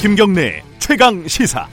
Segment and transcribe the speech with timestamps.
[0.00, 1.66] 김경래 최강 시사.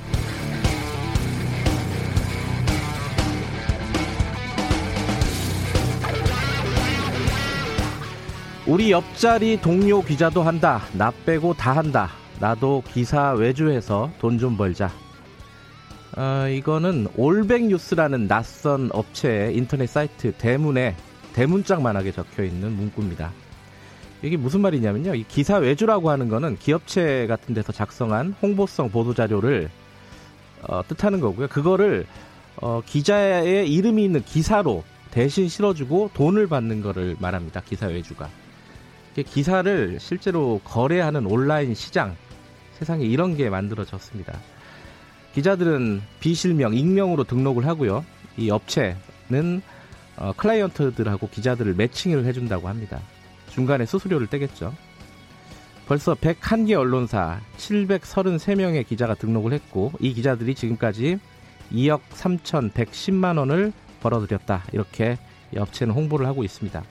[8.66, 10.82] 우리 옆자리 동료 기자도 한다.
[10.94, 12.10] 나 빼고 다 한다.
[12.40, 14.90] 나도 기사 외주해서 돈 좀 벌자.
[16.16, 20.96] 어, 이거는 올백뉴스라는 낯선 업체의 인터넷 사이트 대문에
[21.34, 23.32] 대문짝만하게 적혀 있는 문구입니다.
[24.24, 25.16] 이게 무슨 말이냐면요.
[25.16, 29.70] 이 기사 외주라고 하는 거는 기업체 같은 데서 작성한 홍보성 보도 자료를
[30.64, 31.50] 어, 뜻하는 거고요.
[31.50, 32.06] 그거를
[32.56, 37.62] 어, 기자의 이름이 있는 기사로 대신 실어주고 돈을 받는 거를 말합니다.
[37.62, 38.30] 기사 외주가.
[39.28, 42.16] 기사를 실제로 거래하는 온라인 시장
[42.80, 44.40] 세상에 이런 게 만들어졌습니다.
[45.34, 48.06] 기자들은 비실명, 익명으로 등록을 하고요.
[48.38, 49.62] 이 업체는
[50.16, 53.02] 어, 클라이언트들하고 기자들을 매칭을 해준다고 합니다.
[53.54, 54.74] 중간에 수수료를 떼겠죠.
[55.88, 61.20] 벌써 101개 언론사 733명의 기자가 등록을 했고 이 기자들이 지금까지
[61.72, 64.64] 2억 3,110만 원을 벌어들였다.
[64.72, 65.18] 이렇게
[65.54, 66.84] 이 업체는 홍보를 하고 있습니다.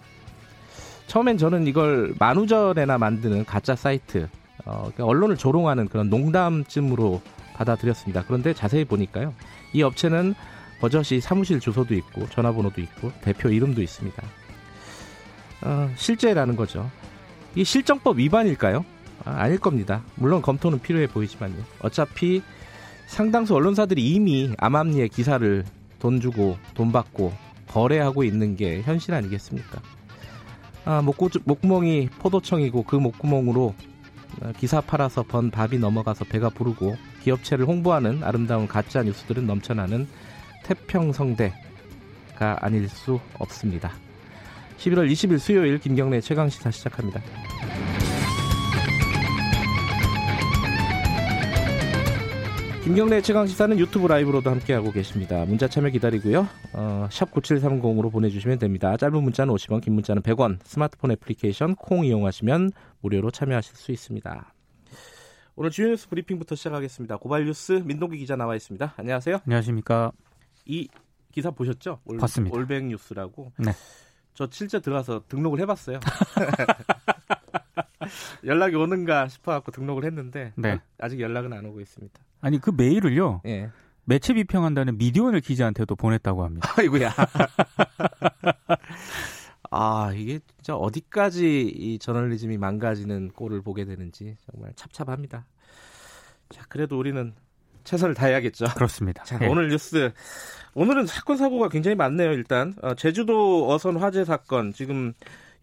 [1.07, 4.29] 처음엔 저는 이걸 만우절에나 만드는 가짜 사이트,
[4.65, 7.21] 어, 그러니까 언론을 조롱하는 그런 농담쯤으로
[7.55, 8.25] 받아들였습니다.
[8.27, 9.35] 그런데 자세히 보니까요.
[9.73, 10.35] 이 업체는
[10.81, 14.23] 버젓이 사무실 주소도 있고 전화번호도 있고 대표 이름도 있습니다.
[15.63, 16.91] 어, 실제라는 거죠.
[17.55, 18.85] 이 실정법 위반일까요?
[19.25, 20.03] 아, 닐 겁니다.
[20.17, 21.63] 물론 검토는 필요해 보이지만요.
[21.81, 22.43] 어차피
[23.07, 25.65] 상당수 언론사들이 이미 암암리에 기사를
[25.99, 27.33] 돈 주고 돈 받고
[27.69, 29.81] 거래하고 있는 게 현실 아니겠습니까?
[30.85, 33.75] 아, 목구, 목구멍이 포도청이고 그 목구멍으로
[34.41, 40.09] 어, 기사 팔아서 번 밥이 넘어가서 배가 부르고 기업체를 홍보하는 아름다운 가짜 뉴스들은 넘쳐나는
[40.65, 41.55] 태평성대가
[42.61, 43.93] 아닐 수 없습니다.
[44.79, 47.21] 11월 20일 수요일 김경래 최강 시사 시작합니다.
[52.85, 55.45] 김경래 최강 시사는 유튜브 라이브로도 함께하고 계십니다.
[55.45, 56.49] 문자 참여 기다리고요.
[56.73, 58.97] 어, 샵 9730으로 보내주시면 됩니다.
[58.97, 64.53] 짧은 문자는 50원, 긴 문자는 100원, 스마트폰 애플리케이션 콩 이용하시면 무료로 참여하실 수 있습니다.
[65.55, 67.19] 오늘 주요 뉴스 브리핑부터 시작하겠습니다.
[67.19, 68.95] 고발 뉴스 민동기 기자 나와 있습니다.
[68.97, 69.43] 안녕하세요.
[69.47, 70.11] 안녕하십니까.
[70.65, 70.89] 이
[71.31, 72.01] 기사 보셨죠?
[72.05, 72.57] 올, 봤습니다.
[72.57, 73.53] 올백 뉴스라고.
[73.59, 73.73] 네.
[74.35, 76.01] 저 실제 들어가서 등록을 해봤어요.
[78.45, 80.81] 연락이 오는가 싶어갖고 등록을 했는데 네.
[80.99, 82.21] 아직 연락은 안 오고 있습니다.
[82.41, 83.43] 아니 그 메일을요.
[83.47, 83.71] 예.
[84.05, 86.69] 매체 비평한다는 미디어오늘 기자한테도 보냈다고 합니다.
[86.77, 87.15] 아이고야.
[89.71, 95.47] 아 이게 진짜 어디까지 이 저널리즘이 망가지는 꼴을 보게 되는지 정말 찹찹합니다.
[96.51, 97.35] 자 그래도 우리는
[97.85, 98.67] 최선을 다해야겠죠.
[98.75, 99.23] 그렇습니다.
[99.25, 99.47] 자 예.
[99.47, 100.13] 오늘 뉴스
[100.75, 102.33] 오늘은 사건 사고가 굉장히 많네요.
[102.33, 105.13] 일단 어, 제주도 어선 화재 사건 지금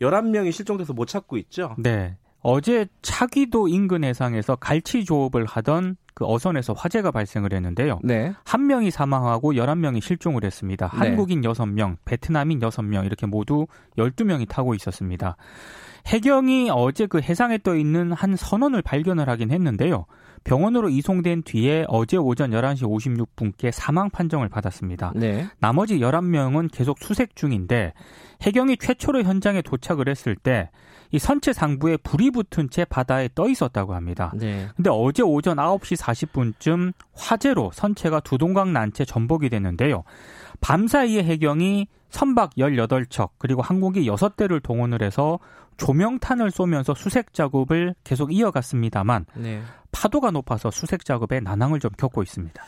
[0.01, 1.75] 11명이 실종돼서 못 찾고 있죠.
[1.77, 2.15] 네.
[2.41, 7.99] 어제 차기도 인근 해상에서 갈치 조업을 하던 그 어선에서 화재가 발생을 했는데요.
[8.03, 8.33] 네.
[8.45, 10.89] 한 명이 사망하고 11명이 실종을 했습니다.
[10.93, 10.97] 네.
[10.97, 15.35] 한국인 6명, 베트남인 6명 이렇게 모두 12명이 타고 있었습니다.
[16.07, 20.05] 해경이 어제 그 해상에 떠 있는 한 선원을 발견을 하긴 했는데요.
[20.43, 25.13] 병원으로 이송된 뒤에 어제 오전 11시 56분께 사망 판정을 받았습니다.
[25.15, 25.47] 네.
[25.59, 27.93] 나머지 11명은 계속 수색 중인데
[28.41, 30.69] 해경이 최초로 현장에 도착을 했을 때
[31.11, 34.31] 이 선체 상부에 불이 붙은 채 바다에 떠 있었다고 합니다.
[34.35, 34.67] 네.
[34.75, 40.03] 근데 어제 오전 9시 40분쯤 화재로 선체가 두 동강 난채 전복이 됐는데요.
[40.61, 45.39] 밤 사이에 해경이 선박 18척 그리고 항공기 6대를 동원을 해서
[45.79, 49.61] 조명탄을 쏘면서 수색 작업을 계속 이어갔습니다,만 네.
[49.91, 52.63] 파도가 높아서 수색 작업에 난항을 좀 겪고 있습니다.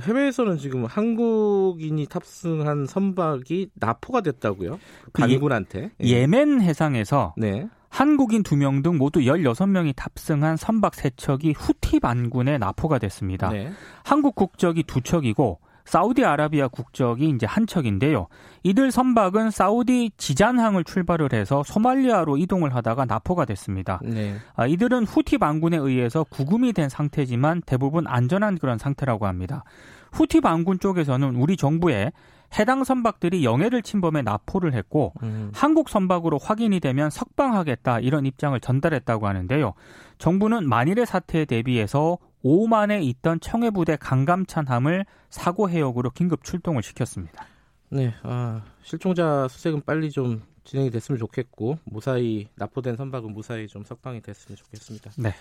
[0.00, 4.78] 해외에서는 지금 한국인이 탑승한 선박이 납포가 됐다고요?
[5.12, 5.90] 그 반군한테.
[6.02, 6.08] 예.
[6.08, 7.68] 예멘 해상에서 네.
[7.88, 13.50] 한국인 2명 등 모두 16명이 탑승한 선박 3척이 후티 반군에 납포가 됐습니다.
[13.50, 13.72] 네.
[14.04, 15.56] 한국 국적이 2척이고
[15.88, 18.28] 사우디아라비아 국적이 이제 한 척인데요.
[18.62, 23.98] 이들 선박은 사우디 지잔항을 출발을 해서 소말리아로 이동을 하다가 납포가 됐습니다.
[24.04, 24.36] 네.
[24.54, 29.64] 아, 이들은 후티 반군에 의해서 구금이 된 상태지만 대부분 안전한 그런 상태라고 합니다.
[30.12, 32.12] 후티 반군 쪽에서는 우리 정부에
[32.58, 35.50] 해당 선박들이 영해를 침범해 납포를 했고 음.
[35.54, 39.74] 한국 선박으로 확인이 되면 석방하겠다 이런 입장을 전달했다고 하는데요.
[40.18, 47.44] 정부는 만일의 사태에 대비해서 오만에 있던 청해부대 강감찬함을 사고 해역으로 긴급 출동을 시켰습니다.
[47.90, 54.20] 네, 아, 실종자 수색은 빨리 좀 진행이 됐으면 좋겠고 무사히 납포된 선박은 무사히 좀 석방이
[54.20, 55.10] 됐으면 좋겠습니다.
[55.16, 55.34] 네.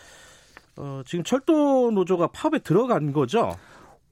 [0.78, 3.56] 어, 지금 철도 노조가 파업에 들어간 거죠?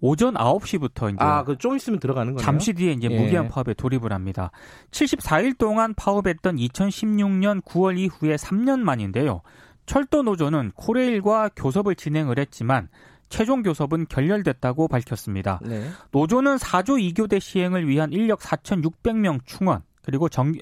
[0.01, 2.43] 오전 9시부터 이제 아, 그 좀 있으면 들어가는 거예요.
[2.43, 3.17] 잠시 뒤에 이제 예.
[3.17, 4.51] 무기한 파업에 돌입을 합니다.
[4.91, 9.41] 74일 동안 파업했던 2016년 9월 이후에 3년 만인데요.
[9.85, 12.89] 철도 노조는 코레일과 교섭을 진행을 했지만
[13.29, 15.59] 최종 교섭은 결렬됐다고 밝혔습니다.
[15.63, 15.89] 네.
[16.11, 20.53] 노조는 4조 2교대 시행을 위한 인력 4,600명 충원, 그리고 정,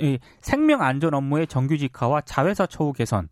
[0.42, 3.28] 생명 안전 업무의 정규직화와 자회사 처우 개선,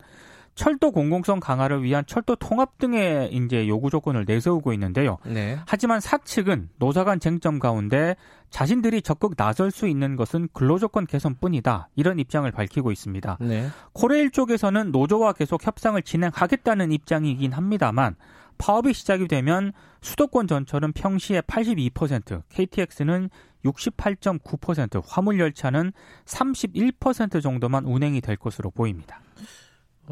[0.61, 5.17] 철도 공공성 강화를 위한 철도 통합 등의 이제 요구 조건을 내세우고 있는데요.
[5.25, 5.57] 네.
[5.65, 8.15] 하지만 사측은 노사 간 쟁점 가운데
[8.51, 11.89] 자신들이 적극 나설 수 있는 것은 근로조건 개선뿐이다.
[11.95, 13.39] 이런 입장을 밝히고 있습니다.
[13.41, 13.69] 네.
[13.93, 18.15] 코레일 쪽에서는 노조와 계속 협상을 진행하겠다는 입장이긴 합니다만
[18.59, 23.31] 파업이 시작이 되면 수도권 전철은 평시에 82%, KTX는
[23.65, 25.91] 68.9%, 화물 열차는
[26.25, 29.21] 31% 정도만 운행이 될 것으로 보입니다.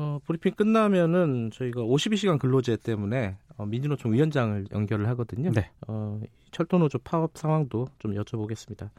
[0.01, 5.51] 어, 브리핑 끝나면은 저희가 52시간 근로제 때문에 어, 민주노총 위원장을 연결을 하거든요.
[5.51, 5.69] 네.
[5.89, 8.91] 어, 철도노조 파업 상황도 좀 여쭤보겠습니다.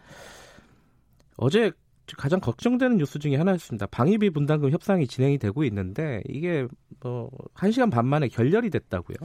[1.39, 1.73] 어제
[2.17, 3.87] 가장 걱정되는 뉴스 중에 하나였습니다.
[3.87, 6.67] 방위비 분담금 협상이 진행이 되고 있는데 이게
[7.03, 9.17] 뭐 1시간 반 만에 결렬이 됐다고요.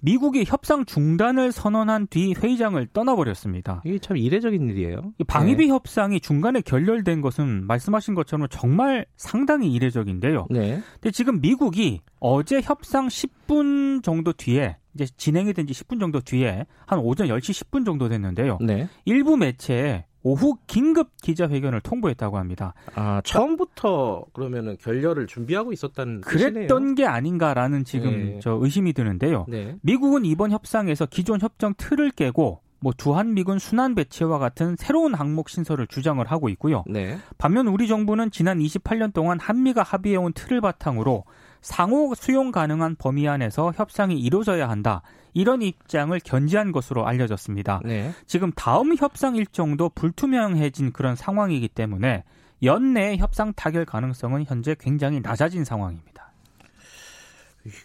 [0.00, 3.82] 미국이 협상 중단을 선언한 뒤 회의장을 떠나버렸습니다.
[3.84, 5.12] 이게 참 이례적인 일이에요.
[5.26, 5.72] 방위비 네.
[5.72, 10.48] 협상이 중간에 결렬된 것은 말씀하신 것처럼 정말 상당히 이례적인데요.
[10.50, 10.82] 네.
[10.94, 16.66] 근데 지금 미국이 어제 협상 10분 정도 뒤에 이제 진행이 된 지 10분 정도 뒤에
[16.86, 18.58] 한 오전 10시 10분 정도 됐는데요.
[18.60, 18.88] 네.
[19.04, 22.74] 일부 매체에 오후 긴급 기자회견을 통보했다고 합니다.
[22.94, 26.94] 아, 처음부터 그러면은 결렬을 준비하고 있었다는 그랬던 뜻이네요.
[26.94, 28.38] 게 아닌가라는 지금 네.
[28.40, 29.46] 저 의심이 드는데요.
[29.48, 29.76] 네.
[29.82, 35.86] 미국은 이번 협상에서 기존 협정 틀을 깨고 뭐 주한미군 순환 배치와 같은 새로운 항목 신설을
[35.86, 36.82] 주장을 하고 있고요.
[36.88, 37.16] 네.
[37.38, 41.24] 반면 우리 정부는 지난 28년 동안 한미가 합의해온 틀을 바탕으로
[41.62, 45.02] 상호 수용 가능한 범위 안에서 협상이 이루어져야 한다.
[45.32, 47.80] 이런 입장을 견지한 것으로 알려졌습니다.
[47.84, 48.12] 네.
[48.26, 52.24] 지금 다음 협상 일정도 불투명해진 그런 상황이기 때문에
[52.62, 56.32] 연내 협상 타결 가능성은 현재 굉장히 낮아진 상황입니다.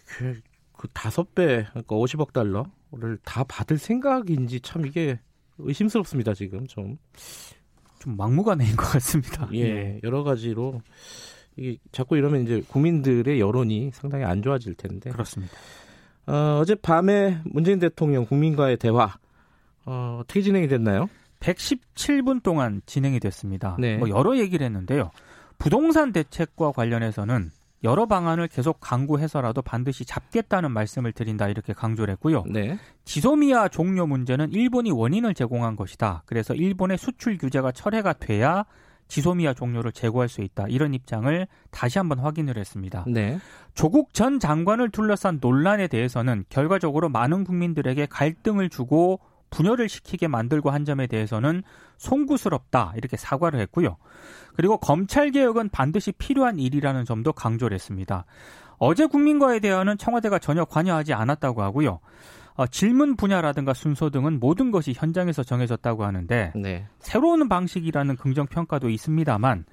[0.06, 0.40] 그,
[0.72, 5.18] 그 다섯 배, 그러니까 50억 달러를 다 받을 생각인지 참 이게
[5.58, 6.34] 의심스럽습니다.
[6.34, 6.98] 지금 좀.
[8.00, 9.48] 좀 막무가내인 것 같습니다.
[9.52, 10.00] 예, 네.
[10.04, 10.80] 여러 가지로
[11.58, 15.10] 이게 자꾸 이러면 이제 국민들의 여론이 상당히 안 좋아질 텐데.
[15.10, 15.54] 그렇습니다.
[16.26, 19.16] 어, 어제 밤에 문재인 대통령 국민과의 대화
[19.84, 21.08] 어, 어떻게 진행이 됐나요?
[21.40, 23.76] 117분 동안 진행이 됐습니다.
[23.78, 23.96] 네.
[23.96, 25.10] 뭐 여러 얘기를 했는데요.
[25.58, 27.50] 부동산 대책과 관련해서는
[27.84, 32.44] 여러 방안을 계속 강구해서라도 반드시 잡겠다는 말씀을 드린다 이렇게 강조를 했고요.
[32.48, 32.78] 네.
[33.04, 36.24] 지소미아 종료 문제는 일본이 원인을 제공한 것이다.
[36.26, 38.64] 그래서 일본의 수출 규제가 철회가 돼야
[39.08, 40.66] 지소미아 종료를 제고할 수 있다.
[40.68, 43.04] 이런 입장을 다시 한번 확인을 했습니다.
[43.08, 43.38] 네.
[43.74, 49.20] 조국 전 장관을 둘러싼 논란에 대해서는 결과적으로 많은 국민들에게 갈등을 주고
[49.50, 51.62] 분열을 시키게 만들고 한 점에 대해서는
[51.96, 53.96] 송구스럽다 이렇게 사과를 했고요.
[54.54, 58.24] 그리고 검찰 개혁은 반드시 필요한 일이라는 점도 강조를 했습니다.
[58.78, 62.00] 어제 국민과의 대화는 청와대가 전혀 관여하지 않았다고 하고요.
[62.58, 66.88] 어, 질문 분야라든가 순서 등은 모든 것이 현장에서 정해졌다고 하는데 네.
[66.98, 69.64] 새로운 방식이라는 긍정 평가도 있습니다만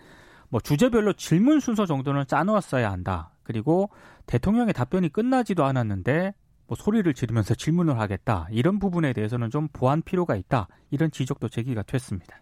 [0.49, 3.31] 뭐 주제별로 질문 순서 정도는 짜놓았어야 한다.
[3.41, 3.89] 그리고
[4.27, 6.35] 대통령의 답변이 끝나지도 않았는데
[6.67, 8.47] 뭐 소리를 지르면서 질문을 하겠다.
[8.51, 10.67] 이런 부분에 대해서는 좀 보완 필요가 있다.
[10.91, 12.39] 이런 지적도 제기가 됐습니다.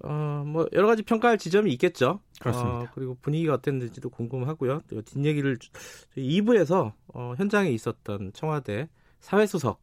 [0.00, 2.20] 어, 뭐 여러 가지 평가할 지점이 있겠죠.
[2.38, 2.80] 그렇습니다.
[2.80, 4.82] 어, 그리고 분위기가 어땠는지도 궁금하고요.
[5.06, 5.56] 뒷얘기를
[6.18, 8.88] 2부에서 어, 현장에 있었던 청와대
[9.24, 9.80] 사회수석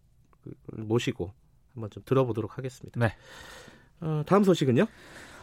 [0.71, 1.33] 모시고
[1.73, 2.99] 한번 좀 들어보도록 하겠습니다.
[2.99, 3.15] 네.
[3.99, 4.85] 어, 다음 소식은요?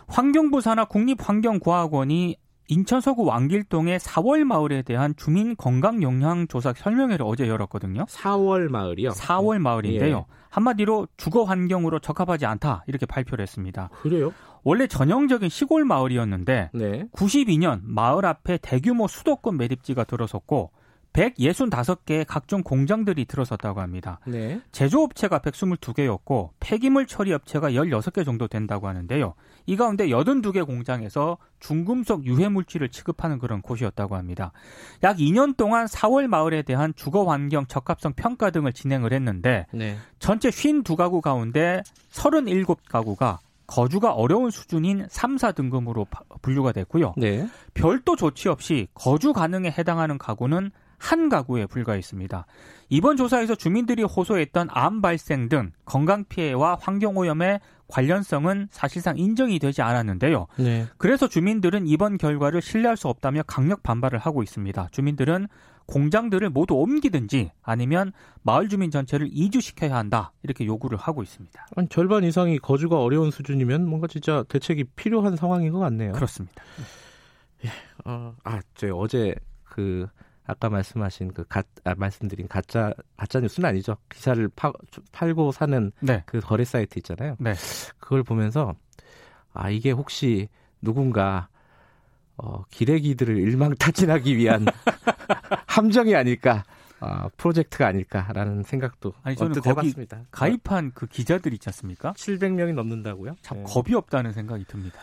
[0.06, 2.36] 환경부 산하 국립환경과학원이
[2.68, 8.04] 인천 서구 왕길동의 4월 마을에 대한 주민 건강 영향 조사 설명회를 어제 열었거든요.
[8.04, 9.10] 4월 마을이요?
[9.10, 9.58] 4월 네.
[9.60, 10.26] 마을인데요.
[10.28, 10.34] 예.
[10.50, 13.90] 한마디로 주거 환경으로 적합하지 않다 이렇게 발표를 했습니다.
[14.02, 14.32] 그래요?
[14.62, 17.08] 원래 전형적인 시골 마을이었는데 네.
[17.12, 20.70] 92년 마을 앞에 대규모 수도권 매립지가 들어섰고
[21.18, 24.20] 165개의 각종 공장들이 들어섰다고 합니다.
[24.26, 24.60] 네.
[24.70, 29.34] 제조업체가 122개였고 폐기물 처리 업체가 16개 정도 된다고 하는데요.
[29.66, 34.52] 이 가운데 82개 공장에서 중금속 유해 물질을 취급하는 그런 곳이었다고 합니다.
[35.02, 39.96] 약 2년 동안 4월 마을에 대한 주거 환경 적합성 평가 등을 진행을 했는데 네.
[40.20, 41.82] 전체 52가구 가운데
[42.12, 46.06] 37가구가 거주가 어려운 수준인 3, 4등급으로
[46.40, 47.14] 분류가 됐고요.
[47.18, 47.46] 네.
[47.74, 52.46] 별도 조치 없이 거주 가능에 해당하는 가구는 한 가구에 불과했습니다.
[52.90, 59.82] 이번 조사에서 주민들이 호소했던 암 발생 등 건강 피해와 환경 오염의 관련성은 사실상 인정이 되지
[59.82, 60.46] 않았는데요.
[60.58, 60.86] 네.
[60.98, 64.88] 그래서 주민들은 이번 결과를 신뢰할 수 없다며 강력 반발을 하고 있습니다.
[64.92, 65.48] 주민들은
[65.86, 68.12] 공장들을 모두 옮기든지 아니면
[68.42, 71.66] 마을 주민 전체를 이주시켜야 한다 이렇게 요구를 하고 있습니다.
[71.76, 76.12] 아니, 절반 이상이 거주가 어려운 수준이면 뭔가 진짜 대책이 필요한 상황인 것 같네요.
[76.12, 76.62] 그렇습니다.
[77.64, 77.70] 예,
[78.04, 80.06] 어, 아, 저 어제 그
[80.48, 83.96] 아까 말씀하신 그 가, 아, 말씀드린 가짜 가짜 뉴스는 아니죠.
[84.08, 84.72] 기사를 파,
[85.12, 86.22] 팔고 사는 네.
[86.26, 87.36] 그 거래 사이트 있잖아요.
[87.38, 87.52] 네.
[88.00, 88.74] 그걸 보면서
[89.52, 90.48] 아 이게 혹시
[90.80, 91.48] 누군가
[92.38, 94.64] 어, 기레기들을 일망타진하기 위한
[95.66, 96.64] 함정이 아닐까,
[97.00, 100.22] 어, 프로젝트가 아닐까라는 생각도 아니, 저는 거기 해봤습니다.
[100.30, 102.12] 가입한 그 기자들 있지 않습니까?
[102.14, 103.36] 700명이 넘는다고요?
[103.42, 103.64] 참 네.
[103.66, 104.98] 겁이 없다는 생각이 듭니다.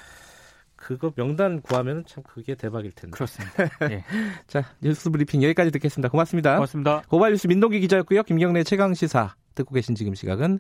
[0.86, 3.16] 그거 명단 구하면 참 그게 대박일 텐데.
[3.16, 3.64] 그렇습니다.
[3.90, 4.04] 예.
[4.46, 6.10] 자, 뉴스 브리핑 여기까지 듣겠습니다.
[6.10, 6.54] 고맙습니다.
[6.54, 7.02] 고맙습니다.
[7.10, 8.22] 고발 뉴스 민동기 기자였고요.
[8.22, 10.60] 김경래 최강 시사 듣고 계신 지금 시각은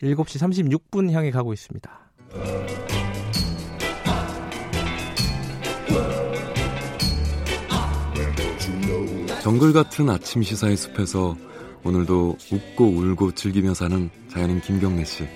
[0.00, 1.90] 7시 36분 향해 가고 있습니다.
[9.42, 11.36] 정글 같은 아침 시사의 숲에서
[11.82, 15.26] 오늘도 웃고 울고 즐기며 사는 자연인 김경래 씨.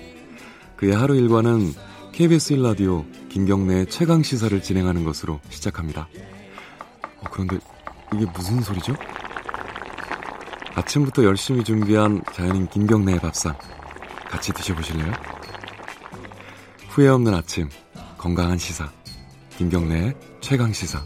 [0.77, 1.73] 그의 하루 일과는
[2.11, 6.07] KBS 1라디오 김경래의 최강 시사를 진행하는 것으로 시작합니다.
[7.19, 7.57] 어, 그런데
[8.13, 8.95] 이게 무슨 소리죠?
[10.75, 13.55] 아침부터 열심히 준비한 자연인 김경래의 밥상
[14.29, 15.11] 같이 드셔보실래요?
[16.89, 17.69] 후회 없는 아침
[18.17, 18.91] 건강한 시사
[19.57, 21.03] 김경래의 최강 시사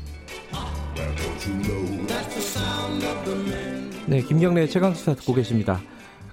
[4.06, 5.82] 네, 김경래 최강 시사 듣고 계십니다.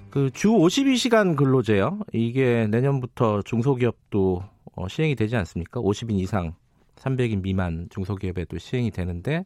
[0.09, 1.99] 그 주 52시간 근로제요.
[2.11, 4.43] 이게 내년부터 중소기업도
[4.75, 5.81] 어, 시행이 되지 않습니까?
[5.81, 6.53] 50인 이상,
[6.95, 9.45] 300인 미만 중소기업에도 시행이 되는데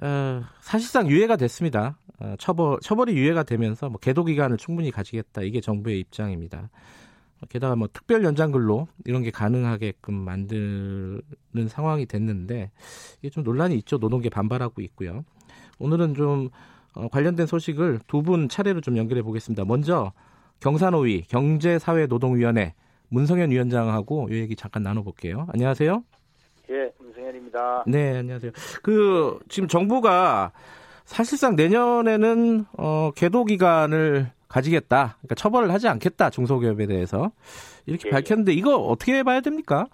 [0.00, 1.98] 어, 사실상 유예가 됐습니다.
[2.18, 6.70] 어, 처벌 처벌이 유예가 되면서 뭐 계도 기간을 충분히 가지겠다 이게 정부의 입장입니다.
[7.48, 12.70] 게다가 뭐 특별 연장 근로 이런 게 가능하게끔 만드는 상황이 됐는데
[13.18, 13.98] 이게 좀 논란이 있죠.
[13.98, 15.24] 노동계 반발하고 있고요.
[15.78, 16.50] 오늘은 좀
[16.94, 19.64] 어, 관련된 소식을 두 분 차례로 좀 연결해 보겠습니다.
[19.64, 20.12] 먼저
[20.60, 22.74] 경산호위 경제사회노동위원회
[23.12, 25.46] 문성현 위원장하고 이 얘기 잠깐 나눠볼게요.
[25.52, 26.02] 안녕하세요.
[26.70, 27.84] 예, 문성현입니다.
[27.86, 28.52] 네, 안녕하세요.
[28.82, 30.52] 그 지금 정부가
[31.04, 35.16] 사실상 내년에는 어, 계도 기간을 가지겠다.
[35.18, 36.30] 그러니까 처벌을 하지 않겠다.
[36.30, 37.32] 중소기업에 대해서
[37.86, 38.10] 이렇게 예, 예.
[38.12, 39.86] 밝혔는데 이거 어떻게 봐야 됩니까?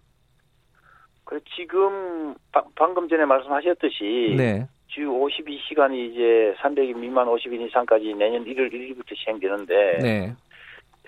[1.24, 4.68] 그 지금 바, 방금 전에 말씀하셨듯이 네.
[4.86, 10.34] 주 52시간이 이제 300인 미만 50인 이상까지 내년 1월 1일부터 시행되는데 네.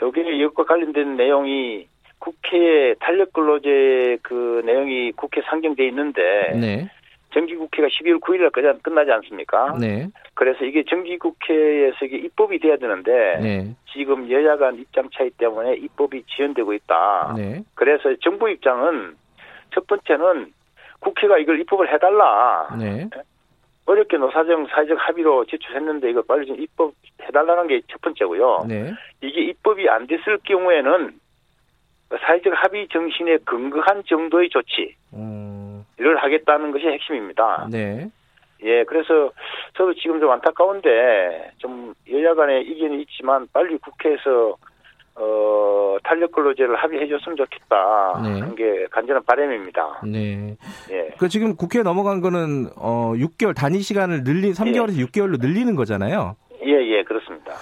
[0.03, 1.87] 여기에 이것과 관련된 내용이
[2.21, 6.91] 국회 탄력 근로제 그 내용이 국회 상정돼 있는데 네.
[7.33, 9.77] 정기 국회가 12월 9일날 끝나지 않습니까?
[9.81, 10.09] 네.
[10.35, 13.75] 그래서 이게 정기 국회에서 이게 입법이 돼야 되는데 네.
[13.93, 17.35] 지금 여야 간 입장 차이 때문에 입법이 지연되고 있다.
[17.37, 17.63] 네.
[17.75, 19.17] 그래서 정부 입장은
[19.73, 20.53] 첫 번째는
[20.99, 22.69] 국회가 이걸 입법을 해달라.
[22.79, 23.09] 네.
[23.87, 28.67] 어렵게 노사정 사회적 합의로 제출했는데 이거 빨리 좀 입법해달라는 게 첫 번째고요.
[28.69, 28.93] 네.
[29.21, 31.20] 이게 입법이 안 됐을 경우에는
[32.19, 35.85] 사회적 합의 정신에 근거한 정도의 조치를 음.
[35.99, 37.69] 하겠다는 것이 핵심입니다.
[37.71, 38.11] 네.
[38.63, 39.31] 예, 그래서
[39.75, 44.57] 저도 지금 좀 안타까운데 좀 여야 간의 이견이 있지만 빨리 국회에서
[45.15, 48.21] 어, 탄력 근로제를 합의해 줬으면 좋겠다.
[48.23, 48.41] 네.
[48.41, 50.03] 하는 게 간절한 바람입니다.
[50.05, 50.57] 네.
[50.91, 51.11] 예.
[51.19, 55.05] 그 지금 국회에 넘어간 거는 어, 6개월 단위 시간을 늘린 3개월에서 예.
[55.05, 56.37] 6개월로 늘리는 거잖아요.
[56.65, 57.53] 예, 예, 그렇습니다.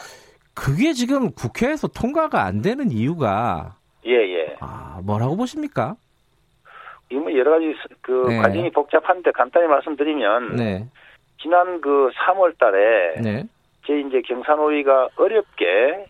[0.55, 3.76] 그게 지금 국회에서 통과가 안 되는 이유가
[4.07, 4.38] 예, 예.
[4.61, 5.95] 아, 뭐라고 보십니까?
[7.11, 8.38] 이뭐 여러 가지 그 네.
[8.38, 10.85] 과정이 복잡한데 간단히 말씀드리면 네.
[11.41, 13.45] 지난 그 3월 달에 네.
[13.87, 16.07] 제 이제 경산호위가 어렵게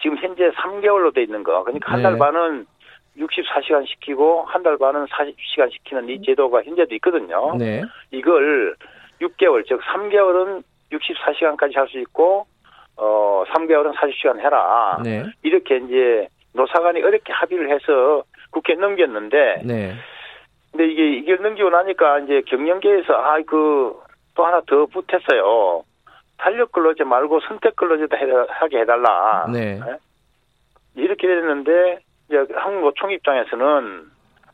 [0.00, 1.64] 지금 현재 3개월로 돼 있는 거.
[1.64, 2.18] 그러니까 한달 네.
[2.20, 2.66] 반은
[3.18, 7.56] 64시간 시키고 한 달 반은 40시간 시키는 이 제도가 현재도 있거든요.
[7.56, 7.82] 네.
[8.12, 8.76] 이걸
[9.20, 12.46] 6개월 즉 3개월은 64시간까지 할 수 있고
[12.96, 15.00] 어 3개월은 40시간 해라.
[15.02, 15.24] 네.
[15.42, 19.94] 이렇게 이제 노사간이 어렵게 합의를 해서 국회에 넘겼는데 네.
[20.70, 25.82] 근데 이게 이걸 넘기고 나니까 이제 경영계에서 아 그 또 하나 더 붙었어요.
[26.38, 28.16] 탄력 근로제 말고 선택 근로제도
[28.48, 29.46] 하게 해달라.
[29.52, 29.80] 네.
[29.84, 29.96] 네?
[30.94, 34.04] 이렇게 됐는데 이제 한국노총 입장에서는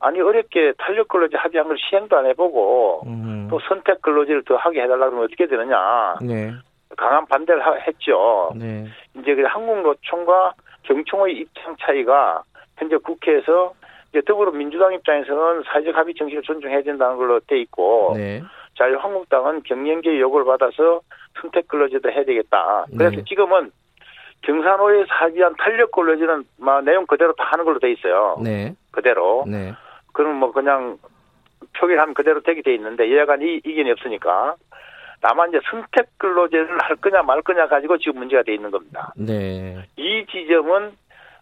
[0.00, 3.46] 아니 어렵게 탄력 근로제 합의한 걸 시행도 안 해보고 음.
[3.50, 6.14] 또 선택 근로제를 더 하게 해달라 그러면 어떻게 되느냐.
[6.22, 6.50] 네.
[6.96, 8.52] 강한 반대를 했죠.
[8.56, 8.86] 네.
[9.18, 12.42] 이제 그 한국노총과 경총의 입장 차이가
[12.76, 13.74] 현재 국회에서
[14.10, 18.42] 이제 더불어민주당 입장에서는 사회적 합의 정신을 존중해야 된다는 걸로 돼 있고 네.
[18.78, 21.00] 자유한국당은 경영계 요구를 받아서
[21.40, 22.86] 선택 근로제도 해야 되겠다.
[22.96, 23.24] 그래서 네.
[23.24, 23.72] 지금은
[24.42, 28.36] 경산호에서 합의한 탄력 근로제는 막 내용 그대로 다 하는 걸로 돼 있어요.
[28.42, 28.74] 네.
[28.90, 29.44] 그대로.
[29.46, 29.72] 네.
[30.12, 30.98] 그럼 뭐 그냥
[31.76, 34.54] 표기하면 그대로 되게 돼 있는데 여야간 이 이견이 없으니까
[35.26, 39.10] 다만 이제 선택 근로제를 할 거냐 말 거냐 가지고 지금 문제가 돼 있는 겁니다.
[39.16, 39.82] 네.
[39.96, 40.92] 이 지점은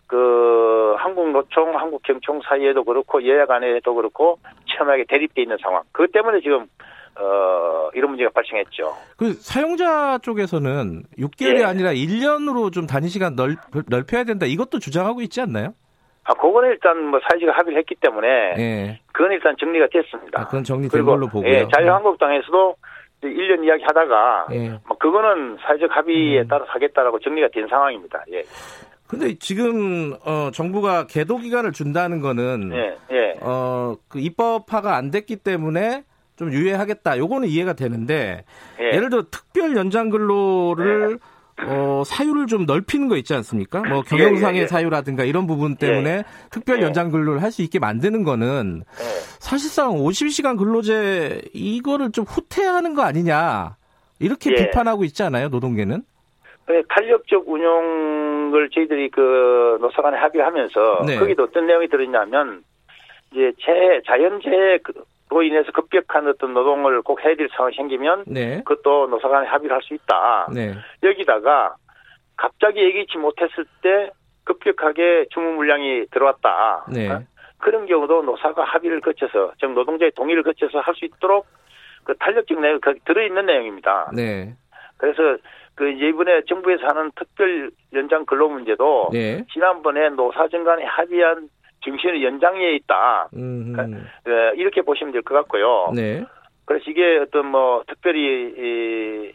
[0.07, 5.83] 그 한국노총, 한국경총 사이에도 그렇고 여야 간에도 그렇고 첨예하게 대립돼 있는 상황.
[5.91, 6.69] 그것 때문에 지금
[7.19, 8.95] 어, 이런 문제가 발생했죠.
[9.17, 11.65] 그 사용자 쪽에서는 6개월이 예.
[11.65, 13.57] 아니라 1년으로 좀 단위 시간 넓,
[13.89, 14.47] 넓혀야 된다.
[14.47, 15.75] 이것도 주장하고 있지 않나요?
[16.23, 19.01] 아, 그거는 일단 뭐 사회지가 합의를 했기 때문에 예.
[19.13, 20.41] 그건 일단 정리가 됐습니다.
[20.41, 21.51] 아, 그건 정리된 걸로 보고요.
[21.51, 22.77] 예, 자유한국당에서도
[23.29, 24.69] 1년 이야기 하다가 예.
[24.87, 26.49] 뭐 그거는 사회적 합의에 음.
[26.49, 28.25] 따라 하겠다라고 정리가 된 상황입니다.
[28.33, 28.43] 예.
[29.07, 33.37] 근데 지금 어 정부가 계도 기간을 준다는 거는 예, 예.
[33.41, 36.05] 어 그 입법화가 안 됐기 때문에
[36.37, 37.19] 좀 유예하겠다.
[37.19, 38.45] 요거는 이해가 되는데
[38.81, 38.99] 예.
[38.99, 41.32] 를 들어 특별 연장 근로를 예.
[41.69, 43.81] 어, 사유를 좀 넓히는 거 있지 않습니까?
[43.83, 46.25] 뭐 예, 경영상의 예, 예, 때문에 이런 부분 때문에 예.
[46.51, 46.85] 특별 예.
[46.85, 48.83] 연장 근로를 할 수 있게 만드는 거는
[49.39, 53.77] 사실상 52시간 근로제 이거를 좀 후퇴하는 거 아니냐
[54.21, 56.03] 이렇게 비판하고 있지 않아요 노동계는?
[56.69, 61.19] 네, 탄력적 운영을 저희들이 그 노사간에 합의하면서 네.
[61.19, 62.63] 거기도 어떤 내용이 들어있냐면
[63.33, 64.79] 이제 재 자연재해
[65.33, 68.63] 그로 인해서 급격한 어떤 노동을 꼭 해야 될 상황이 생기면 네.
[68.65, 70.49] 그것도 노사 간에 합의를 할 수 있다.
[70.55, 70.75] 네.
[71.03, 71.75] 여기다가
[72.37, 74.11] 갑자기 예기치 못했을 때
[74.45, 76.87] 급격하게 주문 물량이 들어왔다.
[76.93, 77.11] 네.
[77.11, 77.23] 어?
[77.59, 81.47] 그런 경우도 노사가 합의를 거쳐서 즉 노동자의 동의를 거쳐서 할 수 있도록
[82.05, 84.11] 그 탄력적 내용 들어있는 내용입니다.
[84.15, 84.55] 네.
[84.99, 85.39] 그래서
[85.75, 89.45] 그 이번에 정부에서 하는 특별 연장 근로 문제도 네.
[89.53, 91.49] 지난번에 노사정 간에 합의한
[91.85, 93.29] 정신의 연장에 있다.
[93.33, 95.93] 그러니까, 어, 이렇게 보시면 될 것 같고요.
[95.95, 96.25] 네.
[96.65, 99.33] 그래서 이게 어떤 뭐 특별히 이,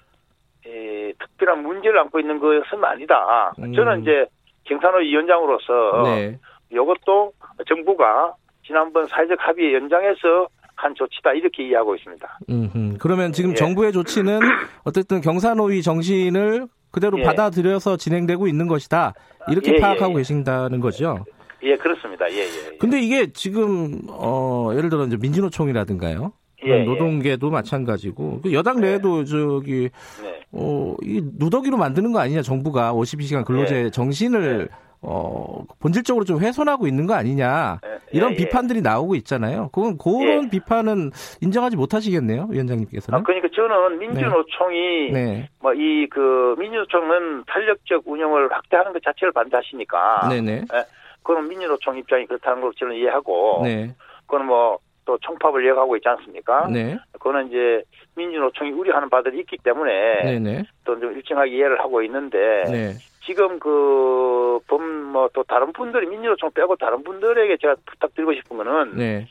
[0.65, 3.53] 이, 특별한 문제를 안고 있는 것은 아니다.
[3.59, 3.73] 음.
[3.73, 4.25] 저는 이제
[4.63, 6.39] 경산호 위원장으로서 네.
[6.71, 7.31] 이것도
[7.67, 8.33] 정부가
[8.65, 12.39] 지난번 사회적 합의 연장해서 한 조치다 이렇게 이해하고 있습니다.
[12.49, 12.97] 음흠.
[12.99, 13.55] 그러면 지금 예.
[13.55, 14.39] 정부의 조치는
[14.83, 17.23] 어쨌든 경산호위 정신을 그대로 예.
[17.23, 19.13] 받아들여서 진행되고 있는 것이다.
[19.49, 20.17] 이렇게 예, 예 파악하고 예.
[20.17, 21.25] 계신다는 거죠.
[21.71, 22.29] 예, 그렇습니다.
[22.31, 22.73] 예, 예.
[22.73, 22.77] 예.
[22.77, 26.31] 근데 이게 지금 어 예를 들어 이제 민주노총이라든가요.
[26.65, 28.87] 예, 노동계도 마찬가지고 그 여당 네.
[28.87, 29.89] 내에도 저기
[30.23, 30.41] 네.
[30.51, 34.69] 어 이 누더기로 만드는 거 아니냐 정부가 52시간 근로제 정신을
[35.01, 38.37] 어, 본질적으로 좀 훼손하고 있는 거 아니냐 예, 이런 예, 예.
[38.37, 39.69] 비판들이 나오고 있잖아요.
[39.71, 40.49] 그건 그런 예.
[40.49, 43.19] 비판은 인정하지 못하시겠네요, 위원장님께서는.
[43.19, 45.25] 아, 그러니까 저는 민주노총이 네.
[45.25, 45.49] 네.
[45.61, 50.29] 뭐이 그 민주노총은 탄력적 운영을 확대하는 것 자체를 반대하시니까.
[50.29, 50.51] 네네.
[50.53, 50.85] 예,
[51.27, 53.61] 그건 민주노총 입장이 그렇다는 걸 저는 이해하고.
[53.63, 53.93] 네.
[54.25, 54.79] 그건 뭐.
[55.05, 56.67] 또 총파업을 이어가고 있지 않습니까?
[56.67, 56.97] 네.
[57.13, 57.81] 그거는 이제
[58.17, 60.63] 민주노총이 우려하는 바들이 있기 때문에 네네.
[60.83, 62.91] 또좀 일정하게 이해를 하고 있는데 네.
[63.21, 69.27] 지금 그, 뭐, 또 다른 분들이, 민주노총 빼고 다른 분들에게 제가 부탁드리고 싶은 거는, 네.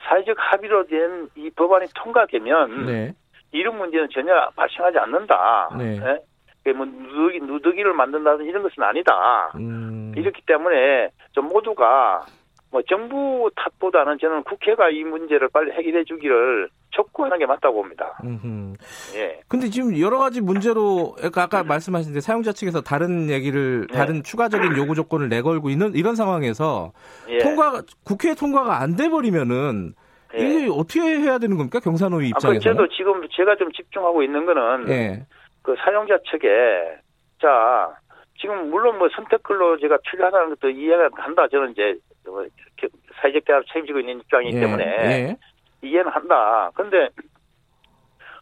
[0.00, 3.12] 사회적 합의로 된 이 법안이 통과되면, 네.
[3.52, 5.70] 이런 문제는 전혀 발생하지 않는다.
[5.78, 6.00] 네.
[6.00, 6.18] 네?
[6.70, 9.52] 뭐, 누더기, 누더기를 만든다든 이런 것은 아니다.
[9.56, 10.12] 음.
[10.16, 12.24] 이렇기 때문에, 좀 모두가
[12.70, 18.18] 뭐 정부 탓보다는 저는 국회가 이 문제를 빨리 해결해 주기를 촉구하는 게 맞다고 봅니다.
[18.24, 18.74] 음흠.
[19.16, 19.40] 예.
[19.46, 23.94] 근데 지금 여러 가지 문제로 아까 말씀하신 데 사용자 측에서 다른 얘기를 예.
[23.94, 26.92] 다른 추가적인 요구 조건을 내걸고 있는 이런 상황에서
[27.28, 27.38] 예.
[27.38, 29.94] 통과 국회 통과가 안 돼 버리면은
[30.38, 30.38] 예.
[30.38, 32.48] 이게 어떻게 해야 되는 겁니까 경산호위 입장에서?
[32.48, 35.26] 아, 그 저도 지금 제가 좀 집중하고 있는 거는 예.
[35.62, 36.98] 그 사용자 측에
[37.40, 37.96] 자
[38.38, 41.46] 지금 물론 뭐 선택 근로 제가 필요하다는 것도 이해가 간다.
[41.48, 41.96] 저는 이제
[42.26, 42.44] 뭐
[43.20, 45.36] 사회적 대화를 책임지고 있는 입장이기 예, 때문에 예.
[45.82, 46.70] 이해는 한다.
[46.74, 47.08] 근데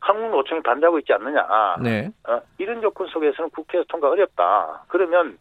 [0.00, 1.76] 한국 노총이 반대하고 있지 않느냐.
[1.82, 2.10] 네.
[2.26, 4.84] 어, 이런 조건 속에서는 국회에서 통과 어렵다.
[4.88, 5.38] 그러면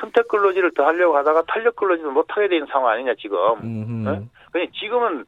[0.00, 3.38] 선택 근로지를 더 하려고 하다가 탄력 근로지도 못하게 되는 상황 아니냐 지금.
[3.38, 4.22] 어?
[4.50, 5.24] 그냥 지금은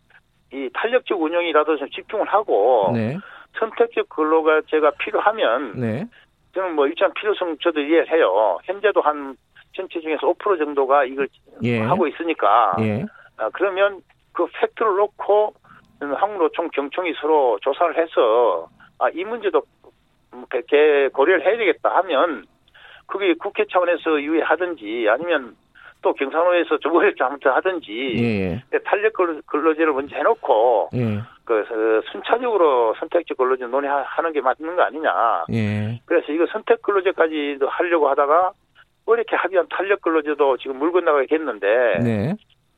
[0.53, 3.19] 이 탄력적 운영이라도 좀 집중을 하고 네.
[3.59, 6.07] 선택적 근로가 제가 필요하면 네.
[6.55, 8.59] 저는 뭐 일정 필요성 저도 이해를 해요.
[8.65, 9.37] 현재도 한
[9.75, 11.29] 전체 중에서 5% 정도가 이걸
[11.63, 11.81] 예.
[11.81, 13.05] 하고 있으니까 예.
[13.37, 14.01] 아, 그러면
[14.33, 15.55] 그 팩트를 놓고
[16.01, 19.63] 한국노총 경총이 서로 조사를 해서 아, 이 문제도
[20.53, 22.45] 이렇게 고려를 해야 되겠다 하면
[23.07, 25.57] 그게 국회 차원에서 유예하든지 아니면
[26.03, 28.63] 또 경산호에서 조거를 잘못 하든지 예.
[28.73, 28.79] 예.
[28.85, 29.13] 탄력
[29.47, 31.21] 근로제를 먼저 해놓고 예.
[31.45, 31.65] 그
[32.13, 35.45] 순차적으로 선택적 근로제 논의하는 게 맞는 거 아니냐.
[35.53, 36.01] 예.
[36.07, 38.53] 그래서 이거 선택 근로제까지도 하려고 하다가
[39.07, 41.67] 어렵게 합의한 탄력 근로제도 지금 물 건너가겠는데
[42.03, 42.35] 네.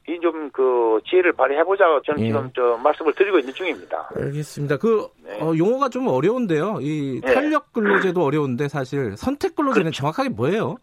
[0.09, 2.27] 이 좀 그 지혜를 발휘해보자 저는 예.
[2.27, 4.09] 지금 저 말씀을 드리고 있는 중입니다.
[4.17, 4.77] 알겠습니다.
[4.77, 5.41] 그 네.
[5.43, 6.79] 어, 용어가 좀 어려운데요.
[6.81, 7.35] 이 네.
[7.35, 9.99] 탄력 근로제도 어려운데 사실 선택 근로제는 그렇죠.
[10.03, 10.77] 정확하게 뭐예요?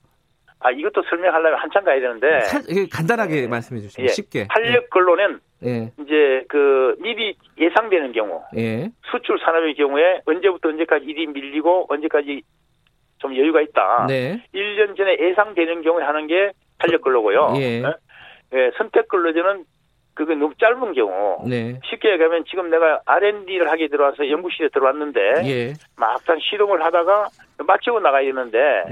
[0.59, 3.47] 아 이것도 설명하려면 한참 가야 되는데 살, 간단하게 네.
[3.47, 4.11] 말씀해 주시면 예.
[4.13, 4.47] 쉽게.
[4.53, 5.91] 탄력 근로는 예.
[6.01, 8.89] 이제 그 미리 예상되는 경우 예.
[9.11, 12.41] 수출 산업의 경우에 언제부터 언제까지 일이 밀리고 언제까지
[13.19, 14.05] 좀 여유가 있다.
[14.07, 14.43] 네.
[14.53, 17.53] 1년 전에 예상되는 경우에 하는 게 탄력 근로고요.
[17.57, 17.81] 예.
[17.81, 17.93] 네?
[18.53, 19.65] 예, 선택 근로제는
[20.13, 21.79] 그게 너무 짧은 경우 네.
[21.85, 25.73] 쉽게 얘기하면 지금 내가 R&D를 하게 들어와서 연구실에 들어왔는데 예.
[25.95, 27.29] 막상 실험을 하다가
[27.65, 28.83] 마치고 나가야 되는데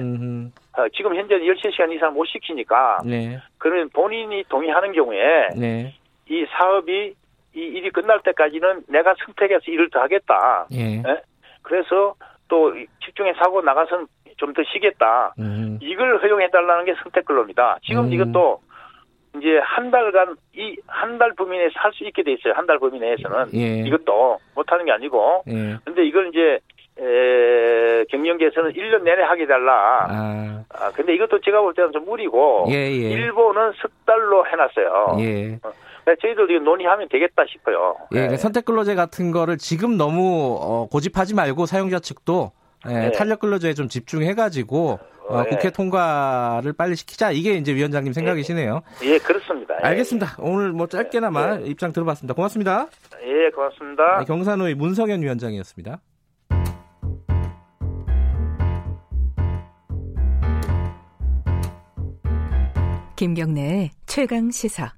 [0.78, 3.40] 어, 지금 현재 13시간 이상 못 시키니까 네.
[3.58, 5.94] 그러면 본인이 동의하는 경우에 네.
[6.32, 7.14] 이 사업이
[7.54, 10.66] 이 일이 끝날 때까지는 내가 선택해서 일을 더 하겠다.
[10.72, 11.02] 예.
[11.02, 11.22] 네?
[11.62, 12.16] 그래서
[12.48, 15.34] 또 집중해 사고 나가서는 좀더 쉬겠다.
[15.40, 15.78] 음.
[15.82, 17.78] 이걸 허용해달라는 게 선택 근로입니다.
[17.84, 18.14] 지금 음.
[18.14, 18.62] 이것도
[19.38, 22.54] 이제 한 달간 이 한 달 범위 내에서 할수 있게 돼 있어요.
[22.54, 23.84] 한 달 범위 내에서는 예.
[23.88, 25.44] 이것도 못하는 게 아니고.
[25.50, 25.78] 예.
[25.86, 26.60] 근데 이걸 이제
[27.00, 30.06] 에, 경영계에서는 1년 내내 하게 달라.
[30.10, 30.64] 아.
[30.70, 30.92] 아.
[30.92, 32.66] 근데 이것도 제가 볼 때는 좀 무리고.
[32.70, 33.12] 예, 예.
[33.12, 35.18] 일본은 석 달로 해놨어요.
[35.20, 35.60] 예.
[35.64, 35.72] 어,
[36.22, 37.96] 저희들 이거 논의하면 되겠다 싶어요.
[38.12, 42.52] 예, 그러니까 선택 근로제 같은 거를 지금 너무 어, 고집하지 말고 사용자 측도
[42.90, 43.12] 예, 네.
[43.12, 45.00] 탄력 근로제에 좀 집중해가지고
[45.30, 45.50] 어, 네.
[45.50, 48.82] 국회 통과를 빨리 시키자 이게 이제 위원장님 생각이시네요.
[49.04, 49.76] 예, 그렇습니다.
[49.76, 49.88] 예.
[49.88, 50.38] 알겠습니다.
[50.40, 51.68] 오늘 뭐 짧게나마 네.
[51.68, 52.34] 입장 들어봤습니다.
[52.34, 52.88] 고맙습니다.
[53.24, 54.20] 예, 고맙습니다.
[54.20, 56.00] 네, 경산호의 문성현 위원장이었습니다.
[63.22, 64.96] 김경래의 최강 시사.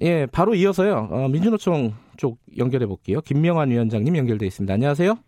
[0.00, 1.08] 예, 바로 이어서요.
[1.10, 3.20] 어, 민주노총 쪽 연결해 볼게요.
[3.20, 4.72] 김명환 위원장님 연결돼 있습니다.
[4.72, 5.18] 안녕하세요.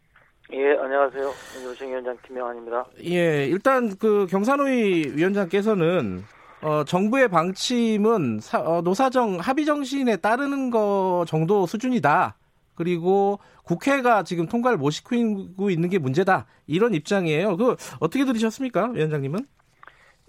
[0.55, 1.31] 예, 안녕하세요.
[1.55, 2.87] 민주노총 위원장 김명환입니다.
[3.05, 6.23] 예, 일단 그 경산호위 위원장께서는
[6.63, 12.39] 어, 정부의 방침은 사, 어, 노사정 합의 정신에 따르는 거 정도 수준이다.
[12.75, 16.47] 그리고 국회가 지금 통과를 못 시키고 있는 게 문제다.
[16.69, 17.59] 이런 입장이에요.
[17.59, 19.41] 그 어떻게 들으셨습니까, 위원장님은?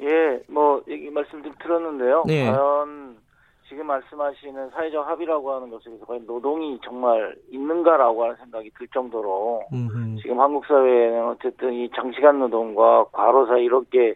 [0.01, 2.23] 예, 뭐 얘기 말씀 좀 들었는데요.
[2.27, 2.45] 네.
[2.45, 3.17] 과연
[3.67, 10.21] 지금 말씀하시는 사회적 합의라고 하는 것에서 과연 노동이 정말 있는가라고 하는 생각이 들 정도로 음흠.
[10.21, 14.13] 지금 한국 사회는 어쨌든 이 장시간 노동과 과로사 이렇게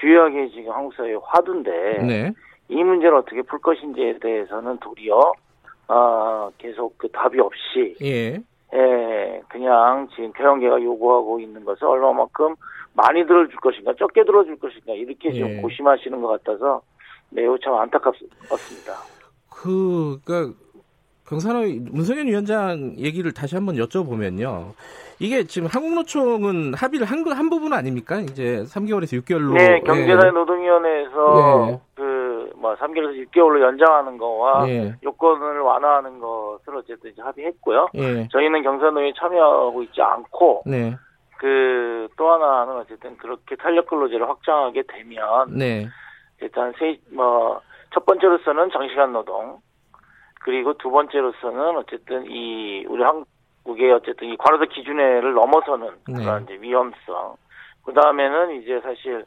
[0.00, 2.32] 주요하게 지금 한국 사회에 화두인데 네.
[2.68, 5.32] 이 문제를 어떻게 풀 것인지에 대해서는 도리어
[5.88, 8.38] 아 계속 그 답이 없이 예.
[8.76, 12.54] 예 그냥 지금 경영계가 요구하고 있는 것을 얼마만큼
[12.92, 15.60] 많이 들어줄 것인가 적게 들어줄 것인가 이렇게 좀 예.
[15.60, 16.82] 고심하시는 것 같아서
[17.30, 18.36] 매우 참 안타깝습니다.
[19.50, 20.54] 그, 그니까,
[21.26, 24.72] 경산의 문성현 위원장 얘기를 다시 한번 여쭤보면요.
[25.18, 28.20] 이게 지금 한국노총은 합의를 한, 한 부분 아닙니까?
[28.20, 29.54] 이제 3개월에서 6개월로.
[29.54, 30.30] 네, 경제사회 예.
[30.30, 31.80] 노동위원회에서 예.
[32.66, 34.94] 그, 뭐, 3개월에서 6개월로 연장하는 거와 예.
[35.02, 37.88] 요건을 완화하는 것을 어쨌든 이제 합의했고요.
[37.94, 38.28] 예.
[38.28, 40.62] 저희는 경산노에 참여하고 있지 않고.
[40.66, 40.96] 네.
[41.38, 45.56] 그, 또 하나는 어쨌든 그렇게 탄력 근로제를 확장하게 되면.
[45.56, 45.86] 네.
[46.40, 47.60] 일단 세, 뭐,
[47.92, 49.58] 첫 번째로서는 장시간 노동,
[50.40, 56.14] 그리고 두 번째로서는 어쨌든 이, 우리 한국의 어쨌든 이 과로사 기준에를 넘어서는 네.
[56.14, 57.36] 그런 이제 위험성,
[57.84, 59.24] 그 다음에는 이제 사실,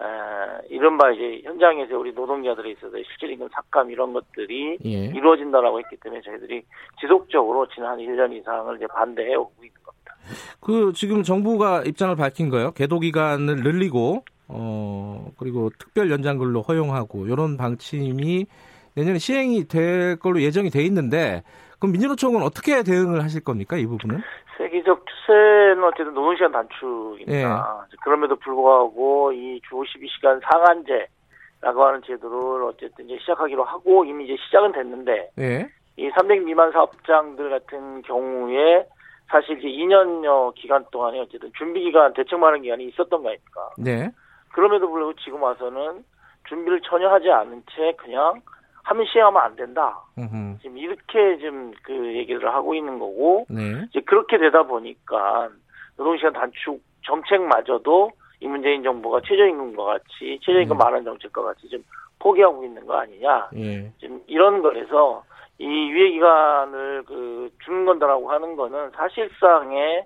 [0.00, 5.06] 에, 이른바 이제 현장에서 우리 노동자들에 있어서 실질 임금 삭감 이런 것들이 예.
[5.06, 6.62] 이루어진다라고 했기 때문에 저희들이
[7.00, 10.14] 지속적으로 지난 1년 이상을 이제 반대해 오고 있는 겁니다.
[10.60, 12.70] 그 지금 정부가 입장을 밝힌 거예요.
[12.72, 18.46] 계도 기간을 늘리고 어, 그리고 특별 연장근로 허용하고 이런 방침이
[18.94, 21.42] 내년에 시행이 될 걸로 예정이 돼 있는데
[21.78, 24.20] 그럼 민주노총은 어떻게 대응을 하실 겁니까 이 부분은?
[24.56, 27.86] 세계적 추세는 어쨌든 노동 시간 단축입니다.
[27.92, 27.96] 예.
[28.02, 34.72] 그럼에도 불구하고 이 주 52시간 상한제라고 하는 제도를 어쨌든 이제 시작하기로 하고 이미 이제 시작은
[34.72, 35.68] 됐는데 예.
[35.98, 38.86] 이300 미만 사업장들 같은 경우에
[39.30, 43.70] 사실 이제 2년여 기간 동안에 어쨌든 준비 기간 대책 마련 기간이 있었던 거 아닙니까?
[43.76, 44.10] 네.
[44.52, 46.04] 그럼에도 불구하고 지금 와서는
[46.48, 48.40] 준비를 전혀 하지 않은 채 그냥
[48.88, 49.98] 하면 시행하면 안 된다.
[50.16, 50.58] 음흠.
[50.62, 53.84] 지금 이렇게 지금 그 얘기를 하고 있는 거고 네.
[53.90, 55.50] 이제 그렇게 되다 보니까
[55.96, 60.84] 노동시간 단축 정책마저도 이 문재인 정부가 최저임금과 같이 최저임금 네.
[60.84, 61.82] 만원 정책과 같이 좀
[62.18, 63.50] 포기하고 있는 거 아니냐.
[63.52, 63.92] 네.
[64.00, 65.22] 지금 이런 거에서
[65.58, 70.04] 이 유예 기간을 그 주는 건다라고 하는 거는 사실상의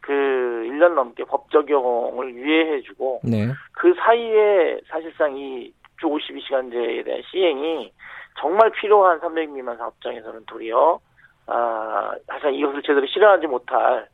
[0.00, 3.52] 그 1년 넘게 법 적용을 유예해 주고 네.
[3.72, 7.92] 그 사이에 사실상 이 주 52시간제에 대한 시행이
[8.38, 11.00] 정말 필요한 300 미만 사업장에서는 도리어
[11.46, 14.08] 아, 사실 이것을 제대로 실현하지 못할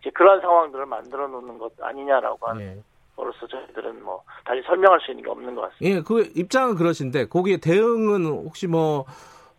[0.00, 2.82] 이제 그러한 상황들을 만들어 놓는 것 아니냐라고 하는 네.
[3.16, 5.98] 거로서 저희들은 뭐 다시 설명할 수 있는 게 없는 것 같습니다.
[5.98, 9.04] 예, 그 입장은 그러신데 거기에 대응은 혹시 뭐,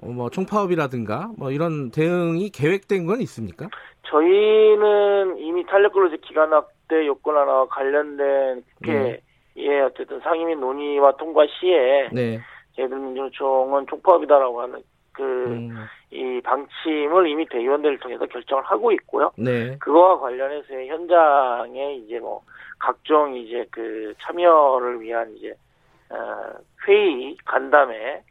[0.02, 3.68] 뭐 총파업이라든가 뭐 이런 대응이 계획된 건 있습니까?
[4.04, 9.22] 저희는 이미 탄력근로제 기간 확대 요건 하나와 관련된 국회의
[9.56, 9.82] 네.
[9.82, 12.40] 어쨌든 상임위 논의와 통과 시에 네.
[12.76, 14.84] 저희들 민주노총은 총파업이다라고 하는
[15.20, 16.42] 그이 음.
[16.44, 19.32] 방침을 이미 대의원들을 통해서 결정을 하고 있고요.
[19.38, 19.78] 네.
[19.80, 22.42] 그거와 관련해서 현장에 이제 뭐
[22.80, 25.54] 각종 이제 그 참여를 위한 이제
[26.10, 26.16] 어,
[26.88, 28.24] 회의 간담회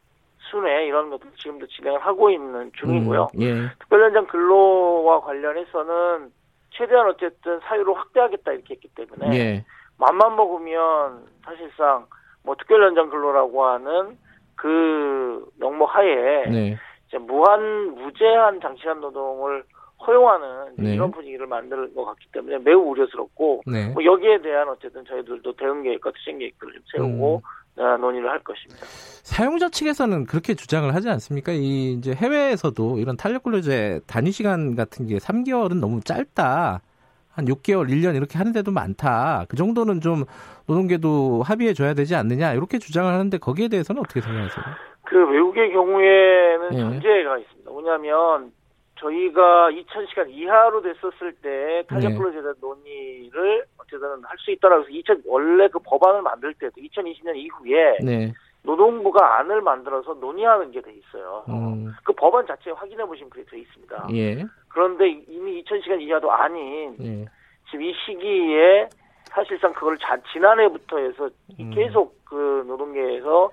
[0.50, 3.28] 순회 이런 것도 지금도 진행을 하고 있는 중이고요.
[3.34, 3.54] 음, 예.
[3.80, 6.32] 특별현장 근로와 관련해서는
[6.70, 9.64] 최대한 어쨌든 사유를 확대하겠다 이렇게 했기 때문에 예.
[9.98, 12.06] 맘만 먹으면 사실상
[12.42, 14.16] 뭐 특별현장 근로라고 하는
[14.58, 16.76] 그 명목 하에 네.
[17.06, 19.62] 이제 무한 무제한 장시간 노동을
[20.04, 20.94] 허용하는 네.
[20.94, 23.88] 이런 분위기를 만들 것 같기 때문에 매우 우려스럽고 네.
[23.90, 27.42] 뭐 여기에 대한 어쨌든 저희들도 대응 계획과 투쟁 계획들을 좀 세우고
[27.78, 27.80] 음.
[27.80, 28.84] 어, 논의를 할 것입니다.
[28.84, 31.52] 사용자 측에서는 그렇게 주장을 하지 않습니까?
[31.52, 36.80] 이 이제 해외에서도 이런 탄력 근로제 단위 시간 같은 게 3개월은 너무 짧다.
[37.38, 39.46] 한 6개월, 1년 이렇게 하는 데도 많다.
[39.48, 40.24] 그 정도는 좀
[40.66, 42.52] 노동계도 합의해 줘야 되지 않느냐.
[42.52, 44.64] 이렇게 주장을 하는데 거기에 대해서는 어떻게 생각하세요?
[45.04, 46.78] 그 외국의 경우에는 예.
[46.78, 47.70] 전제가 있습니다.
[47.70, 48.50] 뭐냐면
[48.98, 55.22] 저희가 2,000시간 이하로 됐었을 때 탄력 근로제에 대한 논의를 어쨌든 할 수 있다라고 해서 2000
[55.26, 58.32] 원래 그 법안을 만들 때도 2020년 이후에 네.
[58.68, 61.42] 노동부가 안을 만들어서 논의하는 게 돼 있어요.
[61.48, 61.94] 음.
[62.04, 64.08] 그 법안 자체 확인해 보시면 그게 돼 있습니다.
[64.12, 64.44] 예.
[64.68, 67.24] 그런데 이미 2,000시간 이하도 아닌 예.
[67.70, 68.88] 지금 이 시기에
[69.24, 71.70] 사실상 그걸 자, 지난해부터 해서 음.
[71.70, 73.50] 계속 그 노동계에서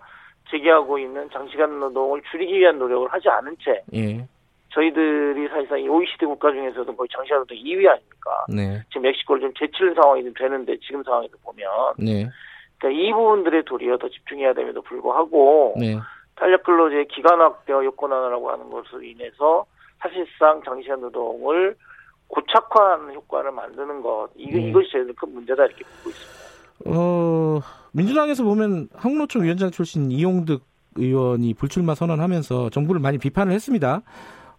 [0.49, 4.27] 제기하고 있는 장시간 노동을 줄이기 위한 노력을 하지 않은 채 예.
[4.71, 8.45] 저희들이 사실상 이 OECD 국가 중에서도 거의 장시간 노동 2위 아닙니까?
[8.49, 8.83] 네.
[8.89, 12.27] 지금 멕시코를 좀 제칠 상황이 좀 되는데 지금 상황에서 보면 네.
[12.77, 15.97] 그러니까 이 부분들에 도리어 더 집중해야 됨에도 불구하고 네.
[16.35, 19.65] 탄력 근로제 기간 확대와 요건 완화라고 하는 것으로 인해서
[19.99, 21.75] 사실상 장시간 노동을
[22.27, 24.69] 고착화하는 효과를 만드는 것 이거 네.
[24.69, 26.45] 이것이 제일 큰 문제다 이렇게 보고 있습니다.
[26.87, 27.61] 어
[27.93, 30.61] 민주당에서 보면 한국노총 위원장 출신 이용득
[30.97, 34.01] 의원이 불출마 선언하면서 정부를 많이 비판을 했습니다.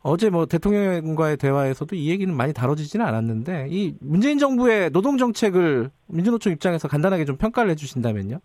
[0.06, 6.52] 어제 뭐 대통령과의 대화에서도 이 얘기는 많이 다뤄지지는 않았는데 이 문재인 정부의 노동 정책을 민주노총
[6.52, 8.38] 입장에서 간단하게 좀 평가를 해주신다면요.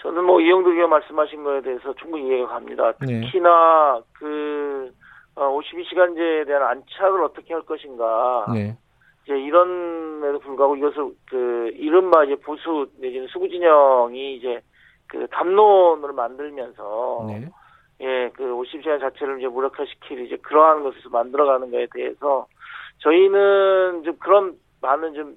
[0.00, 2.92] 저는 뭐 이영도 의원 말씀하신 거에 대해서 충분히 이해가 갑니다.
[3.00, 3.22] 네.
[3.22, 4.02] 특히나 네.
[4.12, 4.92] 그
[5.34, 8.46] 52시간제에 어, 대한 안착을 어떻게 할 것인가.
[8.54, 8.76] 네.
[9.24, 14.60] 이제 이런에도 불구하고 이것을 그 이른바 이제 보수 내지는 수구 진영이 이제
[15.08, 17.48] 그 담론을 만들면서 네.
[18.02, 22.46] 예, 그 50시간 자체를 이제 무력화시킬 이제 그러한 것을 만들어가는 거에 대해서
[22.98, 25.36] 저희는 좀 그런 많은 좀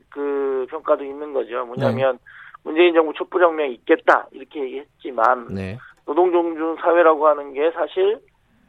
[0.66, 1.66] 그 평가도 있는 거죠.
[1.66, 2.20] 뭐냐면 네.
[2.64, 5.78] 문재인 정부 촛불혁명이 있겠다 이렇게 얘기했지만 네.
[6.06, 8.20] 노동존중 사회라고 하는 게 사실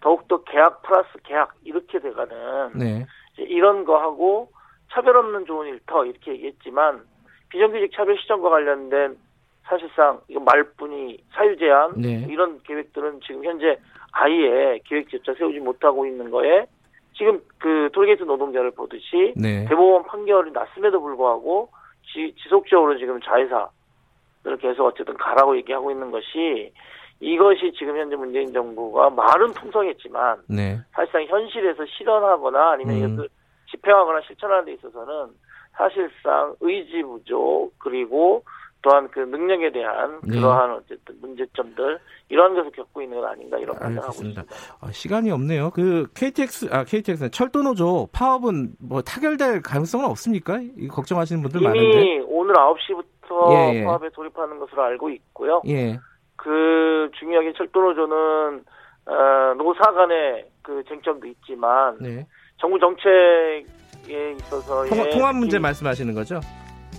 [0.01, 3.07] 더욱더 계약 플러스 계약 이렇게 돼가는 네.
[3.39, 4.51] 이런 거하고
[4.93, 7.03] 차별 없는 좋은 일터 이렇게 얘기했지만
[7.49, 9.17] 비정규직 차별 시정과 관련된
[9.67, 12.27] 사실상 이거 말뿐이 사유 제한 네.
[12.29, 13.79] 이런 계획들은 지금 현재
[14.13, 16.67] 아예 계획조차 세우지 못하고 있는 거에
[17.15, 19.67] 지금 그 톨게이트 노동자를 보듯이 네.
[19.69, 21.71] 대법원 판결이 났음에도 불구하고
[22.05, 26.73] 지, 지속적으로 지금 자회사를 계속 어쨌든 가라고 얘기하고 있는 것이
[27.19, 30.79] 이것이 지금 현재 문재인 정부가 말은 풍성했지만 네.
[30.93, 32.99] 사실상 현실에서 실현하거나 아니면 음.
[32.99, 33.29] 이것을
[33.71, 35.35] 집행하거나 실천하는 데 있어서는
[35.73, 38.45] 사실상 의지 부족 그리고
[38.87, 40.39] 또한 그 능력에 대한 네.
[40.39, 44.45] 그러한 어쨌든 문제점들 이러한 것을 겪고 있는 건 아닌가 이런 판단하고 있습니다.
[44.81, 45.71] 아, 시간이 없네요.
[45.71, 50.61] 그 KTX 아 KTX 철도 노조 파업은 뭐 타결될 가능성은 없습니까?
[50.89, 52.01] 걱정하시는 분들 이미 많은데.
[52.01, 53.85] 이미 오늘 9시부터 예, 예.
[53.85, 55.63] 파업에 돌입하는 것으로 알고 있고요.
[55.67, 55.99] 예.
[56.37, 58.65] 그 중요하게 철도 노조는
[59.07, 62.25] 어, 노사 간의 그 쟁점도 있지만 네.
[62.59, 66.39] 정부 정책에 있어서 통합 문제 말씀하시는 거죠?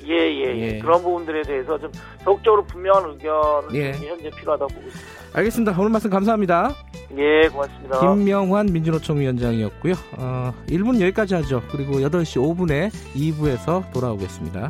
[0.08, 1.91] 예, 예, 예, 그런 부분들에 대해서 좀
[2.24, 3.91] 적극적으로 분명한 의견은 예.
[3.91, 5.17] 현재 필요하다고 보고 있습니다.
[5.34, 5.76] 알겠습니다.
[5.78, 6.74] 오늘 말씀 감사합니다.
[7.17, 8.00] 예, 고맙습니다.
[8.00, 9.93] 김명환 민주노총 위원장이었고요.
[10.17, 11.62] 어, 1분 여기까지 하죠.
[11.72, 14.67] 그리고 8시 5분에 2부에서 돌아오겠습니다.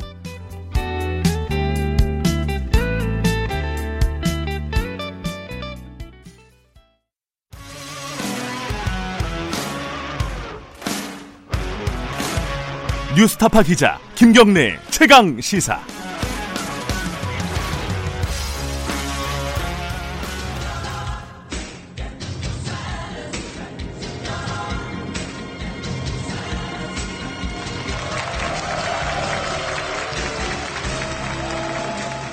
[13.18, 15.80] 뉴스타파 기자 김경래 최강 시사.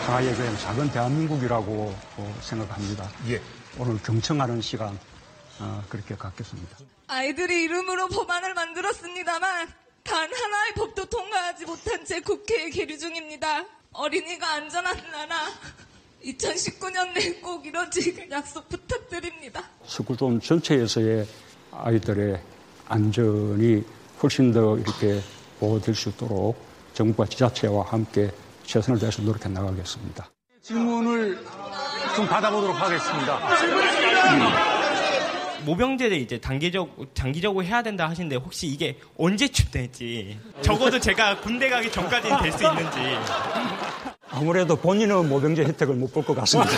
[0.05, 1.95] 하나의 그냥 작은 대한민국이라고
[2.41, 3.09] 생각합니다.
[3.29, 3.41] 예.
[3.79, 4.99] 오늘 경청하는 시간
[5.59, 6.77] 어, 그렇게 갖겠습니다.
[7.07, 13.65] 아이들이 이름으로 법안을 만들었습니다만 단 하나의 법도 통과하지 못한 채 국회에 계류 중입니다.
[13.91, 15.35] 어린이가 안전한 나라
[16.23, 19.63] 2019년 내에 꼭 이뤄질 약속 부탁드립니다.
[19.85, 21.27] 스쿨존 전체에서의
[21.71, 22.39] 아이들의
[22.87, 23.83] 안전이
[24.21, 25.21] 훨씬 더 이렇게
[25.59, 26.55] 보호될 수 있도록
[26.93, 28.31] 정부와 지자체와 함께
[28.63, 30.29] 최선을 다해서 노력해 나가겠습니다.
[30.61, 31.43] 질문을
[32.15, 34.74] 좀 받아보도록 하겠습니다.
[35.63, 41.91] 모병제를 이제 단기적 장기적으로 해야 된다 하시는데 혹시 이게 언제쯤 될지 적어도 제가 군대 가기
[41.91, 42.97] 전까지는 될 수 있는지
[44.29, 46.71] 아무래도 본인은 모병제 혜택을 못 볼 것 같습니다.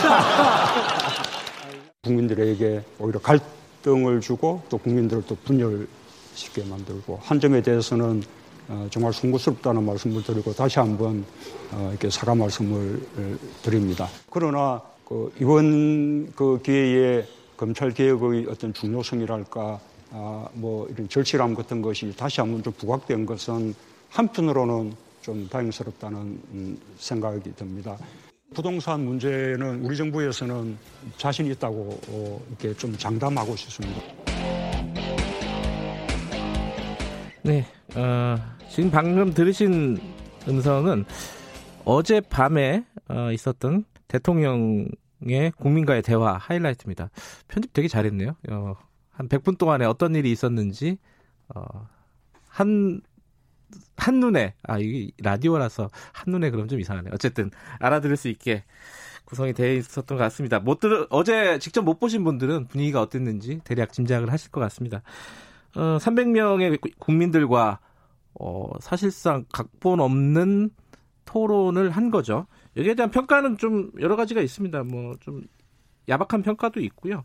[2.03, 8.23] 국민들에게 오히려 갈등을 주고 또 국민들을 또 분열시게 만들고 한 점에 대해서는
[8.69, 11.23] 어, 정말 송구스럽다는 말씀을 드리고 다시 한번
[11.71, 13.01] 어, 이렇게 사과 말씀을
[13.63, 14.09] 드립니다.
[14.29, 17.25] 그러나 그 이번 그 기회에
[17.57, 19.79] 검찰 개혁의 어떤 중요성이랄까
[20.11, 23.73] 아, 뭐 이런 절실함 같은 것이 다시 한번 좀 부각된 것은
[24.09, 27.97] 한편으로는 좀 다행스럽다는 음, 생각이 듭니다.
[28.53, 30.77] 부동산 문제는 우리 정부에서는
[31.17, 34.01] 자신 있다고 어, 이렇게 좀 장담하고 싶습니다.
[37.43, 37.65] 네,
[37.95, 38.37] 어,
[38.69, 39.97] 지금 방금 들으신
[40.47, 41.05] 음성은
[41.83, 44.87] 어제 밤에 어, 있었던 대통령
[45.21, 47.09] 의 국민과의 대화 하이라이트입니다.
[47.47, 48.35] 편집 되게 잘했네요.
[48.49, 48.75] 어,
[49.11, 50.97] 한 100분 동안에 어떤 일이 있었는지
[51.53, 51.63] 어,
[52.47, 53.01] 한
[53.97, 57.09] 한눈에 아 이게 라디오라서 한눈에 그럼 좀 이상하네.
[57.13, 58.63] 어쨌든 알아들을 수 있게
[59.25, 60.59] 구성이 되어 있었던 것 같습니다.
[60.59, 65.01] 못 들, 어제 직접 못 보신 분들은 분위기가 어땠는지 대략 짐작을 하실 것 같습니다.
[65.75, 67.79] 어, 300명의 국민들과
[68.39, 70.69] 어, 사실상 각본 없는
[71.25, 72.47] 토론을 한 거죠.
[72.77, 74.83] 여기에 대한 평가는 좀 여러 가지가 있습니다.
[74.83, 75.43] 뭐 좀
[76.09, 77.23] 야박한 평가도 있고요.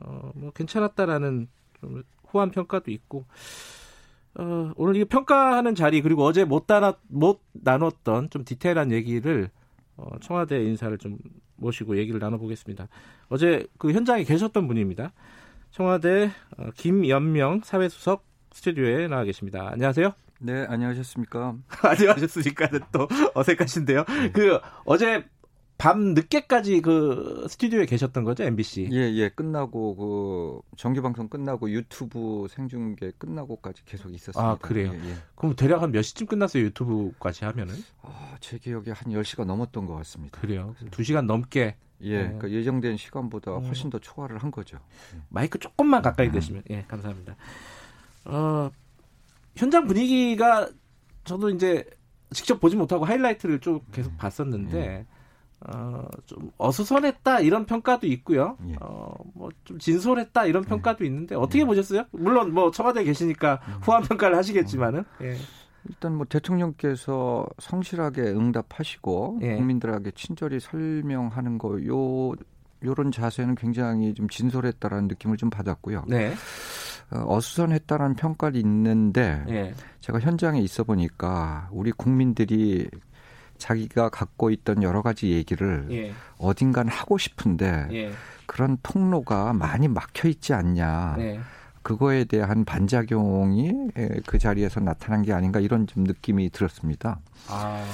[0.00, 1.48] 어, 뭐 괜찮았다라는
[1.80, 3.26] 좀 후한 평가도 있고.
[4.34, 9.50] 어, 오늘 이 평가하는 자리 그리고 어제 못 나눴 못 나눴던 좀 디테일한 얘기를
[9.96, 11.18] 어, 청와대 인사를 좀
[11.56, 12.88] 모시고 얘기를 나눠보겠습니다.
[13.28, 15.12] 어제 그 현장에 계셨던 분입니다.
[15.70, 19.68] 청와대 어, 김연명 사회수석 스튜디오에 나와 계십니다.
[19.70, 20.14] 안녕하세요.
[20.44, 21.56] 네, 안녕하셨습니까?
[21.82, 22.68] 안녕하셨습니까?
[22.90, 24.04] 또 어색하신데요.
[24.04, 24.32] 네.
[24.32, 25.24] 그 어제
[25.78, 28.88] 밤 늦게까지 그 스튜디오에 계셨던 거죠, MBC?
[28.92, 29.28] 예, 예.
[29.28, 34.40] 끝나고 그 정규 방송 끝나고 유튜브 생중계 끝나고까지 계속 있었습니다.
[34.42, 34.92] 아, 그래요.
[34.94, 35.14] 예, 예.
[35.36, 37.74] 그럼 대략 한 몇 시쯤 끝났어요, 유튜브까지 하면은?
[38.02, 40.40] 아, 제 기억에 한 10시가 넘었던 것 같습니다.
[40.40, 40.74] 그래요.
[40.90, 42.22] 2시간 넘게 예, 어.
[42.24, 43.64] 그러니까 예정된 시간보다 음.
[43.64, 44.78] 훨씬 더 초과를 한 거죠.
[45.28, 46.32] 마이크 조금만 가까이 음.
[46.32, 47.36] 대시면 예, 감사합니다.
[48.24, 48.70] 어,
[49.56, 50.68] 현장 분위기가
[51.24, 51.84] 저도 이제
[52.32, 55.06] 직접 보지 못하고 하이라이트를 쭉 계속 봤었는데 예.
[55.60, 58.56] 어, 좀 어수선했다 이런 평가도 있고요.
[58.68, 58.74] 예.
[58.80, 61.64] 어, 뭐 좀 진솔했다 이런 평가도 있는데 어떻게 예.
[61.64, 62.04] 보셨어요?
[62.10, 63.74] 물론 뭐 청와대에 계시니까 음.
[63.82, 65.04] 후한 평가를 하시겠지만은.
[65.22, 65.36] 예.
[65.88, 69.56] 일단 뭐 대통령께서 성실하게 응답하시고 예.
[69.56, 72.34] 국민들에게 친절히 설명하는 거요
[72.84, 76.04] 요런 자세는 굉장히 좀 진솔했다라는 느낌을 좀 받았고요.
[76.08, 76.34] 네.
[77.12, 79.74] 어, 어수선했다라는 평가를 있는데 예.
[80.00, 82.88] 제가 현장에 있어 보니까 우리 국민들이
[83.58, 86.12] 자기가 갖고 있던 여러 가지 얘기를 예.
[86.38, 88.12] 어딘간 하고 싶은데 예.
[88.46, 91.14] 그런 통로가 많이 막혀 있지 않냐.
[91.16, 91.40] 네.
[91.82, 93.72] 그거에 대한 반작용이
[94.26, 97.18] 그 자리에서 나타난 게 아닌가 이런 좀 느낌이 들었습니다.
[97.48, 97.84] 아,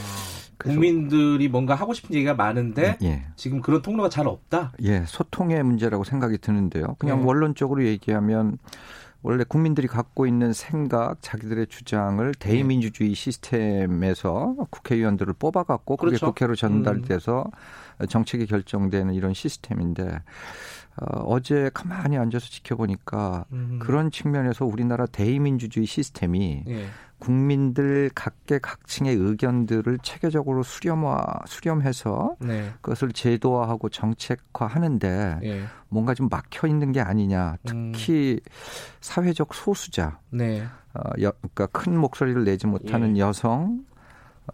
[0.59, 3.24] 국민들이 뭔가 하고 싶은 얘기가 많은데 예.
[3.37, 4.72] 지금 그런 통로가 잘 없다.
[4.83, 6.96] 예, 소통의 문제라고 생각이 드는데요.
[6.98, 7.24] 그냥 예.
[7.24, 8.59] 원론적으로 얘기하면
[9.22, 16.26] 원래 국민들이 갖고 있는 생각, 자기들의 주장을 대의민주주의 시스템에서 국회의원들을 뽑아갖고 그게 그렇죠.
[16.26, 17.44] 국회로 전달돼서
[18.00, 18.07] 음.
[18.07, 20.20] 정책이 결정되는 이런 시스템인데
[21.01, 23.79] 어, 어제 가만히 앉아서 지켜보니까 음.
[23.81, 26.87] 그런 측면에서 우리나라 대의민주주의 시스템이 예.
[27.19, 32.71] 국민들 각계 각층의 의견들을 체계적으로 수렴화 수렴해서 네.
[32.81, 35.63] 그것을 제도화하고 정책화하는데 예.
[35.89, 37.57] 뭔가 좀 막혀 있는 게 아니냐.
[37.65, 38.51] 특히 음.
[39.01, 40.65] 사회적 소수자, 네.
[40.95, 43.21] 어, 여, 그러니까 큰 목소리를 내지 못하는 예.
[43.21, 43.85] 여성,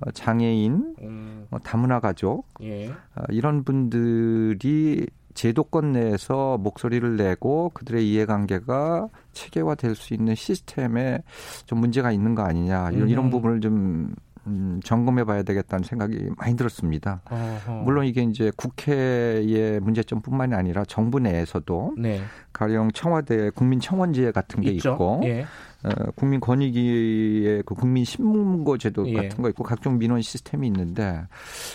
[0.00, 1.46] 어, 장애인, 음.
[1.50, 2.90] 어, 다문화 가족 예.
[2.90, 11.22] 어, 이런 분들이 제도권 내에서 목소리를 내고 그들의 이해관계가 체계화될 수 있는 시스템에
[11.66, 13.08] 좀 문제가 있는 거 아니냐 이런, 음.
[13.08, 14.14] 이런 부분을 좀
[14.46, 17.22] 음, 점검해 봐야 되겠다는 생각이 많이 들었습니다.
[17.30, 17.82] 어허.
[17.82, 22.20] 물론 이게 이제 국회의 문제점뿐만이 아니라 정부 내에서도 네.
[22.52, 24.92] 가령 청와대 국민청원제 같은 게 있죠.
[24.92, 25.46] 있고 예.
[25.84, 29.14] 어, 국민 권익위의 그 국민 신문고 제도 예.
[29.14, 31.22] 같은 거 있고 각종 민원 시스템이 있는데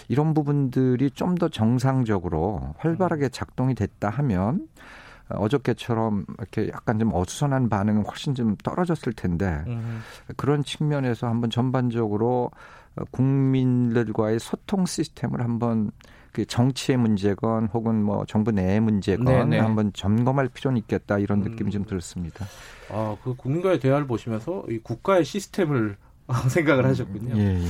[0.08, 3.30] 이런 부분들이 좀 더 정상적으로 활발하게 음.
[3.32, 4.68] 작동이 됐다 하면
[5.30, 10.02] 어저께처럼 이렇게 약간 좀 어수선한 반응은 훨씬 좀 떨어졌을 텐데 음.
[10.36, 12.52] 그런 측면에서 한번 전반적으로
[13.12, 15.92] 국민들과의 소통 시스템을 한번
[16.32, 19.46] 그 정치의 문제건 혹은 뭐 정부 내의 문제건 네네.
[19.46, 19.60] 네.
[19.60, 21.72] 한번 점검할 필요는 있겠다 이런 느낌이 음.
[21.72, 22.46] 좀 들었습니다.
[22.90, 25.98] 아, 그 국민과의 대화를 보시면서 이 국가의 시스템을
[26.50, 27.38] 생각을 하셨군요.
[27.38, 27.68] 예, 예.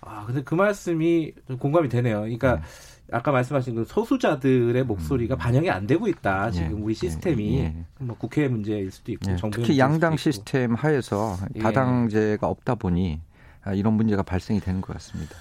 [0.00, 2.20] 아, 근데 그 말씀이 공감이 되네요.
[2.20, 2.62] 그러니까 네.
[3.12, 5.38] 아까 말씀하신 그 소수자들의 목소리가 음.
[5.38, 6.50] 반영이 안 되고 있다.
[6.50, 6.82] 지금 예.
[6.82, 7.74] 우리 시스템이 예.
[7.98, 9.36] 뭐 국회 문제일 수도 있고 예.
[9.52, 11.60] 특히 양당 시스템 하에서 예.
[11.60, 13.20] 다당제가 없다 보니
[13.62, 15.36] 아, 이런 문제가 발생이 되는 것 같습니다.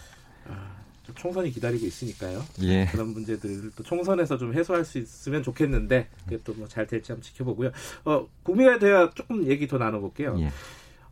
[1.08, 2.44] 아, 총선이 기다리고 있으니까요.
[2.64, 2.86] 예.
[2.92, 7.22] 그런 문제들을 또 총선에서 좀 해소할 수 있으면 좋겠는데 그게 또 뭐 잘 될지 한번
[7.24, 7.72] 지켜보고요.
[8.06, 10.36] 어, 국민과의 대화 조금 얘기 더 나눠볼게요.
[10.40, 10.50] 예.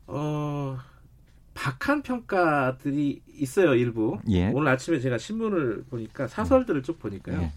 [0.08, 0.78] 어,
[1.54, 4.18] 박한 평가들이 있어요 일부.
[4.30, 4.48] 예.
[4.50, 7.42] 오늘 아침에 제가 신문을 보니까 사설들을 쭉 보니까요.
[7.42, 7.52] 예.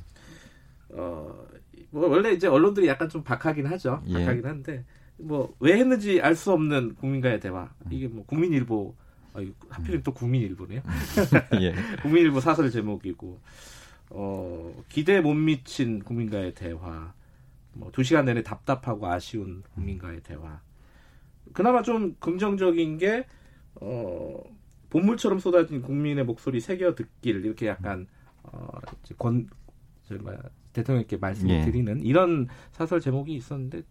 [0.90, 1.46] 어,
[1.90, 4.02] 뭐 원래 이제 언론들이 약간 좀 박하긴 하죠.
[4.08, 4.12] 예.
[4.12, 4.84] 박하긴 한데
[5.18, 7.70] 뭐 왜 했는지 알 수 없는 국민과의 대화.
[7.90, 8.94] 이게 뭐 국민일보
[9.36, 10.82] 아, 하필이면 또 국민일보네요.
[11.60, 11.74] 예.
[12.02, 13.40] 국민일보 사설 제목이고
[14.10, 17.12] 어, 기대 못 미친 국민과의 대화.
[17.74, 20.60] 뭐 두 시간 내내 답답하고 아쉬운 국민과의 대화.
[21.52, 23.26] 그나마 좀 긍정적인 게
[23.74, 24.42] 어,
[24.90, 28.06] 본물처럼 쏟아진 국민의 목소리 새겨 듣길 이렇게 약간
[28.42, 28.68] 어,
[29.04, 29.48] 이제 권
[30.04, 30.32] 저뭐
[30.72, 31.64] 대통령께 말씀을 예.
[31.64, 33.82] 드리는 이런 사설 제목이 있었는데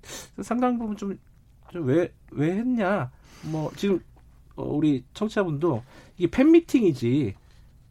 [0.42, 3.12] 상당 부분 좀왜왜 했냐
[3.52, 4.15] 뭐 지금 어,
[4.56, 5.84] 우리 청취자분도
[6.18, 7.36] 이게 팬미팅이지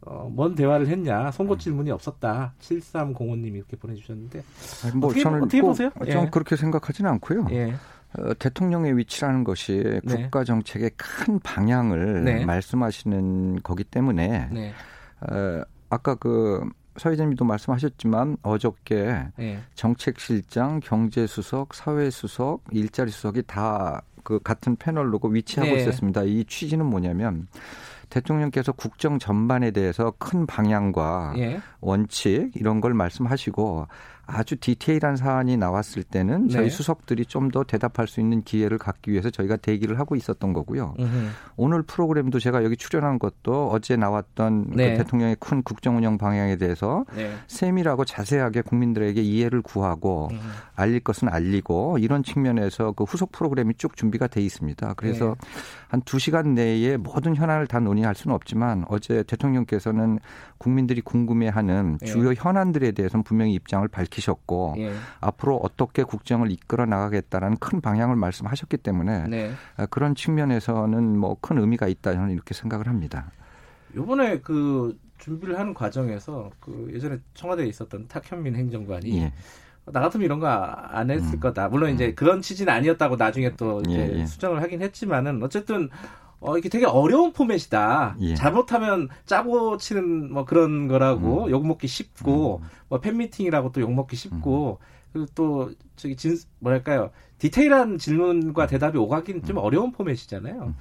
[0.01, 4.43] 어, 뭔 대화를 했냐 선거 질문이 없었다 7305님이 이렇게 보내주셨는데
[4.95, 5.89] 뭐 어떻게, 저는 어떻게 보세요?
[5.97, 6.29] 저는 예.
[6.29, 7.47] 그렇게 생각하지는 않고요.
[7.51, 7.73] 예.
[8.17, 10.23] 어, 대통령의 위치라는 것이 네.
[10.23, 12.45] 국가 정책의 큰 방향을 네.
[12.45, 14.73] 말씀하시는 거기 때문에 네.
[15.21, 16.63] 어, 아까 그
[16.97, 19.59] 서희재님도 말씀하셨지만 어저께 네.
[19.73, 25.81] 정책실장, 경제수석, 사회수석, 일자리수석이 다 그 같은 패널 로고 위치하고 네.
[25.81, 26.23] 있었습니다.
[26.23, 27.47] 이 취지는 뭐냐면
[28.09, 31.61] 대통령께서 국정 전반에 대해서 큰 방향과 예.
[31.79, 33.87] 원칙 이런 걸 말씀하시고
[34.27, 36.69] 아주 디테일한 사안이 나왔을 때는 저희 네.
[36.69, 40.95] 수석들이 좀 더 대답할 수 있는 기회를 갖기 위해서 저희가 대기를 하고 있었던 거고요.
[40.99, 41.29] 으흠.
[41.55, 44.91] 오늘 프로그램도 제가 여기 출연한 것도 어제 나왔던 그 네.
[44.91, 47.31] 그 대통령의 큰 국정 운영 방향에 대해서 네.
[47.47, 50.39] 세밀하고 자세하게 국민들에게 이해를 구하고 으흠.
[50.75, 54.93] 알릴 것은 알리고 이런 측면에서 그 후속 프로그램이 쭉 준비가 돼 있습니다.
[54.95, 55.49] 그래서 네.
[55.87, 60.19] 한 두 시간 내에 모든 현안을 다 논의할 수는 없지만 어제 대통령께서는
[60.57, 62.05] 국민들이 궁금해하는 네.
[62.05, 64.93] 주요 현안들에 대해서는 분명히 입장을 밝히 밝히셨고 예.
[65.19, 69.51] 앞으로 어떻게 국정을 이끌어 나가겠다라는 큰 방향을 말씀하셨기 때문에 네.
[69.77, 73.29] 아, 그런 측면에서는 뭐 큰 의미가 있다 저는 이렇게 생각을 합니다.
[73.93, 79.33] 요번에 그 준비를 하는 과정에서 그 예전에 청와대에 있었던 탁현민 행정관이 예.
[79.91, 81.39] 나 같으면 이런 거 안 했을 음.
[81.39, 81.67] 거다.
[81.69, 82.15] 물론 이제 음.
[82.15, 84.25] 그런 취지는 아니었다고 나중에 또 이제 예, 예.
[84.25, 85.89] 수정을 하긴 했지만은 어쨌든
[86.39, 88.17] 어, 이게 되게 어려운 포맷이다.
[88.21, 88.35] 예.
[88.35, 91.49] 잘못하면 짜고 치는 뭐 그런 거라고 음.
[91.49, 92.67] 욕먹기 쉽고, 음.
[92.89, 94.85] 뭐 팬미팅이라고 또 욕먹기 쉽고, 음.
[95.11, 97.09] 그리고 또 저기 진, 뭐랄까요.
[97.39, 98.67] 디테일한 질문과 음.
[98.67, 99.63] 대답이 오가기는 좀 음.
[99.63, 100.55] 어려운 포맷이잖아요.
[100.61, 100.75] 음.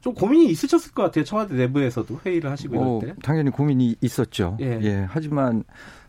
[0.00, 1.24] 좀 고민이 있으셨을 것 같아요.
[1.24, 3.20] 청와대 내부에서도 회의를 하시고 어, 이럴 때.
[3.22, 4.56] 당연히 고민이 있었죠.
[4.60, 4.78] 예.
[4.82, 5.06] 예.
[5.08, 5.64] 하지만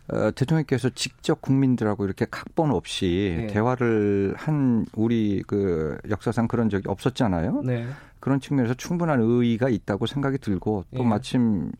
[0.08, 3.46] 어, 대통령께서 직접 국민들하고 이렇게 각본 없이 네.
[3.46, 7.62] 대화를 한 우리 그 역사상 그런 적이 없었잖아요.
[7.64, 7.86] 네.
[8.20, 11.06] 그런 측면에서 충분한 의의가 있다고 생각이 들고 또 예.
[11.06, 11.72] 마침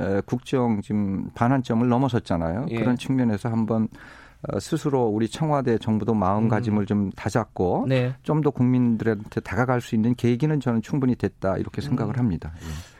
[0.00, 2.66] 에, 국정 지금 반환점을 넘어섰잖아요.
[2.70, 2.78] 예.
[2.78, 3.88] 그런 측면에서 한번
[4.42, 6.86] 어, 스스로 우리 청와대 정부도 마음가짐을 음.
[6.86, 8.14] 좀 다잡고 네.
[8.22, 12.18] 좀더 국민들한테 다가갈 수 있는 계기는 저는 충분히 됐다 이렇게 생각을 음.
[12.18, 12.52] 합니다.
[12.60, 12.97] 예.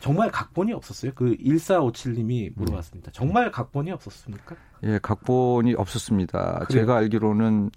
[0.00, 1.12] 정말 각본이 없었어요?
[1.14, 3.12] 그 1457님이 물어봤습니다.
[3.12, 4.56] 정말 각본이 없었습니까?
[4.84, 6.64] 예, 각본이 없었습니다.
[6.66, 6.80] 그래요?
[6.82, 7.70] 제가 알기로는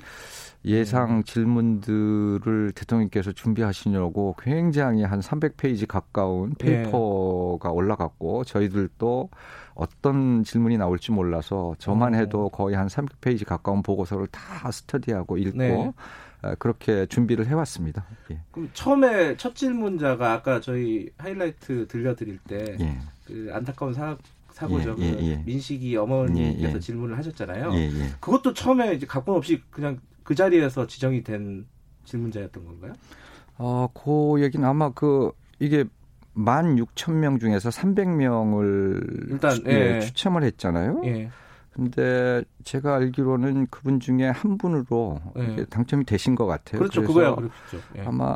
[0.66, 1.24] 예상 음.
[1.24, 6.84] 질문들을 대통령께서 준비하시려고 굉장히 한 300페이지 가까운 예.
[6.84, 7.76] 페이퍼가 네.
[7.76, 9.30] 올라갔고 저희들도
[9.76, 12.18] 어떤 질문이 나올지 몰라서 저만 어.
[12.18, 15.94] 해도 거의 한 300페이지 가까운 보고서를 다 스터디하고 읽고 네.
[16.44, 18.06] 어, 그렇게 준비를 해왔습니다.
[18.32, 18.40] 예.
[18.52, 23.52] 그럼 처음에 첫 질문자가 아까 저희 하이라이트 들려드릴 때그 예.
[23.52, 24.18] 안타까운 사,
[24.52, 24.96] 사고죠.
[25.00, 25.44] 예, 예, 그 예.
[25.46, 27.72] 민식이 어머니께서 예, 질문을 하셨잖아요.
[28.20, 31.66] 그것도 처음에 이제 각본 없이 그냥 그 자리에서 지정이 된
[32.06, 32.94] 질문자였던 건가요?
[33.58, 35.86] 어, 그 얘기는 아마 그 이게
[36.34, 40.00] 만 육천 명 중에서 삼백 명을 일단 추, 예.
[40.02, 41.02] 추첨을 했잖아요.
[41.06, 41.30] 예.
[41.74, 45.66] 근데 제가 알기로는 그분 중에 한 분으로 예.
[45.66, 46.80] 당첨이 되신 것 같아요.
[46.80, 47.52] 그렇죠, 그거야 그렇죠.
[47.98, 48.02] 예.
[48.02, 48.36] 아마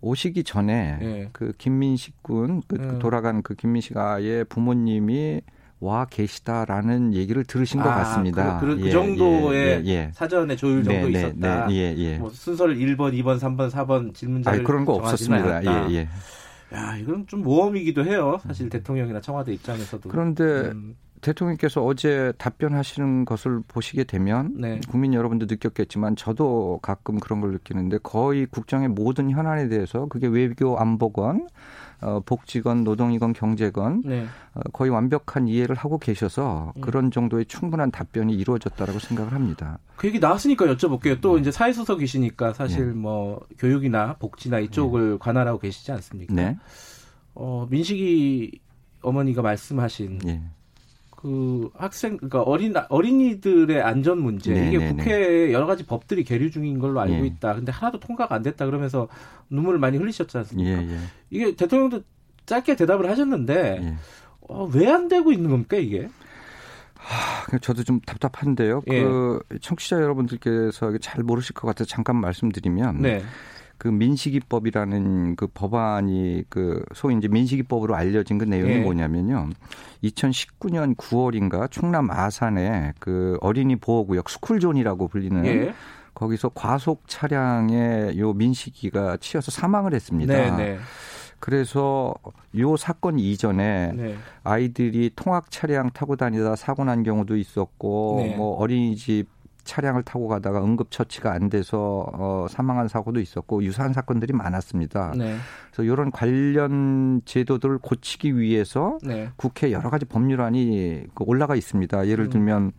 [0.00, 1.28] 오시기 전에 예.
[1.32, 5.42] 그 김민식 군, 그, 그 돌아간 그 김민식 아의 부모님이
[5.80, 8.60] 와 계시다라는 얘기를 들으신 것 아, 같습니다.
[8.60, 11.66] 그, 그, 그 예, 정도의 예, 예, 사전에 조율 정도 네, 네 있었다.
[11.66, 12.18] 네, 예, 예.
[12.18, 15.44] 뭐 순서를 1번, 2번, 3번, 4번 질문자를 아니, 그런 거 없었습니다.
[15.44, 15.90] 않았다.
[15.90, 16.08] 예, 예.
[16.72, 18.38] 야, 이건 좀 모험이기도 해요.
[18.44, 18.70] 사실 음.
[18.70, 20.08] 대통령이나 청와대 입장에서도.
[20.08, 20.96] 그런데 음.
[21.22, 24.80] 대통령께서 어제 답변하시는 것을 보시게 되면 네.
[24.88, 30.78] 국민 여러분도 느꼈겠지만 저도 가끔 그런 걸 느끼는데 거의 국정의 모든 현안에 대해서 그게 외교
[30.78, 31.48] 안보건
[32.02, 34.26] 어, 복지건 노동이건 경제건 네.
[34.54, 36.80] 어, 거의 완벽한 이해를 하고 계셔서 음.
[36.80, 39.78] 그런 정도의 충분한 답변이 이루어졌다라고 생각을 합니다.
[39.96, 41.20] 그 얘기 나왔으니까 여쭤볼게요.
[41.20, 42.92] 또 이제 사회수석이시니까 사실 네.
[42.94, 45.16] 뭐 교육이나 복지나 이쪽을 네.
[45.20, 46.34] 관할하고 계시지 않습니까?
[46.34, 46.58] 네.
[47.34, 48.60] 어, 민식이
[49.02, 50.42] 어머니가 말씀하신 네.
[51.22, 54.96] 그 학생 그러니까 어린 어린이들의 안전 문제 네, 이게 네, 네.
[54.96, 57.26] 국회에 여러 가지 법들이 계류 중인 걸로 알고 예.
[57.26, 57.54] 있다.
[57.54, 59.06] 근데 하나도 통과가 안 됐다 그러면서
[59.48, 60.82] 눈물을 많이 흘리셨지 않습니까?
[60.82, 60.98] 예, 예.
[61.30, 62.02] 이게 대통령도
[62.44, 63.94] 짧게 대답을 하셨는데 예.
[64.40, 66.08] 어, 왜 안 되고 있는 겁니까 이게?
[66.96, 68.82] 하, 저도 좀 답답한데요.
[68.90, 69.02] 예.
[69.04, 73.22] 그 청취자 여러분들께서 잘 모르실 것 같아서 잠깐 말씀드리면 네.
[73.78, 78.78] 그 민식이법이라는 그 법안이 그 소위 이제 민식이법으로 알려진 그 내용이 예.
[78.78, 79.50] 뭐냐면요.
[80.04, 85.74] 2019년 9월인가 충남 아산에 그 어린이 보호구역 스쿨존이라고 불리는 예.
[86.14, 90.34] 거기서 과속 차량에 요 민식이가 치여서 사망을 했습니다.
[90.34, 90.78] 네, 네.
[91.40, 92.14] 그래서
[92.58, 94.16] 요 사건 이전에 네.
[94.44, 98.36] 아이들이 통학 차량 타고 다니다 사고 난 경우도 있었고 네.
[98.36, 99.26] 뭐 어린이집
[99.64, 105.12] 차량을 타고 가다가 응급 처치가 안 돼서 어, 사망한 사고도 있었고 유사한 사건들이 많았습니다.
[105.16, 105.36] 네.
[105.70, 109.30] 그래서 이런 관련 제도들을 고치기 위해서 네.
[109.36, 112.06] 국회 여러 가지 법률안이 그 올라가 있습니다.
[112.08, 112.30] 예를 음.
[112.30, 112.72] 들면 음.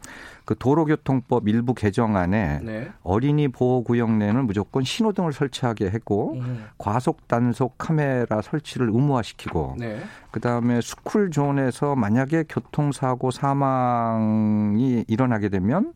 [0.45, 2.91] 그 도로교통법 일부 개정안에 네.
[3.01, 6.65] 어린이 보호 구역 내는 무조건 신호등을 설치하게 했고 음.
[6.77, 9.99] 과속 단속 카메라 설치를 의무화시키고 네.
[10.31, 15.93] 그다음에 스쿨 존에서 만약에 교통사고 사망이 일어나게 되면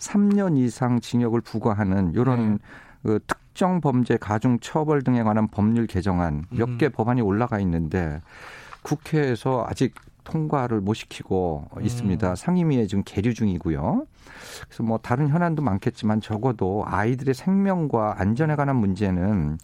[0.00, 2.58] 3년 이상 징역을 부과하는 이런 네.
[3.02, 6.92] 그 특정 범죄 가중 처벌 등에 관한 법률 개정안 몇개 음.
[6.92, 8.20] 법안이 올라가 있는데
[8.82, 9.94] 국회에서 아직
[10.24, 11.82] 통과를 못 시키고 음.
[11.82, 12.34] 있습니다.
[12.34, 14.06] 상임위에 지금 계류 중이고요.
[14.64, 19.58] 그래서 뭐 다른 현안도 많겠지만 적어도 아이들의 생명과 안전에 관한 문제는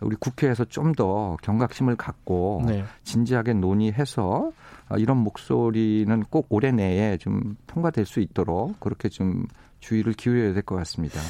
[0.00, 2.84] 우리 국회에서 좀 더 경각심을 갖고 네.
[3.04, 4.50] 진지하게 논의해서
[4.96, 9.46] 이런 목소리는 꼭 올해 내에 좀 통과될 수 있도록 그렇게 좀
[9.80, 11.20] 주의를 기울여야 될 것 같습니다.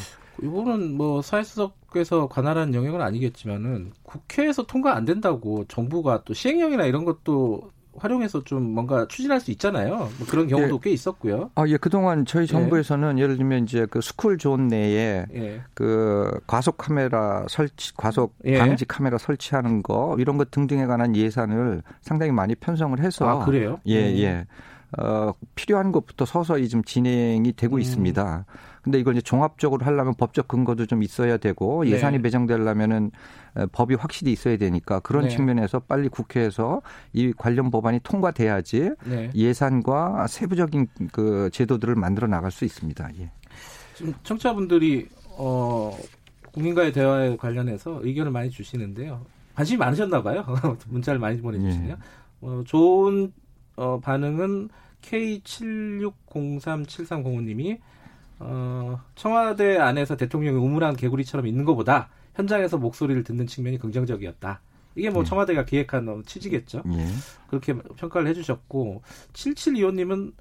[0.43, 7.71] 이거는 뭐 사회수석에서 관할한 영역은 아니겠지만은 국회에서 통과 안 된다고 정부가 또 시행령이나 이런 것도
[7.97, 9.97] 활용해서 좀 뭔가 추진할 수 있잖아요.
[9.97, 10.79] 뭐 그런 경우도 예.
[10.85, 11.51] 꽤 있었고요.
[11.57, 11.77] 아, 예.
[11.77, 12.47] 그동안 저희 예.
[12.47, 13.27] 정부에서는 예.
[13.27, 15.63] 를 들면 이제 그 스쿨 존 내에 예.
[15.75, 18.59] 그 과속 카메라 설치, 과속 예.
[18.59, 23.81] 방지 카메라 설치하는 거 이런 것 등등에 관한 예산을 상당히 많이 편성을 해서 아, 그래요?
[23.87, 24.17] 예, 음.
[24.19, 24.47] 예.
[24.97, 27.81] 어, 필요한 것부터 서서히 좀 진행이 되고 음.
[27.81, 28.47] 있습니다.
[28.83, 31.91] 근데 이걸 이제 종합적으로 하려면 법적 근거도 좀 있어야 되고 네.
[31.91, 32.23] 예산이 네.
[32.23, 33.11] 배정되려면은
[33.73, 35.29] 법이 확실히 있어야 되니까 그런 네.
[35.31, 36.81] 측면에서 빨리 국회에서
[37.13, 39.31] 이 관련 법안이 통과돼야지 네.
[39.35, 43.11] 예산과 세부적인 그 제도들을 만들어 나갈 수 있습니다.
[43.21, 43.31] 예.
[43.95, 45.95] 지금 청취자분들이 어
[46.53, 49.21] 국민과의 대화에 관련해서 의견을 많이 주시는데요.
[49.55, 50.45] 관심이 많으셨나 봐요.
[50.89, 51.91] 문자를 많이 보내주시네요.
[51.91, 51.97] 예.
[52.41, 53.33] 어, 좋은
[53.79, 54.69] 어, 반응은
[55.03, 57.79] K76037305님이
[58.41, 64.61] 어, 청와대 안에서 대통령이 우물한 개구리처럼 있는 것보다 현장에서 목소리를 듣는 측면이 긍정적이었다.
[64.97, 65.29] 이게 뭐 네.
[65.29, 66.83] 청와대가 기획한 취지겠죠.
[66.93, 67.07] 예.
[67.47, 69.03] 그렇게 평가를 해주셨고
[69.33, 70.33] 7725님은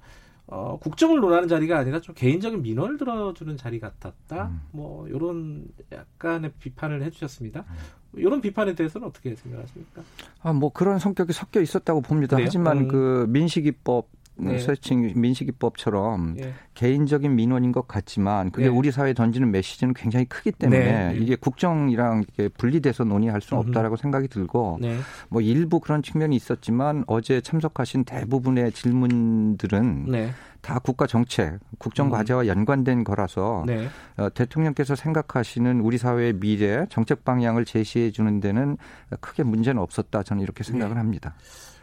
[0.50, 4.48] 어, 국정을 논하는 자리가 아니라 좀 개인적인 민원을 들어주는 자리 같았다.
[4.48, 4.60] 음.
[4.72, 7.64] 뭐 이런 약간의 비판을 해주셨습니다.
[7.68, 7.74] 음.
[8.14, 10.02] 이런 비판에 대해서는 어떻게 생각하십니까?
[10.40, 12.36] 아, 뭐 그런 성격이 섞여 있었다고 봅니다.
[12.36, 12.46] 그래요?
[12.46, 12.88] 하지만 음.
[12.88, 14.08] 그 민식이법
[14.38, 14.58] 네.
[14.58, 16.52] 서칭 민식이법처럼 예.
[16.74, 18.70] 개인적인 민원인 것 같지만 그게 네.
[18.70, 21.18] 우리 사회에 던지는 메시지는 굉장히 크기 때문에 네.
[21.18, 24.98] 이게 국정이랑 이렇게 분리돼서 논의할 수는 없다라고 생각이 들고 네.
[25.28, 30.30] 뭐 일부 그런 측면이 있었지만 어제 참석하신 대부분의 질문들은 네.
[30.60, 32.10] 다 국가 정책, 국정 음.
[32.10, 33.88] 과제와 연관된 거라서 네.
[34.16, 38.76] 어, 대통령께서 생각하시는 우리 사회의 미래 정책 방향을 제시해 주는 데는
[39.20, 41.34] 크게 문제는 없었다 저는 이렇게 생각을 합니다.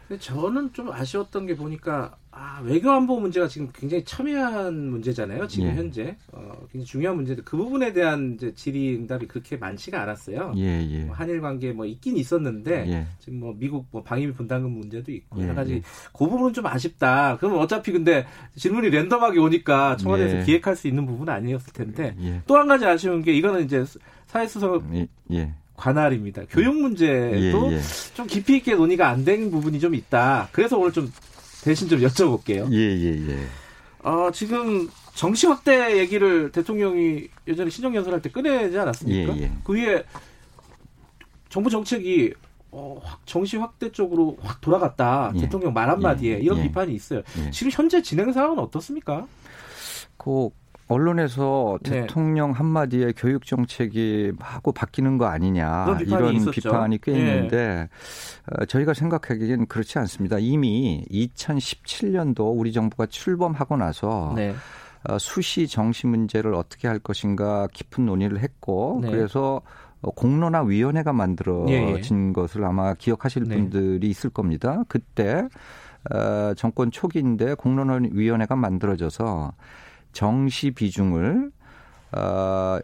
[0.08, 5.46] 근데 저는 좀 아쉬웠던 게 보니까 아, 외교안보 문제가 지금 굉장히 첨예한 문제잖아요.
[5.48, 5.74] 지금 예.
[5.74, 10.52] 현재 어, 굉장히 중요한 문제인데 그 부분에 대한 이제 질의응답이 그렇게 많지가 않았어요.
[10.58, 11.04] 예, 예.
[11.04, 13.06] 뭐 한일 관계 뭐 있긴 있었는데 예.
[13.20, 15.82] 지금 뭐 미국 뭐 방위비 분담금 문제도 있고 여러 예, 가지 예.
[16.12, 17.38] 그 부분은 좀 아쉽다.
[17.38, 22.14] 그러면 어차피 근데 질문이 랜덤하게 오니까 청와대에서 기획할 수 있는 부분은 아니었을 텐데
[22.46, 23.84] 또 한 가지 아쉬운 게 이거는 이제
[24.26, 24.84] 사회수석
[25.76, 26.42] 관할입니다.
[26.50, 27.70] 교육 문제도
[28.14, 30.48] 좀 깊이 있게 논의가 안 된 부분이 좀 있다.
[30.52, 31.12] 그래서 오늘 좀
[31.62, 32.72] 대신 좀 여쭤볼게요.
[32.72, 33.38] 예, 예, 예.
[34.08, 39.36] 어, 지금 정시 확대 얘기를 대통령이 예전에 신정연설할 때 꺼내지 않았습니까?
[39.36, 39.52] 예, 예.
[39.64, 40.04] 그 위에
[41.48, 42.34] 정부 정책이
[42.70, 45.32] 어, 정시 확대 쪽으로 확 돌아갔다.
[45.36, 45.40] 예.
[45.40, 46.38] 대통령 말 한마디에 예.
[46.40, 46.62] 이런 예.
[46.64, 47.22] 비판이 있어요.
[47.44, 47.50] 예.
[47.50, 49.26] 지금 현재 진행 상황은 어떻습니까?
[50.18, 50.50] 그
[50.88, 52.02] 언론에서 네.
[52.02, 56.50] 대통령 한마디에 교육 정책이 하고 바뀌는 거 아니냐 이런 있었죠.
[56.52, 57.18] 비판이 꽤 네.
[57.18, 57.88] 있는데
[58.52, 60.38] 어, 저희가 생각하기엔 그렇지 않습니다.
[60.38, 64.54] 이미 2017년도 우리 정부가 출범하고 나서 네.
[65.08, 69.10] 어, 수시 정시 문제를 어떻게 할 것인가 깊은 논의를 했고 네.
[69.10, 69.62] 그래서
[70.02, 72.32] 공론화 위원회가 만들어진 예, 예.
[72.32, 73.56] 것을 아마 기억하실 네.
[73.56, 74.84] 분들이 있을 겁니다.
[74.86, 75.48] 그때
[76.12, 79.52] 어, 정권 초기인데 공론화 위원회가 만들어져서
[80.16, 81.50] 정시 비중을
[82.16, 82.78] 어,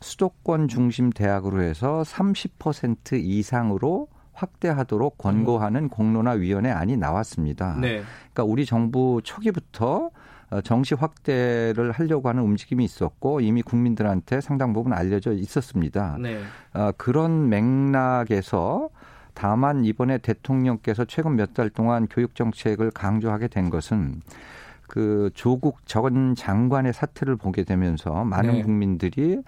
[0.00, 7.76] 수도권 중심 대학으로 해서 30% 이상으로 확대하도록 권고하는 공론화 위원회 안이 나왔습니다.
[7.80, 8.02] 네.
[8.32, 10.10] 그러니까 우리 정부 초기부터
[10.50, 16.18] 어, 정시 확대를 하려고 하는 움직임이 있었고 이미 국민들한테 상당 부분 알려져 있었습니다.
[16.20, 16.40] 네.
[16.72, 18.90] 어, 그런 맥락에서
[19.34, 24.20] 다만 이번에 대통령께서 최근 몇 달 동안 교육 정책을 강조하게 된 것은
[24.88, 28.62] 그 조국 전 장관의 사태를 보게 되면서 많은 네.
[28.62, 29.42] 국민들이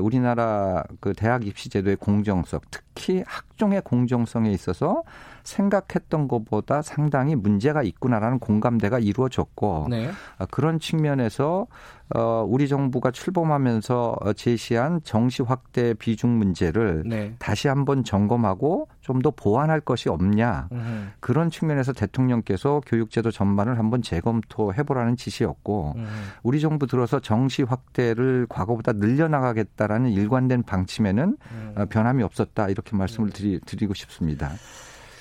[0.00, 5.02] 우리나라 그 대학 입시 제도의 공정성, 특히 학종의 공정성에 있어서
[5.48, 10.10] 생각했던 것보다 상당히 문제가 있구나라는 공감대가 이루어졌고 네.
[10.38, 11.66] 어, 그런 측면에서
[12.14, 17.34] 어 우리 정부가 출범하면서 제시한 정시 확대 비중 문제를 네.
[17.38, 21.10] 다시 한번 점검하고 좀 더 보완할 것이 없냐 음.
[21.20, 26.06] 그런 측면에서 대통령께서 교육제도 전반을 한번 재검토해 보라는 지시였고 음.
[26.42, 31.74] 우리 정부 들어서 정시 확대를 과거보다 늘려나가겠다라는 일관된 방침에는 음.
[31.76, 34.50] 어, 변함이 없었다 이렇게 말씀을 드리, 드리고 싶습니다.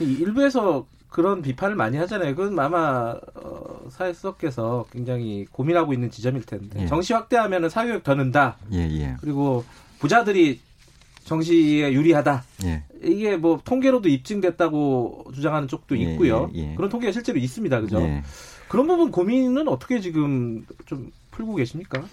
[0.04, 2.36] 일부에서 그런 비판을 많이 하잖아요.
[2.36, 6.86] 그건 아마 어, 사회수석께서 굉장히 고민하고 있는 지점일 텐데 예.
[6.88, 8.58] 정시 확대하면 사교육 더 는다.
[8.74, 9.16] 예, 예.
[9.22, 9.64] 그리고
[10.00, 10.60] 부자들이
[11.24, 12.44] 정시에 유리하다.
[12.66, 12.84] 예.
[13.04, 16.50] 이게 뭐 통계로도 입증됐다고 주장하는 쪽도 예, 있고요.
[16.54, 17.82] 예, 그런 통계가 실제로 있습니다.
[17.82, 18.00] 그죠?
[18.68, 22.04] 그런 부분 고민은 어떻게 지금 좀 풀고 계십니까?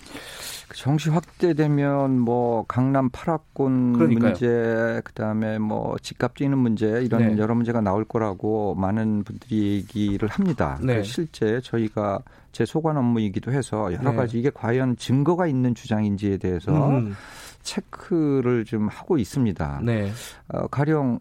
[0.73, 7.39] 정시 확대되면 뭐 강남 8학군 문제 그다음에 뭐 집값 뛰는 문제 이런 네.
[7.39, 10.79] 여러 문제가 나올 거라고 많은 분들이 얘기를 합니다.
[10.83, 11.03] 네.
[11.03, 12.21] 실제 저희가
[12.53, 14.17] 제 소관 업무이기도 해서 여러 네.
[14.17, 17.15] 가지 이게 과연 증거가 있는 주장인지에 대해서 음.
[17.63, 19.81] 체크를 좀 하고 있습니다.
[19.83, 20.11] 네.
[20.49, 21.19] 어, 가령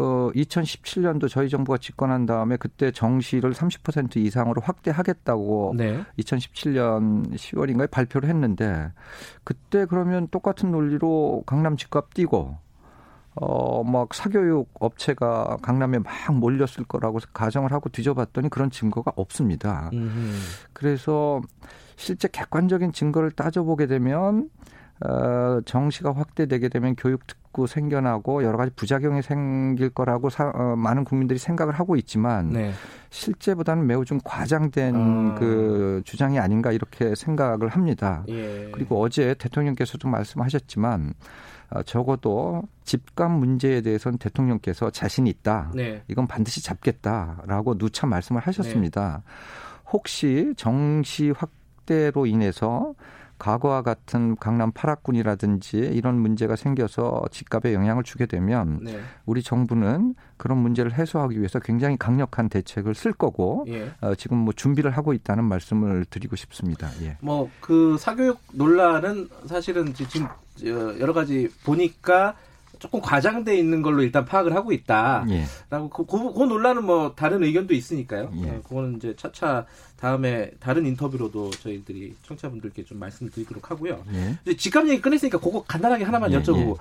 [0.00, 6.02] 어 2017년도 저희 정부가 집권한 다음에 그때 정시를 30% 이상으로 확대하겠다고 네.
[6.18, 8.92] 2017년 10월인가에 발표를 했는데
[9.44, 12.56] 그때 그러면 똑같은 논리로 강남 집값 뛰고
[13.34, 19.90] 어, 막 사교육 업체가 강남에 막 몰렸을 거라고 가정을 하고 뒤져봤더니 그런 증거가 없습니다.
[19.92, 20.32] 음흠.
[20.72, 21.40] 그래서
[21.96, 24.48] 실제 객관적인 증거를 따져보게 되면
[25.02, 31.04] 어, 정시가 확대되게 되면 교육 특구 생겨나고 여러 가지 부작용이 생길 거라고 사, 어, 많은
[31.04, 32.72] 국민들이 생각을 하고 있지만 네.
[33.08, 35.34] 실제보다는 매우 좀 과장된 어.
[35.38, 38.24] 그 주장이 아닌가 이렇게 생각을 합니다.
[38.28, 38.70] 예.
[38.72, 41.14] 그리고 어제 대통령께서도 말씀하셨지만
[41.70, 45.70] 어, 적어도 집값 문제에 대해서는 대통령께서 자신 있다.
[45.74, 46.02] 네.
[46.08, 49.22] 이건 반드시 잡겠다라고 누차 말씀을 하셨습니다.
[49.24, 49.32] 네.
[49.92, 52.94] 혹시 정시 확대로 인해서
[53.40, 59.00] 과거와 같은 강남 8학군이라든지 이런 문제가 생겨서 집값에 영향을 주게 되면 네.
[59.24, 63.90] 우리 정부는 그런 문제를 해소하기 위해서 굉장히 강력한 대책을 쓸 거고 예.
[64.02, 66.90] 어, 지금 뭐 준비를 하고 있다는 말씀을 드리고 싶습니다.
[67.02, 67.16] 예.
[67.20, 70.28] 뭐그 사교육 논란은 사실은 지금
[71.00, 72.36] 여러 가지 보니까
[72.80, 75.44] 조금 과장돼 있는 걸로 일단 파악을 하고 있다라고 예.
[75.68, 78.32] 그, 그, 그, 논란은 뭐 다른 의견도 있으니까요.
[78.42, 78.48] 예.
[78.48, 79.66] 어, 그거는 이제 차차
[79.96, 84.02] 다음에 다른 인터뷰로도 저희들이 청취자분들께 좀 말씀을 드리도록 하고요.
[84.14, 84.38] 예.
[84.42, 86.70] 이제 집값 얘기 끝냈으니까 그거 간단하게 하나만 예, 여쭤보고.
[86.70, 86.74] 예.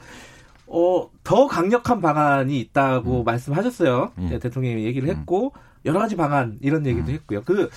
[0.68, 3.24] 어, 더 강력한 방안이 있다고 음.
[3.26, 4.14] 말씀하셨어요.
[4.32, 4.40] 예.
[4.40, 5.16] 대통령이 얘기를 음.
[5.16, 5.52] 했고,
[5.84, 7.14] 여러 가지 방안, 이런 얘기도 음.
[7.14, 7.42] 했고요.
[7.44, 7.70] 그,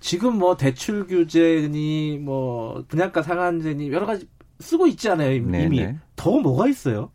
[0.00, 4.28] 지금 뭐 대출 규제니, 뭐, 분양가 상한제니, 여러 가지
[4.60, 5.50] 쓰고 있잖아요, 이미.
[5.50, 5.68] 네네.
[5.68, 5.98] 네.
[6.14, 7.10] 더 뭐가 있어요?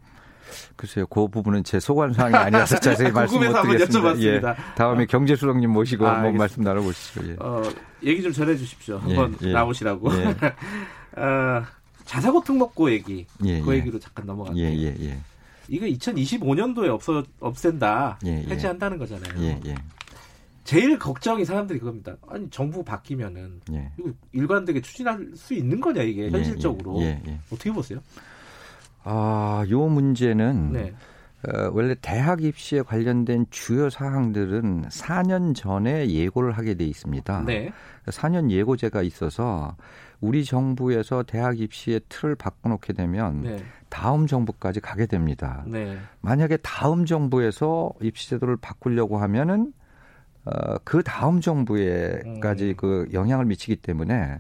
[0.76, 4.22] 글쎄요, 그 부분은 제 소관 사항이 아니라서 자세히 말씀 못 드리겠습니다.
[4.22, 4.42] 예,
[4.76, 7.28] 다음에 경제수석님 모시고 아, 한번 말씀 나눠보시죠.
[7.30, 7.36] 예.
[7.40, 7.64] 어,
[8.04, 9.02] 얘기 좀 전해 주십시오.
[9.08, 10.12] 예, 한번 예, 나오시라고.
[10.14, 10.26] 예.
[11.22, 11.64] 어,
[12.06, 13.78] 자사고 특목고 얘기, 예, 그 예.
[13.78, 14.66] 얘기로 잠깐 넘어갈게요.
[14.66, 15.18] 예, 예, 예.
[15.70, 19.60] 이거 2025년도에 없어 없앤다, 해제한다는 거잖아요.
[20.66, 22.16] 제일 걱정이 사람들이 그겁니다.
[22.28, 23.62] 아니 정부 바뀌면은
[23.98, 27.02] 이거 일관되게 추진할 수 있는 거냐 이게 현실적으로
[27.52, 28.00] 어떻게 보세요?
[29.04, 30.94] 아, 요 문제는 네.
[31.48, 37.44] 어, 원래 대학 입시에 관련된 주요 사항들은 4년 전에 예고를 하게 돼 있습니다.
[37.46, 37.74] 네.
[38.06, 39.76] 4년 예고제가 있어서
[40.22, 43.58] 우리 정부에서 대학 입시의 틀을 바꿔놓게 되면 네.
[43.90, 45.66] 다음 정부까지 가게 됩니다.
[45.68, 45.98] 네.
[46.22, 49.74] 만약에 다음 정부에서 입시 제도를 바꾸려고 하면은
[50.46, 52.76] 어, 그 다음 정부에까지 음.
[52.78, 54.40] 그 영향을 미치기 때문에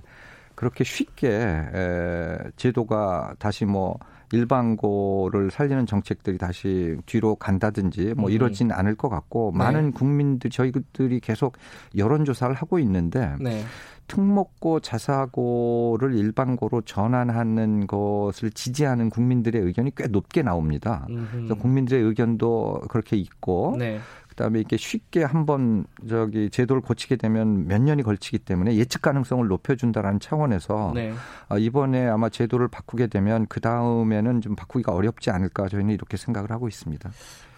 [0.56, 4.00] 그렇게 쉽게 에, 제도가 다시 뭐
[4.34, 8.32] 일반고를 살리는 정책들이 다시 뒤로 간다든지 뭐 음.
[8.32, 9.60] 이러진 않을 것 같고 네.
[9.60, 11.58] 많은 국민들 저희들이 계속
[11.96, 13.64] 여론조사를 하고 있는데 네.
[14.08, 21.08] 특목고 자사고를 일반고로 전환하는 것을 지지하는 국민들의 의견이 꽤 높게 나옵니다.
[21.32, 24.00] 그래서 국민들의 의견도 그렇게 있고 네.
[24.34, 30.20] 그다음에 이렇게 쉽게 한번 저기 제도를 고치게 되면 몇 년이 걸치기 때문에 예측 가능성을 높여준다라는
[30.20, 31.14] 차원에서 네.
[31.50, 36.52] 어, 이번에 아마 제도를 바꾸게 되면 그 다음에는 좀 바꾸기가 어렵지 않을까 저희는 이렇게 생각을
[36.52, 37.12] 하고 있습니다.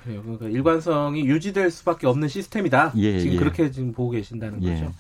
[0.04, 0.22] 그래요.
[0.22, 2.92] 그러니까 일관성이 유지될 수밖에 없는 시스템이다.
[2.98, 3.40] 예, 지금 예.
[3.40, 4.74] 그렇게 지금 보고 계신다는 예.
[4.74, 4.94] 거죠.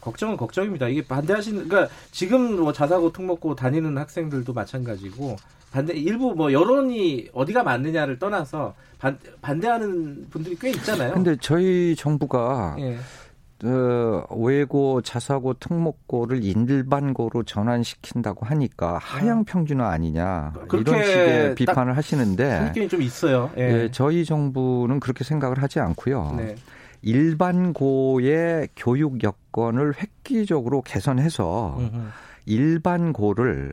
[0.00, 0.88] 걱정은 걱정입니다.
[0.88, 5.36] 이게 반대하시는 그러니까 지금 뭐 자사고 특목고 다니는 학생들도 마찬가지고
[5.70, 11.14] 반대 일부 뭐 여론이 어디가 맞느냐를 떠나서 반, 반대하는 분들이 꽤 있잖아요.
[11.14, 12.98] 근데 저희 정부가 예.
[13.62, 22.88] 어, 외고, 자사고, 특목고를 일반고로 전환시킨다고 하니까 하향 평준화 아니냐 이런 식의 비판을 하시는데 느낌이
[22.88, 23.50] 좀 있어요.
[23.58, 23.62] 예.
[23.62, 26.34] 예, 저희 정부는 그렇게 생각을 하지 않고요.
[26.38, 26.54] 네.
[27.02, 31.78] 일반고의 교육 여건을 획기적으로 개선해서
[32.46, 33.72] 일반고를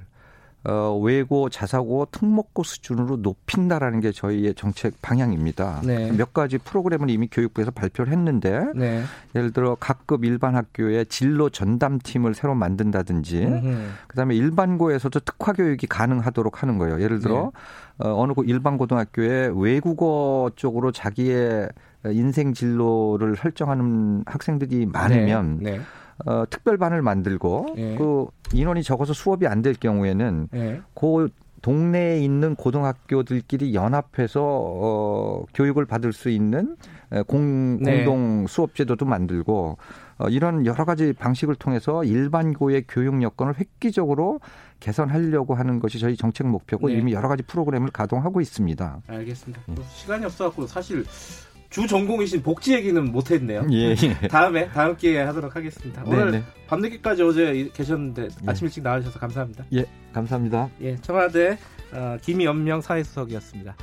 [0.68, 5.82] 어, 외고, 자사고, 특목고 수준으로 높인다라는 게 저희의 정책 방향입니다.
[5.86, 6.12] 네.
[6.12, 9.04] 몇 가지 프로그램을 이미 교육부에서 발표를 했는데 네.
[9.34, 13.78] 예를 들어 각급 일반 학교에 진로 전담팀을 새로 만든다든지 음흠.
[14.08, 17.02] 그다음에 일반고에서도 특화 교육이 가능하도록 하는 거예요.
[17.02, 17.52] 예를 들어
[18.00, 18.08] 네.
[18.08, 21.70] 어, 어느 일반 고등학교에 외국어 쪽으로 자기의
[22.08, 25.72] 인생 진로를 설정하는 학생들이 많으면 네.
[25.72, 25.82] 네.
[26.26, 27.96] 어, 특별반을 만들고 네.
[27.96, 30.82] 그 인원이 적어서 수업이 안 될 경우에는 네.
[30.94, 31.30] 그
[31.64, 36.78] 동네에 있는 고등학교들끼리 연합해서 어, 교육을 받을 수 있는
[37.26, 38.06] 공, 네.
[38.06, 39.78] 공동 수업 제도도 만들고
[40.20, 44.40] 어, 이런 여러 가지 방식을 통해서 일반고의 교육 여건을 획기적으로
[44.80, 46.96] 개선하려고 하는 것이 저희 정책 목표고 네.
[46.96, 49.02] 이미 여러 가지 프로그램을 가동하고 있습니다.
[49.08, 49.62] 알겠습니다.
[49.70, 49.76] 예.
[49.96, 51.04] 시간이 없어갖고 사실
[51.70, 53.68] 주 전공이신 복지 얘기는 못했네요.
[53.72, 54.28] 예, 예.
[54.30, 56.04] 다음에 다음 기회에 하도록 하겠습니다.
[56.04, 56.44] 네, 오늘 네.
[56.68, 58.28] 밤늦게까지 어제 계셨는데 예.
[58.46, 59.66] 아침 일찍 나와주셔서 감사합니다.
[59.74, 60.70] 예, 감사합니다.
[60.82, 61.58] 예, 청와대
[61.92, 63.76] 어, 김연명 사회수석이었습니다.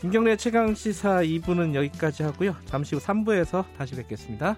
[0.00, 2.56] 김경래 최강 시사 2부는 여기까지 하고요.
[2.64, 4.56] 잠시 후 3부에서 다시 뵙겠습니다.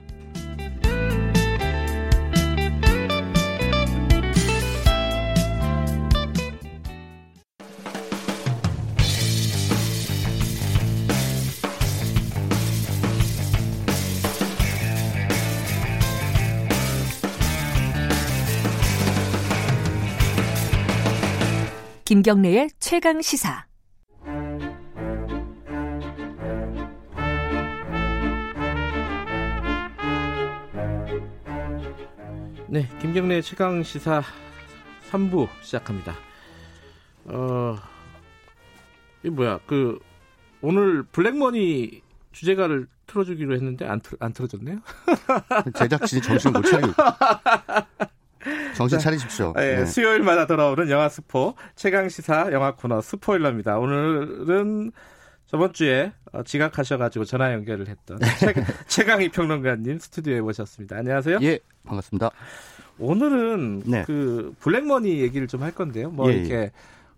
[22.13, 23.65] 김경래의 최강 시사.
[32.69, 34.23] 네, 김경래의 최강 시사
[35.11, 36.15] 3부 시작합니다.
[37.25, 37.77] 어,
[39.23, 39.99] 이 뭐야, 그,
[40.61, 42.03] 오늘 블랙머니
[42.33, 44.81] 주제가를 틀어주기로 했는데 안, 틀, 안 틀어졌네요?
[45.75, 46.93] 제작진이 정신을 못 차리고.
[48.75, 49.53] 정신 차리십시오.
[49.57, 49.87] 네, 네.
[49.87, 53.79] 수요일마다 돌아오는 영화 스포 최강 시사 영화 코너 스포일러입니다.
[53.79, 54.93] 오늘은
[55.47, 58.19] 저번 주에 어, 지각하셔가지고 전화 연결을 했던
[58.89, 60.97] 최강희 평론가님 스튜디오에 모셨습니다.
[60.97, 61.39] 안녕하세요.
[61.43, 62.31] 예, 반갑습니다.
[62.99, 64.05] 오늘은 네.
[64.07, 66.11] 그 블랙머니 얘기를 좀 할 건데요.
[66.11, 66.73] 뭐 예, 이렇게 예.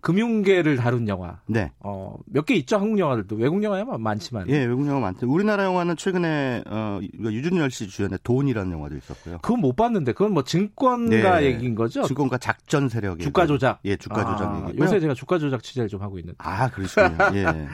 [0.05, 1.41] 금융계를 다룬 영화.
[1.47, 1.73] 네.
[1.81, 3.37] 어, 몇 개 있죠, 한국 영화들도.
[3.37, 4.49] 외국 영화야 많지만.
[4.51, 5.27] 예, 외국 영화 많죠.
[5.27, 9.39] 우리나라 영화는 최근에, 어, 유준열 씨 주연의 돈이라는 영화도 있었고요.
[9.39, 11.47] 그건 못 봤는데, 그건 뭐 증권가 네.
[11.47, 12.03] 얘기인 거죠?
[12.03, 13.19] 증권가 작전 세력.
[13.19, 13.81] 주가 조작.
[13.87, 14.79] 예, 주가 조작 아, 얘기.
[14.79, 16.35] 요새 제가 주가 조작 취재를 좀 하고 있는.
[16.39, 17.17] 아, 그러시군요.
[17.35, 17.67] 예.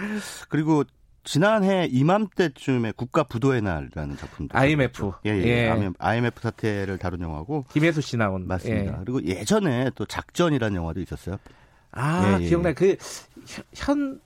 [0.48, 0.84] 그리고
[1.24, 5.90] 지난해 이맘때쯤에 국가 부도의 날이라는 작품도 IMF 예, 예, 예.
[5.98, 8.92] IMF 사태를 다룬 영화고 김혜수 씨 나온 맞습니다.
[8.92, 8.96] 예.
[9.04, 11.36] 그리고 예전에 또 작전이라는 영화도 있었어요.
[11.92, 12.48] 아 예, 예.
[12.48, 14.20] 기억나 그현현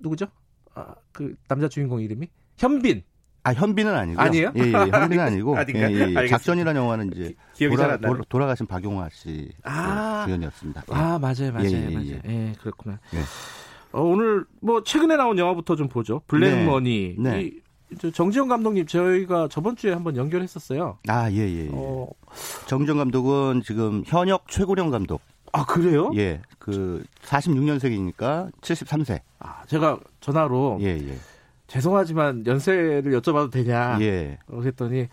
[0.00, 0.26] 누구죠?
[0.74, 3.02] 아, 그 남자 주인공 이름이 현빈.
[3.46, 4.52] 아 현빈은 아니고 아니에요?
[4.56, 6.28] 예, 예 현빈은 아니고 예, 예, 예.
[6.28, 7.98] 작전이라는 영화는 이제 기, 돌아,
[8.28, 10.84] 돌아, 가신 박용화 씨 아, 그 주연이었습니다.
[10.88, 12.20] 아 맞아요, 맞아요, 예, 예, 맞아요.
[12.26, 12.98] 예, 그렇구나.
[13.92, 16.20] 어, 오늘 뭐 최근에 나온 영화부터 좀 보죠.
[16.26, 17.16] 블랙머니.
[17.18, 17.30] 네.
[17.30, 18.10] 네.
[18.10, 20.98] 정지영 감독님 저희가 저번 주에 한번 연결했었어요.
[21.06, 21.66] 아, 예, 예.
[21.66, 21.70] 예.
[21.72, 22.08] 어...
[22.66, 25.20] 정지영 감독은 지금 현역 최고령 감독
[25.54, 26.10] 아 그래요?
[26.16, 29.20] 예, 그 46년생이니까 73세.
[29.38, 31.16] 아 제가 전화로 예 예.
[31.68, 33.98] 죄송하지만 연세를 여쭤봐도 되냐?
[34.00, 34.38] 예.
[34.48, 35.06] 그랬더니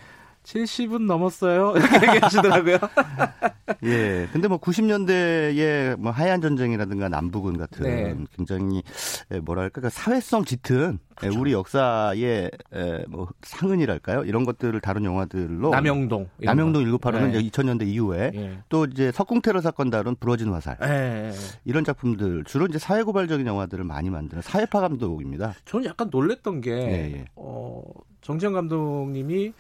[0.44, 1.74] 70은 넘었어요.
[1.78, 2.78] 이렇게 얘기하시더라고요.
[3.84, 4.28] 예.
[4.32, 8.16] 근데 뭐 90년대에 뭐 하얀 전쟁이라든가 남북은 같은 네.
[8.36, 8.84] 굉장히
[9.32, 11.40] 예, 뭐랄까 그 사회성 짙은 예, 그렇죠.
[11.40, 14.24] 우리 역사의 예, 뭐 상흔이랄까요?
[14.24, 17.42] 이런 것들을 다룬 영화들로 남영동 남영동 1985는 네.
[17.44, 18.60] 2000년대 이후에 네.
[18.70, 20.78] 또 이제 석궁 테러 사건 다룬 부러진 화살.
[20.80, 21.32] 네.
[21.66, 25.54] 이런 작품들 주로 이제 사회 고발적인 영화들을 많이 만드는 사회파 감독입니다.
[25.66, 27.84] 저는 약간 놀랬던 게 예, 어,
[28.22, 29.54] 정지영 감독님이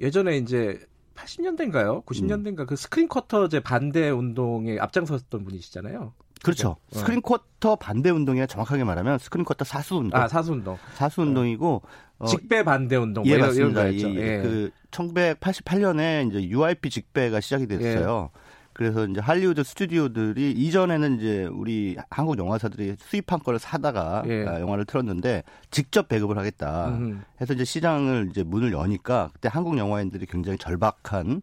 [0.00, 0.78] 예전에 이제
[1.14, 2.04] 80년대인가요?
[2.04, 2.66] 90년대인가 음.
[2.66, 6.12] 그 스크린 쿼터제 반대 운동에 앞장섰던 분이시잖아요.
[6.42, 6.76] 그렇죠.
[6.92, 6.98] 네.
[7.00, 10.20] 스크린 쿼터 반대 운동이 정확하게 말하면 스크린 쿼터 사수 운동.
[10.20, 10.76] 아, 사수 운동.
[10.94, 11.82] 사수 운동이고
[12.18, 13.26] 어, 직배 반대 운동.
[13.26, 13.88] 예, 뭐 맞습니다.
[13.88, 14.42] 이, 예.
[14.42, 18.30] 그 1988년에 이제 UIP 직배가 시작이 됐어요.
[18.32, 18.45] 예.
[18.76, 24.46] 그래서 이제 할리우드 스튜디오들이 이전에는 이제 우리 한국 영화사들이 수입한 거를 사다가 예.
[24.46, 27.24] 아, 영화를 틀었는데 직접 배급을 하겠다 음.
[27.40, 31.40] 해서 이제 시장을 이제 문을 여니까 그때 한국 영화인들이 굉장히 절박한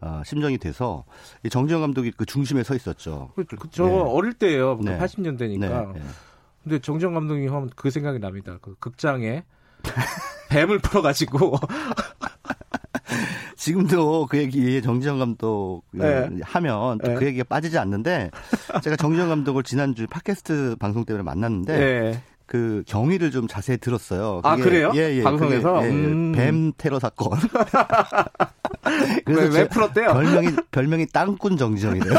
[0.00, 1.04] 어, 심정이 돼서
[1.44, 3.32] 이 정지영 감독이 그 중심에 서 있었죠.
[3.36, 3.92] 그, 그, 저 네.
[3.92, 4.78] 어릴 때예요.
[4.82, 4.98] 네.
[4.98, 5.58] 80년대니까.
[5.58, 6.00] 네.
[6.00, 6.00] 네.
[6.62, 8.56] 근데 정지영 감독이 하면 그 생각이 납니다.
[8.62, 9.44] 그 극장에
[10.48, 11.52] 뱀을 풀어가지고
[13.62, 16.28] 지금도 그 얘기 정지영 감독 네.
[16.42, 17.26] 하면 또그 네.
[17.26, 18.32] 얘기가 빠지지 않는데
[18.82, 22.22] 제가 정지영 감독을 지난주 팟캐스트 방송 때문에 만났는데 네.
[22.46, 24.40] 그 경위를 좀 자세히 들었어요.
[24.42, 24.90] 아 그래요?
[24.96, 25.22] 예, 예.
[25.22, 26.32] 방송에서 그게, 예, 음.
[26.32, 27.38] 뱀 테러 사건.
[29.24, 30.12] 그래서 왜, 왜 풀었대요?
[30.12, 32.14] 별명이 별명이 땅꾼 정지영이래요.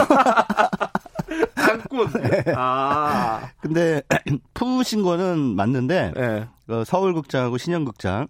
[1.55, 2.07] 땅꾼.
[2.21, 2.53] 네.
[2.55, 3.49] 아.
[3.59, 4.01] 근데
[4.53, 6.47] 푸신 거는 맞는데 네.
[6.69, 8.27] 어, 서울극장하고 신현극장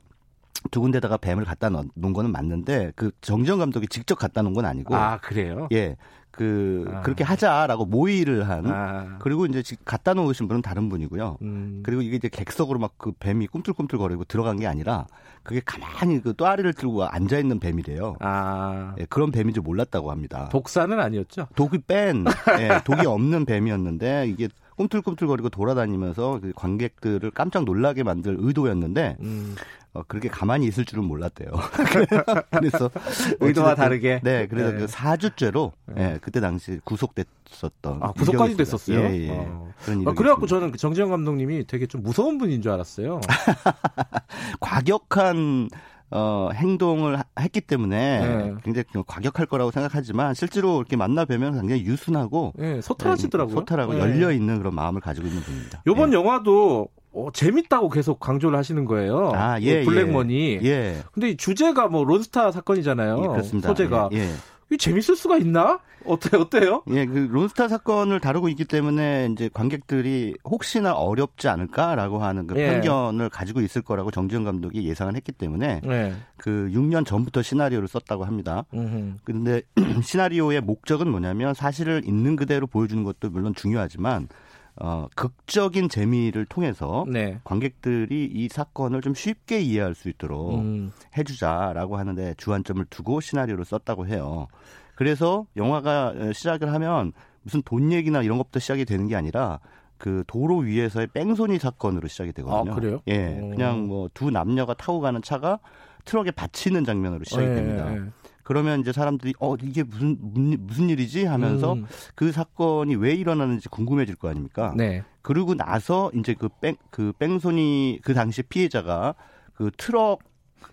[0.72, 4.96] 두 군데다가 뱀을 갖다 놓은 거는 맞는데 그 정지영 감독이 직접 갖다 놓은 건 아니고
[4.96, 5.68] 아 그래요?
[5.72, 5.96] 예.
[6.32, 7.02] 그 아.
[7.02, 9.18] 그렇게 하자라고 모의를 한 아.
[9.20, 11.38] 그리고 이제 갖다 놓으신 분은 다른 분이고요.
[11.44, 11.84] 음.
[11.86, 15.06] 그리고 이게 이제 객석으로 막 그 뱀이 꿈틀꿈틀거리고 들어간 게 아니라
[15.44, 18.16] 그게 가만히 그 또아리를 들고 앉아 있는 뱀이래요.
[18.22, 18.96] 아.
[18.98, 20.50] 예, 그런 뱀인 줄 몰랐다고 합니다.
[20.52, 21.50] 독사는 아니었죠?
[21.56, 22.26] 독이 뺀
[22.60, 29.56] 예, 독이 없는 뱀이었는데 이게 꿈틀꿈틀거리고 돌아다니면서 그 관객들을 깜짝 놀라게 만들 의도였는데 음.
[29.94, 31.52] 어, 그렇게 가만히 있을 줄은 몰랐대요.
[32.50, 32.90] 그래서
[33.40, 34.22] 의도와 다르게.
[34.24, 34.78] 네, 그래서 네.
[34.80, 35.94] 그 사주죄로 네.
[35.96, 38.00] 네, 그때 당시 구속됐었던.
[38.02, 39.00] 아, 구속까지 됐었어요.
[39.00, 39.30] 예, 예.
[39.30, 39.72] 어.
[39.86, 43.22] 그런 아, 그래 갖고 저는 그 정지영 감독님이 되게 좀 무서운 분인 줄 알았어요.
[44.60, 45.70] 과격한
[46.16, 48.56] 어, 행동을 했기 때문에 네.
[48.64, 53.56] 굉장히 과격할 거라고 생각하지만 실제로 이렇게 만나 뵈면 굉장히 유순하고 네, 소탈하시더라고요.
[53.56, 54.00] 소탈하고 네.
[54.00, 55.82] 열려 있는 그런 마음을 가지고 있는 분입니다.
[55.88, 56.18] 이번 예.
[56.18, 59.32] 영화도 어, 재밌다고 계속 강조를 하시는 거예요.
[59.34, 60.60] 아, 예, 그 블랙머니.
[60.62, 60.68] 예.
[60.68, 61.04] 예.
[61.12, 63.22] 근데 주제가 뭐 론스타 사건이잖아요.
[63.24, 63.68] 예, 그렇습니다.
[63.70, 64.10] 소재가.
[64.14, 64.30] 예, 예.
[64.72, 65.80] 이 재밌을 수가 있나?
[66.06, 66.84] 어때 어때요?
[66.90, 72.68] 예, 그 론스타 사건을 다루고 있기 때문에 이제 관객들이 혹시나 어렵지 않을까라고 하는 그 예.
[72.68, 76.14] 편견을 가지고 있을 거라고 정지영 감독이 예상을 했기 때문에 예.
[76.38, 78.66] 그 6년 전부터 시나리오를 썼다고 합니다.
[78.74, 79.18] 음흠.
[79.24, 79.62] 근데
[80.04, 84.28] 시나리오의 목적은 뭐냐면 사실을 있는 그대로 보여주는 것도 물론 중요하지만
[84.76, 87.40] 어, 극적인 재미를 통해서 네.
[87.44, 90.92] 관객들이 이 사건을 좀 쉽게 이해할 수 있도록 음.
[91.18, 94.48] 해주자라고 하는데 주안점을 두고 시나리오를 썼다고 해요.
[94.96, 97.14] 그래서 영화가 시작을 하면
[97.44, 99.60] 무슨 돈 얘기나 이런 것부터 시작이 되는 게 아니라
[99.98, 102.72] 그 도로 위에서의 뺑소니 사건으로 시작이 되거든요.
[102.72, 103.00] 아, 그래요?
[103.08, 103.40] 예.
[103.42, 103.50] 오.
[103.52, 105.60] 그냥 뭐 두 남녀가 타고 가는 차가
[106.06, 108.12] 트럭에 받치는 장면으로 시작이 예, 됩니다.
[108.44, 108.46] 예.
[108.46, 110.18] 그러면 이제 사람들이 어 이게 무슨
[110.60, 111.86] 무슨 일이지 하면서 음.
[112.16, 114.74] 그 사건이 왜 일어나는지 궁금해질 거 아닙니까?
[114.76, 115.04] 네.
[115.22, 119.16] 그러고 나서 이제 그 뺑그 그 뺑소니 그 당시 피해자가
[119.54, 120.20] 그 트럭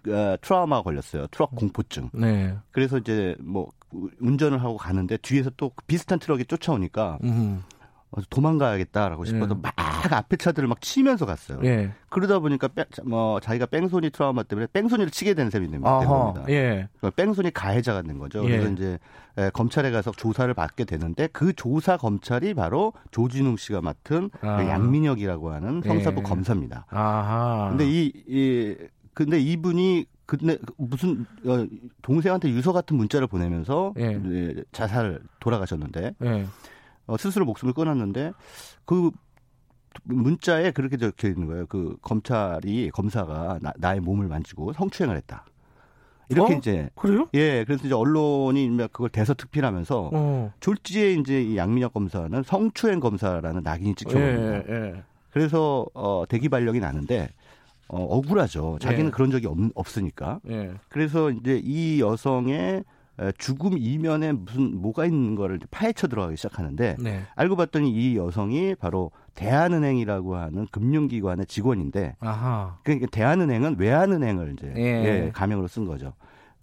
[0.09, 1.27] 어, 트라우마 걸렸어요.
[1.29, 2.11] 트럭 공포증.
[2.13, 2.57] 네.
[2.73, 3.71] 그래서 이제 뭐
[4.21, 7.63] 운전을 하고 가는데 뒤에서 또 비슷한 트럭이 쫓아오니까 음.
[8.29, 9.61] 도망가야겠다라고 싶어서 예.
[9.63, 9.75] 막
[10.13, 11.61] 앞에 차들을 막 치면서 갔어요.
[11.65, 11.93] 예.
[12.09, 16.01] 그러다 보니까 뺑, 뭐 자기가 뺑소니 트라우마 때문에 뺑소니를 치게 된 셈이 됩니다.
[16.49, 16.89] 예.
[16.99, 18.45] 그러니까 뺑소니 가해자가 된 거죠.
[18.47, 18.59] 예.
[18.59, 18.99] 그래서 이제
[19.53, 24.57] 검찰에 가서 조사를 받게 되는데 그 조사 검찰이 바로 조진웅 씨가 맡은 아.
[24.57, 26.23] 그 양민혁이라고 하는 형사부 예.
[26.23, 26.87] 검사입니다.
[26.91, 27.69] 아하.
[27.71, 28.77] 근데 이, 이
[29.15, 31.67] 근데 이분이 근데 무슨 어,
[32.03, 34.55] 동생한테 유서 같은 문자를 보내면서 예.
[34.73, 36.47] 자살 돌아가셨는데 예.
[37.11, 38.33] 어, 스스로 목숨을 끊었는데
[38.85, 39.11] 그
[40.05, 41.67] 문자에 그렇게 적혀 있는 거예요.
[41.67, 45.45] 그 검찰이 검사가 나, 의 몸을 만지고 성추행을 했다.
[46.29, 46.57] 이렇게 어?
[46.57, 47.29] 이제 그래요?
[47.35, 50.53] 예, 그래서 이제 언론이 그걸 대서특필하면서 어.
[50.61, 54.69] 졸지에 이제 이 양민혁 검사는 성추행 검사라는 낙인이 찍혀버립니다.
[54.69, 55.03] 예, 예.
[55.31, 57.31] 그래서 어 대기 발령이 나는데
[57.89, 58.79] 어 억울하죠.
[58.81, 59.11] 자기는 예.
[59.11, 60.39] 그런 적이 없, 없으니까.
[60.49, 60.71] 예.
[60.89, 62.85] 그래서 이제 이 여성의
[63.39, 67.23] 죽음 이면에 무슨 뭐가 있는 거를 파헤쳐 들어가기 시작하는데 네.
[67.35, 72.79] 알고 봤더니 이 여성이 바로 대한은행이라고 하는 금융기관의 직원인데 아하.
[72.83, 74.83] 그러니까 대한은행은 외환은행을 이제 예.
[74.83, 76.15] 예, 가명으로 쓴 거죠.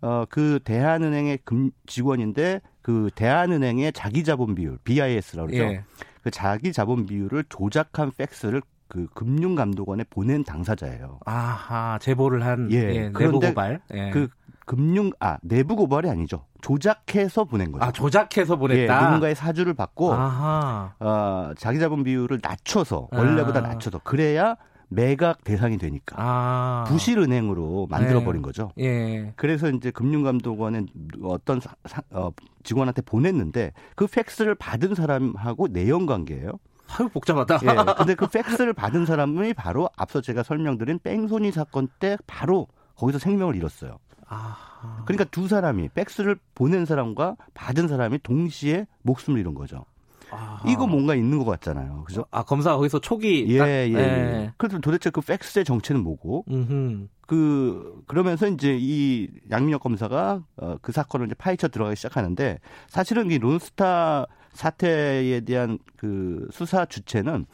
[0.02, 5.64] 어, 그 대한은행의 금 직원인데 그 대한은행의 자기 자본 비율 BIS라고 그러죠.
[5.64, 5.84] 예.
[6.24, 11.20] 그 자기 자본 비율을 조작한 팩스를 그 금융감독원에 보낸 당사자예요.
[11.26, 13.82] 아하 제보를 한 예, 예 내부 고발.
[13.94, 14.10] 예.
[14.12, 14.30] 그
[14.68, 16.44] 금융 아 내부 고발이 아니죠.
[16.62, 17.86] 조작해서 보낸 거죠.
[17.86, 19.00] 아 조작해서 보냈다.
[19.00, 20.94] 예, 누군가의 사주를 받고 아하.
[21.00, 23.62] 어, 자기 자본 비율을 낮춰서 원래보다 아.
[23.62, 24.58] 낮춰서 그래야
[24.90, 26.84] 매각 대상이 되니까 아.
[26.86, 28.46] 부실 은행으로 만들어 버린 네.
[28.46, 28.72] 거죠.
[28.78, 29.32] 예.
[29.38, 30.86] 그래서 이제 금융감독원에
[31.24, 32.32] 어떤 사, 사, 어,
[32.64, 36.52] 직원한테 보냈는데 그 팩스를 받은 사람하고 내연 관계예요.
[36.90, 37.60] 아유 복잡하다.
[37.64, 37.68] 예.
[37.98, 43.56] 근데 그 팩스를 받은 사람이 바로 앞서 제가 설명드린 뺑소니 사건 때 바로 거기서 생명을
[43.56, 44.00] 잃었어요.
[44.28, 45.04] 아.
[45.06, 49.86] 그러니까 두 사람이 팩스를 보낸 사람과 받은 사람이 동시에 목숨을 잃은 거죠.
[50.30, 50.70] 아하.
[50.70, 52.04] 이거 뭔가 있는 것 같잖아요.
[52.06, 52.26] 그죠?
[52.32, 53.46] 아, 검사가 거기서 촉이.
[53.48, 53.98] 예, 딱, 예, 예.
[53.98, 54.54] 예.
[54.58, 56.46] 그래서 도대체 그 팩스의 정체는 뭐고?
[56.50, 57.08] 음흠.
[57.22, 63.38] 그, 그러면서 이제 이 양민혁 검사가 어, 그 사건을 이제 파헤쳐 들어가기 시작하는데 사실은 이
[63.38, 67.46] 론스타 사태에 대한 그 수사 주체는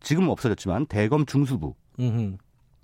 [0.00, 1.74] 지금은 없어졌지만 대검 중수부.
[1.98, 2.36] 음흠.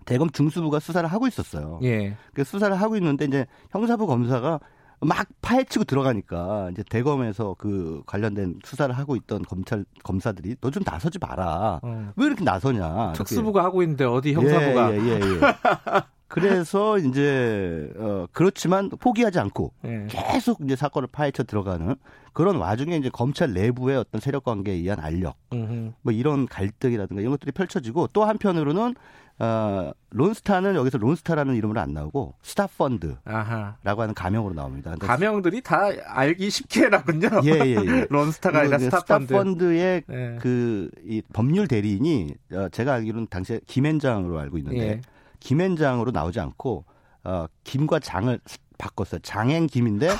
[0.04, 1.80] 대검 중수부가 수사를 하고 있었어요.
[1.82, 2.16] 예.
[2.34, 4.60] 그 수사를 하고 있는데 이제 형사부 검사가
[5.00, 11.18] 막 파헤치고 들어가니까 이제 대검에서 그 관련된 수사를 하고 있던 검찰 검사들이 너 좀 나서지
[11.20, 11.80] 마라.
[11.82, 12.12] 어.
[12.16, 13.12] 왜 이렇게 나서냐.
[13.14, 14.92] 특수부가 하고 있는데 어디 형사부가.
[14.94, 15.20] 예, 예, 예.
[15.20, 15.20] 예.
[16.26, 20.06] 그래서 이제 어 그렇지만 포기하지 않고 예.
[20.08, 21.94] 계속 이제 사건을 파헤쳐 들어가는
[22.32, 25.92] 그런 와중에 이제 검찰 내부의 어떤 세력 관계에 의한 알력, 음흠.
[26.02, 28.94] 뭐 이런 갈등이라든가 이런 것들이 펼쳐지고 또 한편으로는
[29.38, 34.94] 어, 론스타는 여기서 론스타라는 이름으로 안 나오고 스타펀드라고 하는 가명으로 나옵니다.
[34.98, 37.28] 가명들이 다 알기 쉽게 해놨군요.
[37.44, 38.06] 예, 예, 예.
[38.10, 39.26] 론스타가 아니라 스타펀드.
[39.26, 40.38] 스타펀드의 예.
[40.40, 45.00] 그이 법률 대리인이 어, 제가 알기로는 당시에 김앤장으로 알고 있는데 예.
[45.40, 46.84] 김앤장으로 나오지 않고
[47.24, 48.38] 어, 김과 장을
[48.78, 49.20] 바꿨어요.
[49.22, 50.10] 장행 김인데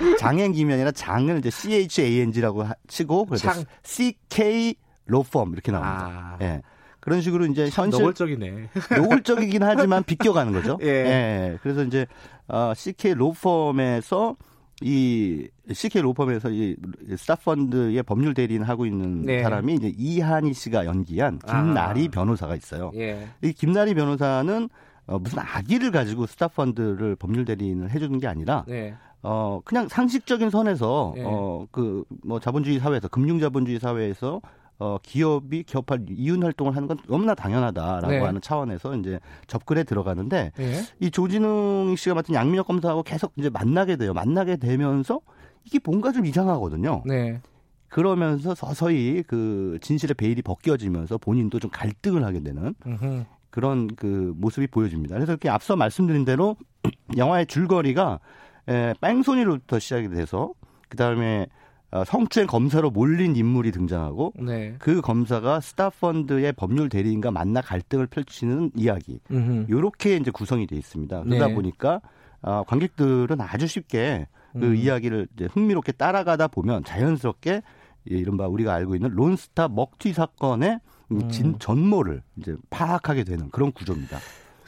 [0.18, 3.52] 장행 김이 아니라 장을 이제 C H A N G라고 치고 그래서
[3.82, 4.74] C K
[5.06, 6.36] 로펌 이렇게 나옵니다.
[6.38, 6.38] 아.
[6.40, 6.62] 예.
[7.00, 8.68] 그런 식으로 이제 현실 노골적이네.
[8.96, 10.78] 노골적이긴 하지만 비껴가는 거죠.
[10.82, 10.86] 예.
[10.86, 11.58] 예.
[11.62, 12.06] 그래서 이제
[12.46, 14.36] 어, CK 로펌에서
[14.82, 16.76] 이 CK 로펌에서 이
[17.16, 19.42] 스타펀드의 법률 대리인 하고 있는 네.
[19.42, 22.10] 사람이 이제 이한희 씨가 연기한 김나리 아.
[22.10, 22.90] 변호사가 있어요.
[22.94, 23.28] 예.
[23.42, 24.68] 이 김나리 변호사는
[25.06, 28.94] 어, 무슨 악의를 가지고 스타펀드를 법률 대리인을 해주는 게 아니라 네.
[29.22, 31.24] 어 그냥 상식적인 선에서 네.
[31.26, 34.40] 어그 뭐 자본주의 사회에서 금융 자본주의 사회에서
[34.80, 38.18] 어, 기업이 기업할 이윤 활동을 하는 건 너무나 당연하다라고 네.
[38.18, 40.82] 하는 차원에서 이제 접근에 들어가는데 네.
[41.00, 44.14] 이 조진웅 씨가 맡은 양민혁 검사하고 계속 이제 만나게 돼요.
[44.14, 45.20] 만나게 되면서
[45.64, 47.02] 이게 뭔가 좀 이상하거든요.
[47.04, 47.40] 네.
[47.88, 53.26] 그러면서 서서히 그 진실의 베일이 벗겨지면서 본인도 좀 갈등을 하게 되는 으흠.
[53.50, 55.14] 그런 그 모습이 보여집니다.
[55.14, 56.56] 그래서 이렇게 앞서 말씀드린 대로
[57.18, 58.18] 영화의 줄거리가
[58.68, 60.54] 에, 뺑소니로부터 시작이 돼서
[60.88, 61.59] 그 다음에 어,
[62.06, 64.74] 성추행 검사로 몰린 인물이 등장하고 네.
[64.78, 69.20] 그 검사가 스타펀드의 법률 대리인과 만나 갈등을 펼치는 이야기.
[69.68, 71.24] 이렇게 이제 구성이 돼 있습니다.
[71.24, 71.54] 그러다 네.
[71.54, 72.00] 보니까
[72.42, 74.76] 어, 관객들은 아주 쉽게 그 음.
[74.76, 77.62] 이야기를 이제 흥미롭게 따라가다 보면 자연스럽게
[78.10, 80.80] 예, 이른바 우리가 알고 있는 론스타 먹튀 사건의
[81.12, 81.28] 음.
[81.28, 84.18] 진 전모를 이제 파악하게 되는 그런 구조입니다.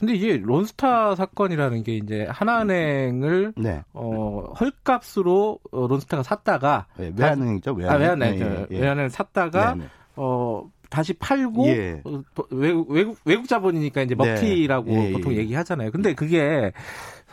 [0.03, 3.83] 근데 이게 론스타 사건이라는 게 이제 하나은행을 네.
[3.93, 7.71] 어 헐값으로 어, 론스타가 샀다가 네, 외환은행이죠.
[7.71, 8.11] 외환은행.
[8.11, 8.39] 아, 외환은행.
[8.39, 8.81] 네, 예, 예.
[8.81, 9.89] 외환은행 샀다가 네, 네.
[10.17, 12.01] 어 다시 팔고 예.
[12.03, 14.33] 어, 외국, 외국 외국 자본이니까 이제 네.
[14.33, 15.37] 먹튀라고 예, 보통 예.
[15.37, 15.91] 얘기하잖아요.
[15.91, 16.73] 근데 그게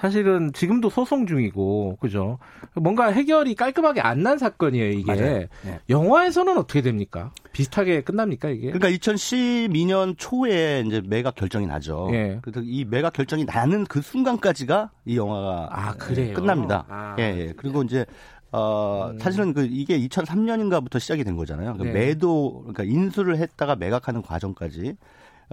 [0.00, 2.38] 사실은 지금도 소송 중이고 그죠?
[2.74, 5.14] 뭔가 해결이 깔끔하게 안 난 사건이에요 이게.
[5.14, 5.48] 네.
[5.88, 7.32] 영화에서는 어떻게 됩니까?
[7.52, 8.70] 비슷하게 끝납니까 이게?
[8.70, 12.08] 그러니까 2012년 초에 이제 매각 결정이 나죠.
[12.12, 12.38] 예.
[12.42, 16.34] 그래서 이 매각 결정이 나는 그 순간까지가 이 영화가 아, 그래요?
[16.34, 16.84] 끝납니다.
[16.88, 17.16] 아.
[17.18, 17.52] 예, 예.
[17.56, 18.04] 그리고 이제
[18.52, 19.18] 어, 음.
[19.18, 21.72] 사실은 그 이게 2003년인가부터 시작이 된 거잖아요.
[21.74, 22.06] 그러니까 네.
[22.06, 24.94] 매도, 그러니까 인수를 했다가 매각하는 과정까지 어,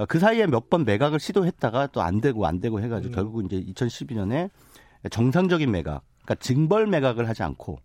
[0.05, 3.15] 그 사이에 몇 번 매각을 시도했다가 또 안 되고 안 되고 해가지고 음.
[3.15, 4.49] 결국 이제 2012년에
[5.09, 7.79] 정상적인 매각, 그러니까 징벌 매각을 하지 않고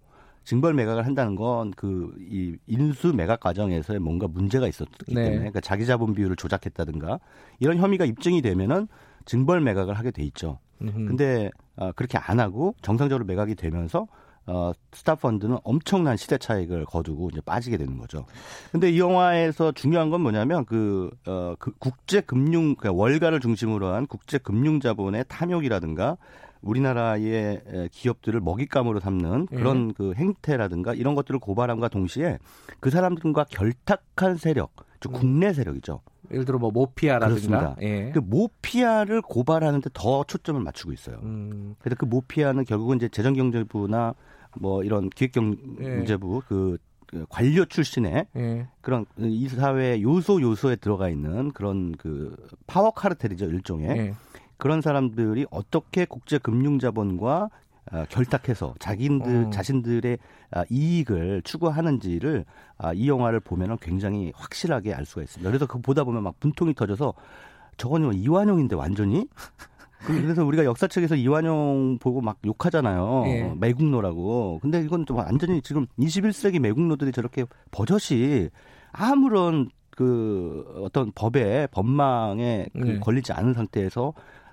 [0.45, 5.15] 징벌 매각을 한다는 건 그 이 인수 매각 과정에서의 뭔가 문제가 있었기 네.
[5.15, 7.21] 때문에 그러니까 자기 자본 비율을 조작했다든가
[7.61, 8.89] 이런 혐의가 입증이 되면은
[9.25, 10.59] 징벌 매각을 하게 돼 있죠.
[10.83, 11.07] 음흠.
[11.07, 14.09] 근데 어, 그렇게 안 하고 정상적으로 매각이 되면서
[14.47, 18.27] 어, 스타펀드는 엄청난 시대 차익을 거두고 이제 빠지게 되는 거죠.
[18.73, 24.07] 근데 이 영화에서 중요한 건 뭐냐면 그, 어, 그 국제 금융, 그러니까 월가를 중심으로 한
[24.07, 26.17] 국제 금융 자본의 탐욕이라든가
[26.63, 29.57] 우리나라의 기업들을 먹잇감으로 삼는 예.
[29.57, 29.93] 그런 예.
[29.97, 32.39] 그 행태라든가 이런 것들을 고발함과 동시에
[32.81, 34.73] 그 사람들과 결탁한 세력.
[35.11, 36.01] 국내 세력이죠.
[36.31, 38.11] 예를 들어 뭐 모피아라든가 예.
[38.13, 41.19] 그 모피아를 고발하는데 더 초점을 맞추고 있어요.
[41.23, 41.75] 음.
[41.79, 44.15] 그래서 그 모피아는 결국은 이제 재정경제부나
[44.59, 46.49] 뭐 이런 기획경제부 예.
[46.49, 48.69] 그, 그 관료 출신의 예.
[48.81, 52.35] 그런 이 사회 요소 요소에 들어가 있는 그런 그
[52.67, 54.15] 파워 카르텔이죠 일종의 예.
[54.57, 57.51] 그런 사람들이 어떻게 국제 금융 자본과 어,
[58.09, 59.51] 결탁해서 자기들 어.
[59.51, 60.19] 자신들의
[60.53, 62.45] 아, 이익을 추구하는지를
[62.79, 65.51] 아, 이 영화를 보면은 굉장히 확실하게 알 수가 있습니다.
[65.51, 67.15] 그래서 그 보다 보면 막 분통이 터져서
[67.77, 69.27] 저거는 뭐 이완용인데 완전히
[70.05, 73.25] 그, 그래서 우리가 역사책에서 이완용 보고 막 욕하잖아요.
[73.27, 73.55] 예.
[73.59, 74.59] 매국노라고.
[74.61, 78.51] 근데 이건 좀 완전히 지금 21세기 매국노들이 저렇게 버젓이
[78.91, 82.99] 아무런 그 어떤 법에 법망에 그 네.
[82.99, 84.13] 걸리지 않은 상태에서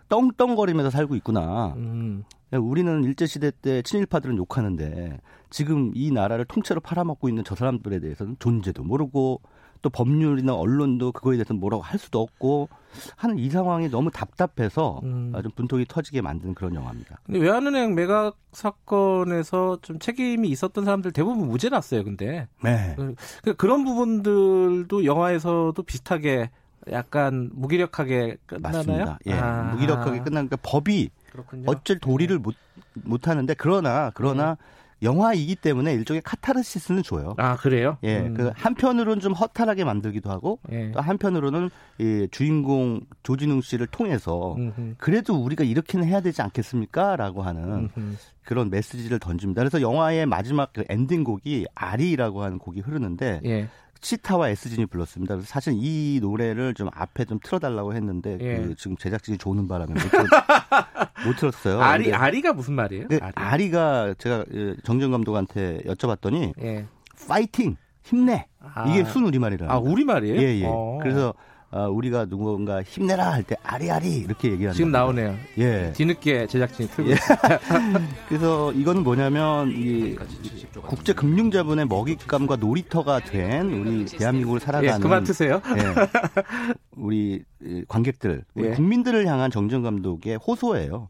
[0.09, 1.73] 떵떵거리면서 살고 있구나.
[1.77, 2.23] 음.
[2.51, 8.83] 우리는 일제시대 때 친일파들은 욕하는데 지금 이 나라를 통째로 팔아먹고 있는 저 사람들에 대해서는 존재도
[8.83, 9.41] 모르고
[9.81, 12.67] 또 법률이나 언론도 그거에 대해서 뭐라고 할 수도 없고
[13.15, 15.31] 하는 이 상황이 너무 답답해서 음.
[15.41, 17.19] 좀 분통이 터지게 만든 그런 영화입니다.
[17.25, 22.03] 근데 외환은행 매각 사건에서 좀 책임이 있었던 사람들 대부분 무죄 났어요.
[22.03, 22.93] 근데 네.
[22.97, 26.49] 그, 그 그런 부분들도 영화에서도 비슷하게
[26.91, 28.77] 약간 무기력하게 끝나나요?
[28.77, 29.19] 맞습니다.
[29.27, 29.71] 예, 아.
[29.73, 31.63] 무기력하게 끝나니까 법이 그렇군요.
[31.67, 32.55] 어쩔 도리를 못,
[32.93, 34.79] 못 하는데 그러나 그러나 네.
[35.01, 37.33] 영화이기 때문에 일종의 카타르시스는 줘요.
[37.37, 37.97] 아 그래요?
[38.03, 38.33] 예, 음.
[38.33, 40.91] 그 한편으로는 좀 허탈하게 만들기도 하고 예.
[40.91, 41.69] 또 한편으로는
[41.99, 44.95] 이 주인공 조진웅 씨를 통해서 음흠.
[44.97, 48.15] 그래도 우리가 이렇게는 해야 되지 않겠습니까?라고 하는 음흠.
[48.43, 49.61] 그런 메시지를 던집니다.
[49.61, 53.69] 그래서 영화의 마지막 그 엔딩곡이 아리라고 하는 곡이 흐르는데 예.
[54.01, 55.35] 치타와 에스진이 불렀습니다.
[55.35, 58.57] 그래서 사실 이 노래를 좀 앞에 좀 틀어달라고 했는데 예.
[58.57, 60.19] 그 지금 제작진이 조는 바람에 못, 틀,
[61.27, 61.81] 못 틀었어요.
[61.81, 63.07] 아리 아리가 무슨 말이에요?
[63.09, 63.69] 네, 아리.
[63.69, 66.87] 가 제가 예, 정정 감독한테 여쭤봤더니 예.
[67.27, 68.85] 파이팅 힘내 아.
[68.89, 69.71] 이게 순 우리 말이라.
[69.71, 70.41] 아 우리 말이에요?
[70.41, 70.61] 예예.
[70.61, 70.65] 예.
[70.65, 70.99] 어.
[71.01, 71.33] 그래서
[71.71, 75.35] 어, 우리가 누군가 힘내라 할 때 아리아리 이렇게 얘기하는 지금 나오네요.
[75.59, 75.93] 예.
[75.95, 77.15] 뒤늦게 제작진이 틀고 예.
[78.27, 80.15] 그래서 이건 뭐냐면 이
[80.87, 85.61] 국제 금융 자본의 먹잇감과 놀이터가 된 우리 대한민국을 살아가는 예, 그만 트세요.
[85.77, 85.83] 예,
[86.95, 87.43] 우리
[87.87, 88.71] 관객들, 우리 예.
[88.71, 91.07] 국민들을 향한 정정 감독의 호소예요.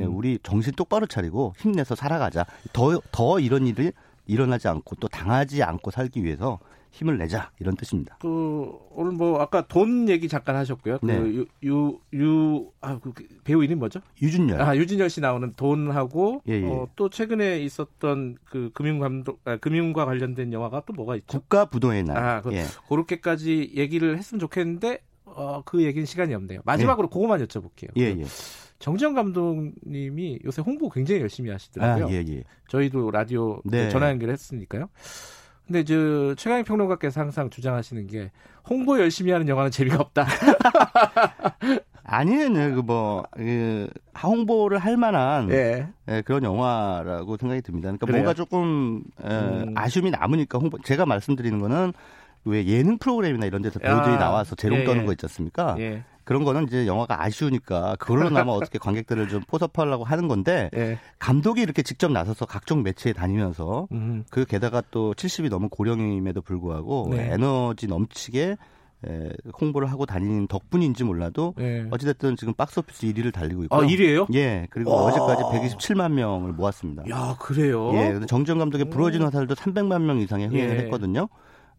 [0.00, 2.44] 예, 우리 정신 똑바로 차리고 힘내서 살아가자.
[2.72, 3.92] 더더 이런 일이
[4.26, 6.58] 일어나지 않고 또 당하지 않고 살기 위해서
[6.90, 8.18] 힘을 내자 이런 뜻입니다.
[8.20, 10.98] 그 오늘 뭐 아까 돈 얘기 잠깐 하셨고요.
[10.98, 11.18] 그 네.
[11.60, 13.12] 그유유 아, 그
[13.44, 14.00] 배우 이름 뭐죠?
[14.20, 14.60] 유준열.
[14.60, 16.66] 아 유준열 씨 나오는 돈하고 예, 예.
[16.66, 21.40] 어, 또 최근에 있었던 그 금융 감독 아, 금융과 관련된 영화가 또 뭐가 있죠?
[21.40, 22.16] 국가 부도의 날.
[22.16, 22.64] 아 그, 예.
[22.88, 26.60] 그렇게까지 얘기를 했으면 좋겠는데 어, 그 얘기는 시간이 없네요.
[26.64, 27.14] 마지막으로 예.
[27.14, 27.88] 그거만 여쭤볼게요.
[27.96, 28.24] 예, 예.
[28.80, 32.06] 정지영 감독님이 요새 홍보 굉장히 열심히 하시더라고요.
[32.06, 32.44] 아, 예, 예.
[32.68, 33.90] 저희도 라디오 네.
[33.90, 34.88] 전화 연결했으니까요.
[35.66, 38.30] 근데 저 최강희 평론가께서 항상 주장하시는 게
[38.68, 40.26] 홍보 열심히 하는 영화는 재미가 없다.
[42.04, 42.74] 아니에요.
[42.82, 43.88] 그뭐 그
[44.20, 45.86] 홍보를 할 만한 예.
[46.08, 47.86] 예, 그런 영화라고 생각이 듭니다.
[47.86, 48.22] 그러니까 그래요?
[48.22, 49.74] 뭔가 조금 에, 음.
[49.76, 51.92] 아쉬움이 남으니까 홍보 제가 말씀드리는 거는
[52.44, 55.06] 왜 예능 프로그램이나 이런 데서 배우들이 아, 나와서 재롱 예, 떠는 예.
[55.06, 55.76] 거 있지 않습니까?
[56.30, 56.32] 예.
[56.32, 60.98] 그런 거는 이제 영화가 아쉬우니까 그걸로나마 어떻게 관객들을 좀 포섭하려고 하는 건데 예.
[61.18, 64.24] 감독이 이렇게 직접 나서서 각종 매체에 다니면서 음.
[64.30, 67.32] 그 게다가 또 70이 넘은 고령임에도 불구하고 네.
[67.32, 68.56] 에너지 넘치게
[69.06, 71.86] 에, 홍보를 하고 다니는 덕분인지 몰라도 네.
[71.90, 73.74] 어찌됐든 지금 박스오피스 1위를 달리고 있고.
[73.74, 74.32] 아, 1위예요?
[74.34, 74.66] 예.
[74.70, 75.04] 그리고 와.
[75.04, 77.04] 어제까지 127만 명을 모았습니다.
[77.10, 77.92] 야, 그래요?
[77.94, 78.20] 예.
[78.26, 80.80] 정정 감독의 부러진 화살도 300만 명 이상의 흥행을 예.
[80.82, 81.28] 했거든요.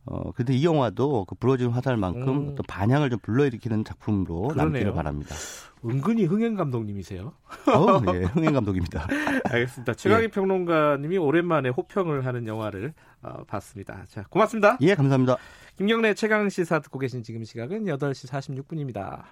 [0.06, 2.56] 어, 근데 이 영화도 그 부러진 화살만큼 음.
[2.56, 4.64] 또 반향을 좀 불러일으키는 작품으로 그러네요.
[4.64, 5.36] 남기를 바랍니다.
[5.86, 7.34] 은근히 흥행 감독님이세요.
[7.68, 9.08] 어, 예, 흥행 감독입니다.
[9.46, 9.94] 알겠습니다.
[9.94, 10.28] 최강희 예.
[10.28, 14.04] 평론가님이 오랜만에 호평을 하는 영화를 어, 봤습니다.
[14.08, 14.78] 자, 고맙습니다.
[14.82, 15.38] 예, 감사합니다.
[15.78, 19.24] 김경래 최강 시사 듣고 계신 지금 시각은 8시 46분입니다.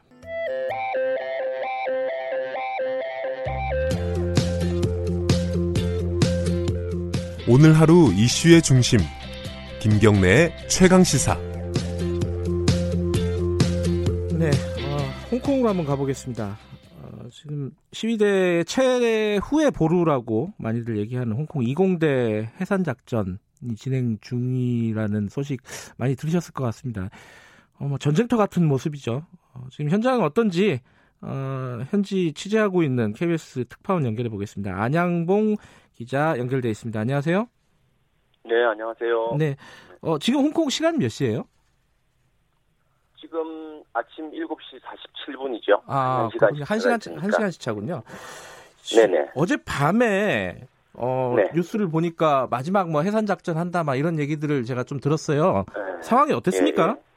[7.47, 8.99] 오늘 하루 이슈의 중심
[9.81, 11.35] 김경래의 최강 시사.
[14.37, 14.97] 네, 어,
[15.31, 16.57] 홍콩으로 한번 가보겠습니다.
[16.97, 23.37] 어, 지금 시위대 최후의 보루라고 많이들 얘기하는 홍콩 이공대 해산 작전이
[23.77, 25.61] 진행 중이라는 소식
[25.95, 27.09] 많이 들으셨을 것 같습니다.
[27.77, 29.25] 어, 뭐 전쟁터 같은 모습이죠.
[29.53, 30.81] 어, 지금 현장은 어떤지
[31.21, 34.81] 어, 현지 취재하고 있는 KBS 특파원 연결해 보겠습니다.
[34.81, 35.55] 안양봉
[35.93, 36.99] 기자 연결돼 있습니다.
[36.99, 37.47] 안녕하세요.
[38.49, 39.35] 네, 안녕하세요.
[39.37, 39.55] 네.
[40.01, 41.43] 어, 지금 홍콩 시간 몇 시예요?
[43.19, 45.81] 지금 아침 7시 47분이죠.
[45.85, 48.01] 아, 1시간, 1시간, 1시간 시차군요.
[48.95, 49.31] 네네.
[49.35, 50.61] 어제 밤에
[50.93, 51.51] 어, 네.
[51.53, 55.65] 뉴스를 보니까 마지막 뭐 해산 작전 한다 막 이런 얘기들을 제가 좀 들었어요.
[55.75, 56.01] 네.
[56.01, 56.83] 상황이 어땠습니까?
[56.87, 57.09] 예, 예.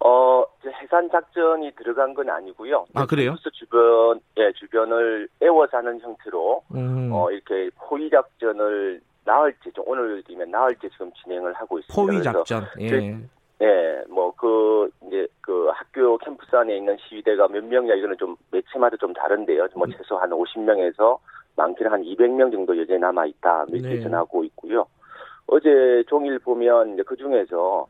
[0.00, 0.44] 어,
[0.80, 2.86] 해산 작전이 들어간 건 아니고요.
[2.94, 3.32] 아, 그래요?
[3.32, 7.10] 뉴스 주변, 예, 주변을 에워싸는 형태로, 음.
[7.12, 11.94] 어, 이렇게 포위 작전을 나흘째, 좀 오늘이면 나흘째 지금 진행을 하고 있습니다.
[11.94, 13.14] 포위 작전, 예.
[13.60, 18.96] 예, 뭐, 그, 이제, 그 학교 캠퍼스 안에 있는 시위대가 몇 명이냐, 이거는 좀 매체마다
[18.96, 19.68] 좀 다른데요.
[19.74, 19.92] 뭐, 음.
[19.96, 21.18] 최소 한 50명에서
[21.56, 23.66] 많게는 한 200명 정도 여전히 남아있다.
[23.68, 24.00] 이렇게 네.
[24.00, 24.86] 전하고 있고요.
[25.48, 27.86] 어제 종일 보면, 이제 그 중에서,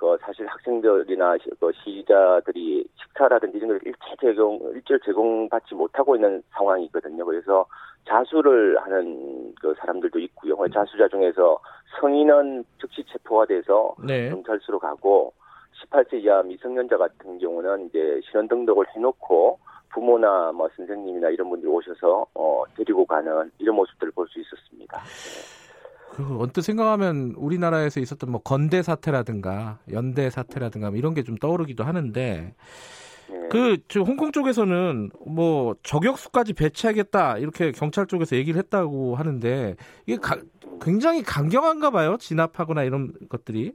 [0.00, 7.22] 그 사실 학생들이나 그 시위자들이 식사라든지 이런 걸 일체 제공, 일절 제공받지 못하고 있는 상황이거든요.
[7.26, 7.66] 그래서
[8.08, 10.56] 자수를 하는 그 사람들도 있고요.
[10.72, 11.60] 자수자 중에서
[12.00, 14.30] 성인은 즉시 체포가 돼서 네.
[14.30, 15.34] 경찰서로 가고
[15.84, 19.58] 18세 이하 미성년자 같은 경우는 이제 신원 등록을 해놓고
[19.90, 24.98] 부모나 뭐 선생님이나 이런 분들이 오셔서 어 데리고 가는 이런 모습들을 볼 수 있었습니다.
[26.10, 31.84] 그 언뜻 생각하면 우리나라에서 있었던 뭐 건대 사태라든가 연대 사태라든가 뭐 이런 게 좀 떠오르기도
[31.84, 32.54] 하는데
[33.28, 33.48] 네.
[33.50, 39.76] 그저 홍콩 쪽에서는 뭐 저격수까지 배치하겠다 이렇게 경찰 쪽에서 얘기를 했다고 하는데
[40.06, 40.36] 이게 가,
[40.82, 43.72] 굉장히 강경한가 봐요 진압하거나 이런 것들이.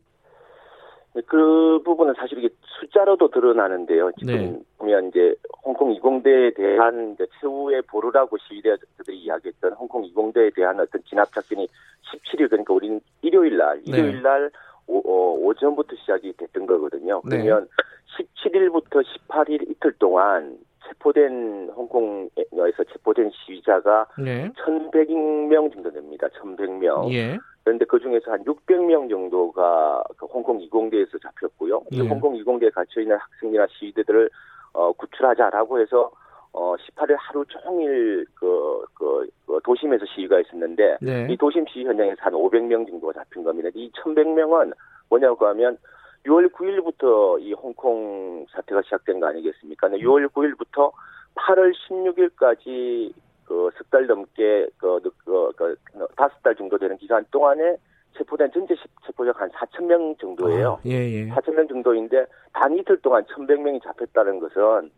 [1.16, 4.12] 네, 그 부분은 사실 이게 숫자로도 드러나는데요.
[4.20, 4.60] 지금 네.
[4.78, 5.34] 보면 이제
[5.64, 11.70] 홍콩 이공대에 대한 이제 최후의 보루라고 시위대들이 이야기했던 홍콩 이공대에 대한 어떤 진압 작전이
[12.12, 13.98] 17일 그러니까 우리는 일요일 날 네.
[13.98, 14.52] 일요일 날
[14.88, 17.22] 오, 어, 오전부터 시작이 됐던 거거든요.
[17.24, 17.42] 네.
[17.42, 17.70] 그러면
[18.18, 24.52] 17일부터 18일 이틀 동안 체포된 홍콩에서 체포된 시위자가 네.
[24.66, 26.28] 1,100명 정도 됩니다.
[26.40, 27.12] 1,100명.
[27.14, 27.38] 예.
[27.66, 31.82] 그런데 그 중에서 한 600명 정도가 그 홍콩 이공대에서 잡혔고요.
[31.94, 32.00] 예.
[32.02, 34.30] 홍콩 이공대에 갇혀 있는 학생이나 시위대들을
[34.74, 36.12] 어, 구출하자라고 해서
[36.54, 41.28] 어 18일 하루 종일 그, 그, 그 도심에서 시위가 있었는데 네.
[41.30, 43.68] 이 도심 시위 현장에서 한 500명 정도가 잡힌 겁니다.
[43.74, 44.72] 이 1,100명은
[45.10, 45.78] 뭐냐고 하면
[46.26, 49.90] 6월 9일부터 이 홍콩 사태가 시작된 거 아니겠습니까?
[49.90, 50.92] 6월 9일부터
[51.36, 53.12] 8월 16일까지
[53.46, 55.76] 그 석 달 넘게 그, 그, 그,
[56.16, 57.78] 다섯 달 정도 되는 기간 동안에
[58.18, 60.74] 체포된 전체 체포자가 한 4천 명 정도예요.
[60.74, 61.30] 아, 예, 예.
[61.30, 64.90] 4천 명 정도인데 단 이틀 동안 1,100명이 잡혔다는 것은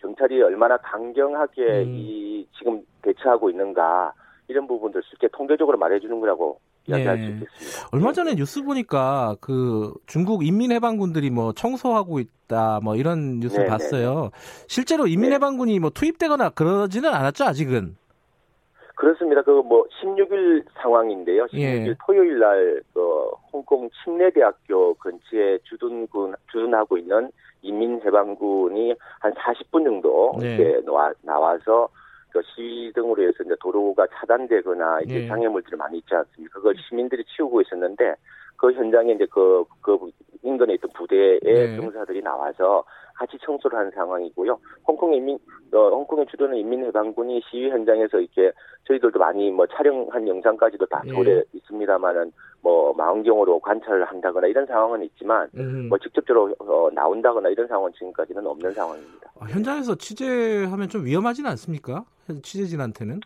[0.00, 1.94] 경찰이 얼마나 강경하게 음.
[1.94, 4.12] 이 지금 대처하고 있는가
[4.48, 7.22] 이런 부분들 쉽게 통계적으로 말해주는 거라고 이야기할 예.
[7.22, 7.88] 수 있겠습니다.
[7.92, 13.68] 얼마 전에 뉴스 보니까 그 중국 인민해방군들이 뭐 청소하고 있다 뭐 이런 뉴스 네네.
[13.68, 14.30] 봤어요.
[14.68, 15.78] 실제로 인민해방군이 네.
[15.78, 17.96] 뭐 투입되거나 그러지는 않았죠 아직은.
[18.96, 19.42] 그렇습니다.
[19.42, 21.46] 그 뭐 16일 상황인데요.
[21.46, 21.94] 16일 예.
[22.06, 23.00] 토요일 날 그
[23.52, 27.30] 홍콩 침례대학교 근처에 주둔군 주둔하고 있는
[27.62, 30.56] 인민해방군이 한 40분 정도 네.
[30.56, 30.80] 이렇게
[31.22, 31.88] 나와서
[32.34, 35.28] 그 시위 등으로 해서 이제 도로가 차단되거나 이제 네.
[35.28, 36.58] 장애물들이 많이 있지 않습니까?
[36.58, 38.16] 그걸 시민들이 치우고 있었는데
[38.56, 39.96] 그 현장에 이제 그, 그
[40.42, 41.76] 인근에 있던 부대의 네.
[41.76, 42.84] 병사들이 나와서
[43.14, 44.58] 같이 청소를 하는 상황이고요.
[44.86, 45.38] 홍콩 인민,
[45.72, 48.52] 어, 홍콩에 주도는 인민해방군이 시위 현장에서 이렇게
[48.86, 51.44] 저희들도 많이 뭐 촬영한 영상까지도 다 돌에 예.
[51.52, 55.88] 있습니다만은 뭐 망원경으로 관찰을 한다거나 이런 상황은 있지만 음.
[55.88, 59.32] 뭐 직접적으로 어, 나온다거나 이런 상황은 지금까지는 없는 상황입니다.
[59.38, 62.04] 아, 현장에서 취재하면 좀 위험하지는 않습니까?
[62.42, 63.20] 취재진한테는?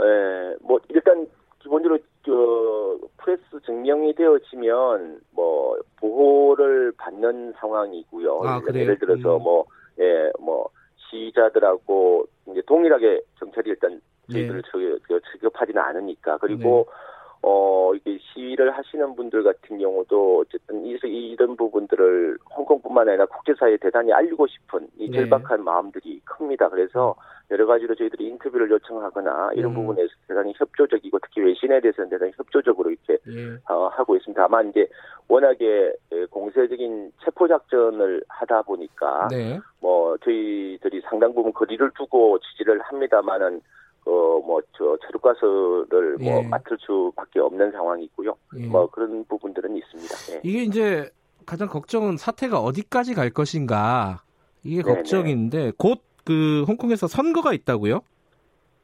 [0.00, 1.26] 예, 뭐 일단
[1.60, 8.40] 기본적으로 그 프레스 증명이 되어지면 뭐 보호를 받는 상황이고요.
[8.44, 9.42] 아, 예를 들어서 음.
[9.42, 9.64] 뭐
[9.98, 14.00] 예, 뭐 시위자들하고 이제 동일하게 경찰이 일단
[14.30, 15.18] 저희들을 네.
[15.32, 16.94] 취급하지는 않으니까 그리고 네.
[17.42, 24.46] 어, 이게 시위를 하시는 분들 같은 경우도 어쨌든 이런 부분들을 홍콩뿐만 아니라 국제사회에 대단히 알리고
[24.46, 25.18] 싶은 이 네.
[25.18, 25.62] 절박한 네.
[25.64, 26.68] 마음들이 큽니다.
[26.68, 27.16] 그래서
[27.52, 29.74] 여러 가지로 저희들이 인터뷰를 요청하거나 이런 음.
[29.74, 33.58] 부분에서 대단히 협조적이고 특히 외신에 대해서는 대단히 협조적으로 이렇게 네.
[33.68, 34.42] 어, 하고 있습니다.
[34.42, 34.88] 다만 이제
[35.28, 35.92] 워낙에
[36.30, 39.60] 공세적인 체포 작전을 하다 보니까 네.
[39.80, 43.60] 뭐 저희들이 상당 부분 거리를 두고 지지를 합니다만은
[44.06, 46.48] 어뭐저 체류가서를 뭐 예.
[46.48, 48.34] 맡을 수밖에 없는 상황이고요.
[48.56, 48.66] 예.
[48.66, 50.14] 뭐 그런 부분들은 있습니다.
[50.34, 50.40] 예.
[50.42, 51.10] 이게 이제
[51.44, 54.22] 가장 걱정은 사태가 어디까지 갈 것인가
[54.64, 54.94] 이게 네네.
[54.96, 58.00] 걱정인데 곧 그 홍콩에서 선거가 있다고요?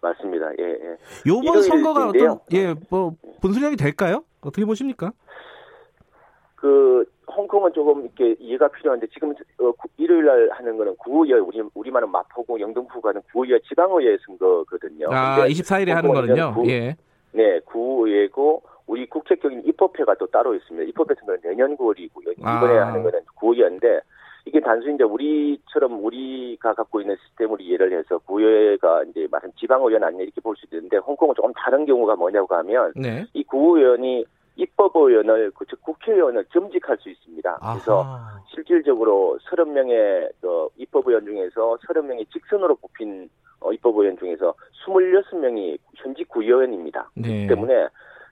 [0.01, 0.51] 맞습니다.
[0.59, 0.65] 예.
[0.65, 0.97] 예.
[1.27, 4.25] 요번 선거가 어떤 예 뭐 분수령이 될까요?
[4.41, 5.13] 어떻게 보십니까?
[6.57, 7.05] 그
[7.37, 12.61] 홍콩은 조금 이렇게 이해가 필요한데 지금 어, 일요일 날 하는 거는 구의회 우리 우리만은 마포구
[12.61, 15.07] 영등포 가는 구의회 지방의회 선거거든요.
[15.11, 16.55] 아 24일에 하는 거는요.
[16.55, 16.97] 구, 예.
[17.33, 20.89] 네 구의회고 우리 국책적인 입법회가 또 따로 있습니다.
[20.89, 22.33] 입법회 선거는 내년 9월이고 요.
[22.39, 22.89] 이번에 아.
[22.89, 24.01] 하는 거는 구의회인데
[24.49, 30.23] 이게 단순히 이제 우리처럼 우리가 갖고 있는 시스템으로 이해를 해서 구의회가 이제 말한 지방의원 아니냐
[30.23, 33.27] 이렇게 볼 수도 있는데 홍콩은 조금 다른 경우가 뭐냐고 하면 네.
[33.35, 34.25] 이 구의원이
[34.57, 37.59] 입법의원을 즉 국회의원을 겸직할 수 있습니다.
[37.61, 38.19] 그래서
[38.49, 43.29] 실질적으로 30명의 그 입법의원 중에서 30명이 직선으로 뽑힌
[43.61, 44.55] 어, 입법의원 중에서
[44.87, 47.11] 26명이 현직 구의원입니다.
[47.15, 47.23] 네.
[47.23, 47.89] 그렇기 때문에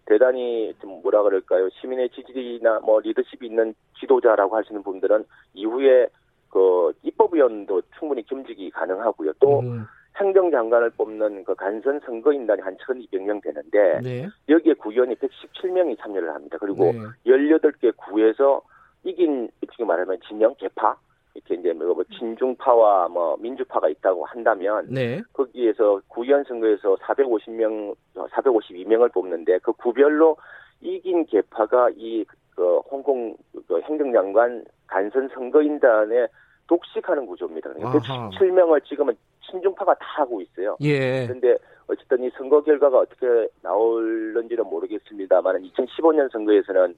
[0.07, 1.69] 대단히 좀 뭐라 그럴까요?
[1.81, 5.25] 시민의 지지나 뭐 리더십이 있는 지도자라고 하시는 분들은
[5.55, 6.09] 이후에
[6.49, 9.33] 그 입법위원도 충분히 겸직이 가능하고요.
[9.41, 9.85] 또 음.
[10.17, 14.29] 행정장관을 뽑는 그 간선 선거인단이 한 1,200명 되는데 네.
[14.49, 16.57] 여기에 구의원이 117명이 참여를 합니다.
[16.59, 17.01] 그리고 네.
[17.27, 18.63] 18개 구에서
[19.05, 20.97] 이긴 지금 말하면 진영 개파
[21.37, 25.23] 이렇게 이제 뭐 진중파와 뭐 민주파가 있다고 한다면 네.
[25.33, 30.37] 거기에서 구의원 선거에서 450명 452명을 뽑는데 그 구별로
[30.81, 32.25] 이긴 개파가 이
[32.57, 33.37] 그 홍콩
[33.69, 36.27] 그 행정장관 간선 선거인단에
[36.67, 37.73] 독식하는 구조입니다.
[37.75, 39.15] 그러니까 117명을 지금은
[39.49, 40.77] 친중파가 다 하고 있어요.
[40.81, 41.27] 예.
[41.27, 41.57] 그런데
[41.87, 43.27] 어쨌든 이 선거 결과가 어떻게
[43.63, 46.97] 나올는지는 모르겠습니다만 2015년 선거에서는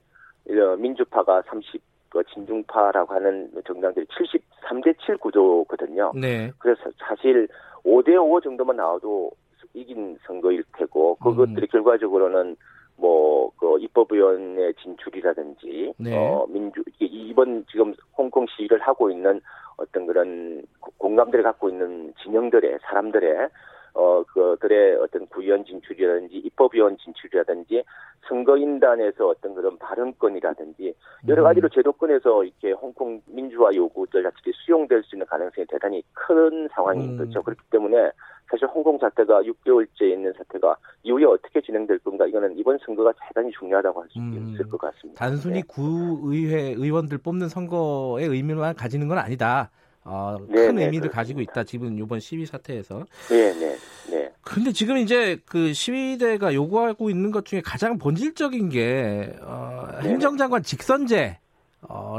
[0.79, 6.13] 민주파가 30, 그 진중파라고 하는 정당들이 73대 7 구조거든요.
[6.15, 6.51] 네.
[6.59, 7.49] 그래서 사실
[7.85, 9.31] 5대 5 정도만 나와도
[9.75, 11.71] 이긴 선거일 테고 그것들이 음.
[11.71, 12.57] 결과적으로는
[12.97, 16.17] 뭐 그 입법위원회 진출이라든지 네.
[16.17, 19.41] 어 민주 이번 지금 홍콩 시위를 하고 있는
[19.77, 20.63] 어떤 그런
[20.99, 23.49] 공감대를 갖고 있는 진영들의 사람들의
[23.95, 27.85] 어, 그들의 어떤 구의원 진출이라든지 입법위원 진출이라든지
[28.29, 30.95] 선거인단에서 어떤 그런 발언권이라든지
[31.29, 31.71] 여러 가지로 음.
[31.75, 37.19] 제도권에서 이렇게 홍콩 민주화 요구들 자체가 수용될 수 있는 가능성이 대단히 큰 상황인 음.
[37.19, 37.43] 거죠.
[37.43, 38.11] 그렇기 때문에
[38.51, 44.03] 사실 홍콩 사태가 6개월째 있는 사태가 이후에 어떻게 진행될 건가 이거는 이번 선거가 대단히 중요하다고
[44.03, 44.53] 할수 음.
[44.55, 45.19] 있을 것 같습니다.
[45.19, 45.63] 단순히 네.
[45.67, 49.71] 구의회 의원들 뽑는 선거의 의미만 가지는 건 아니다.
[50.11, 51.65] 어, 네, 큰 네, 의미를 가지고 있다.
[51.65, 53.05] 지금 이번 시위 사태에서.
[53.29, 53.77] 네, 네,
[54.11, 54.33] 네.
[54.41, 60.09] 근데 지금 이제 그 시위대가 요구하고 있는 것 중에 가장 본질적인 게 어, 네.
[60.09, 61.39] 행정장관 직선제.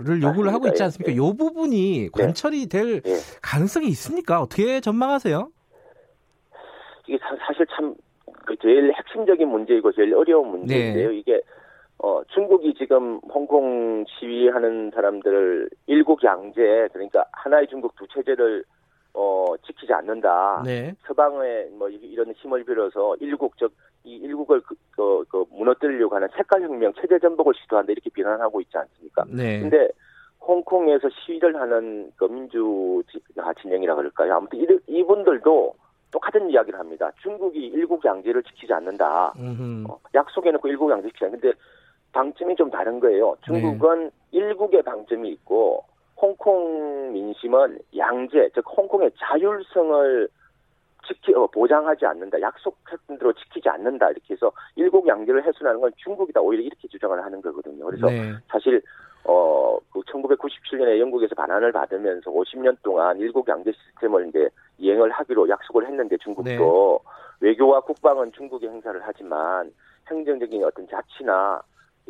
[0.03, 1.11] 를 요구를 하고 있지 않습니까?
[1.11, 1.37] 이 네.
[1.37, 2.09] 부분이 네.
[2.13, 3.01] 관철이 될
[3.41, 4.41] 가능성이 있습니까?
[4.41, 5.51] 어떻게 전망하세요?
[7.07, 11.11] 이게 사실 참그 제일 핵심적인 문제이고 제일 어려운 문제인데요.
[11.11, 11.41] 이게
[12.01, 18.63] 어, 중국이 지금 홍콩 시위하는 사람들을 일국 양제, 그러니까 하나의 중국 두 체제를
[19.13, 20.63] 어, 지키지 않는다.
[20.65, 20.95] 네.
[21.05, 23.73] 서방의 뭐 이런 힘을 빌어서 일국 즉
[24.03, 29.25] 이 일국을 그, 그, 그 무너뜨리려고 하는 색깔혁명, 체제 전복을 시도한다 이렇게 비난하고 있지 않습니까?
[29.27, 29.59] 네.
[29.59, 29.89] 근데
[30.41, 33.03] 홍콩에서 시위를 하는 그 민주
[33.61, 34.35] 진영이라 그럴까요?
[34.35, 35.75] 아무튼 이, 이분들도
[36.11, 37.11] 똑같은 이야기를 합니다.
[37.21, 39.33] 중국이 일국 양제를 지키지 않는다.
[39.89, 41.51] 어, 약속해놓고 일국 양제 지키지 않는데
[42.11, 43.35] 방점이 좀 다른 거예요.
[43.45, 44.11] 중국은 네.
[44.31, 45.83] 일국의 방점이 있고
[46.17, 50.27] 홍콩 민심은 양제, 즉 홍콩의 자율성을
[51.07, 52.39] 지키 어, 보장하지 않는다.
[52.41, 54.09] 약속했던 대로 지키지 않는다.
[54.11, 56.41] 이렇게 해서 일국 양제를 훼손하는 건 중국이다.
[56.41, 57.85] 오히려 이렇게 주장을 하는 거거든요.
[57.85, 58.33] 그래서 네.
[58.47, 58.81] 사실
[59.23, 65.87] 어, 그 1997년에 영국에서 반환을 받으면서 50년 동안 일국 양제 시스템을 이제 이행을 하기로 약속을
[65.87, 67.01] 했는데 중국도
[67.41, 67.47] 네.
[67.47, 69.71] 외교와 국방은 중국이 행사를 하지만
[70.09, 71.61] 행정적인 어떤 자치나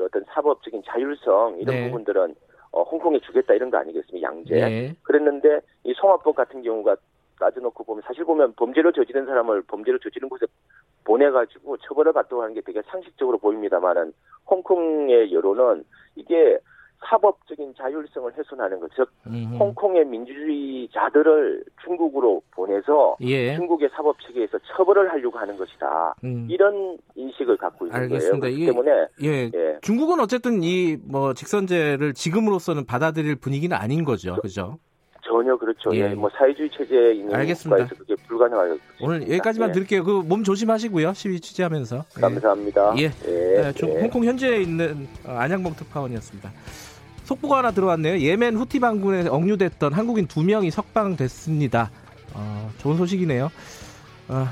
[0.06, 1.86] 어떤 사법적인 자율성 이런 네.
[1.86, 2.36] 부분들은
[2.72, 4.28] 어, 홍콩에 주겠다 이런 거 아니겠습니까?
[4.28, 4.56] 양제.
[4.56, 4.96] 네.
[5.04, 6.96] 그랬는데 이 송화법 같은 경우가
[7.40, 10.46] 따져놓고 보면 사실 보면 범죄를 저지른 사람을 범죄를 저지른 곳에
[11.06, 14.14] 보내가지고 처벌을 받도록 하는 게 되게 상식적으로 보입니다만은
[14.50, 15.86] 홍콩의 여론은
[16.16, 16.60] 이게
[17.08, 19.56] 사법적인 자율성을 훼손하는 것, 즉 음흠.
[19.58, 23.56] 홍콩의 민주주의자들을 중국으로 보내서 예.
[23.56, 26.16] 중국의 사법 체계에서 처벌을 하려고 하는 것이다.
[26.24, 26.48] 음.
[26.50, 28.40] 이런 인식을 갖고 있는 알겠습니다.
[28.48, 28.56] 거예요.
[28.56, 29.52] 그렇기 때문에 예.
[29.54, 29.78] 예.
[29.82, 34.78] 중국은 어쨌든 이 뭐 직선제를 지금으로서는 받아들일 분위기는 아닌 거죠, 그죠?
[35.26, 35.90] 전혀 그렇죠.
[35.94, 36.00] 예.
[36.12, 36.16] 예.
[36.16, 37.84] 뭐 사회주의 체제에 있는 알겠습니다.
[37.86, 39.74] 국가에서 그게 불가능하요 오늘 여기까지만 예.
[39.74, 40.04] 드릴게요.
[40.04, 41.14] 그 몸 조심하시고요.
[41.14, 42.04] 시위 취재하면서.
[42.16, 42.94] 감사합니다.
[42.98, 43.04] 예.
[43.06, 43.62] 예.
[43.62, 46.52] 네, 중, 홍콩 현지에 있는 어, 안양봉 특파원이었습니다.
[47.30, 48.20] 속보가 하나 들어왔네요.
[48.20, 51.92] 예멘 후티 반군에 억류됐던 한국인 두 명이 석방됐습니다.
[52.34, 53.52] 어, 좋은 소식이네요.
[54.30, 54.48] 어,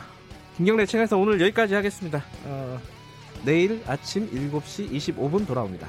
[0.58, 2.24] 김경래 채널에서 오늘 여기까지 하겠습니다.
[2.46, 2.80] 어,
[3.44, 5.88] 내일 아침 7시 25분 돌아옵니다.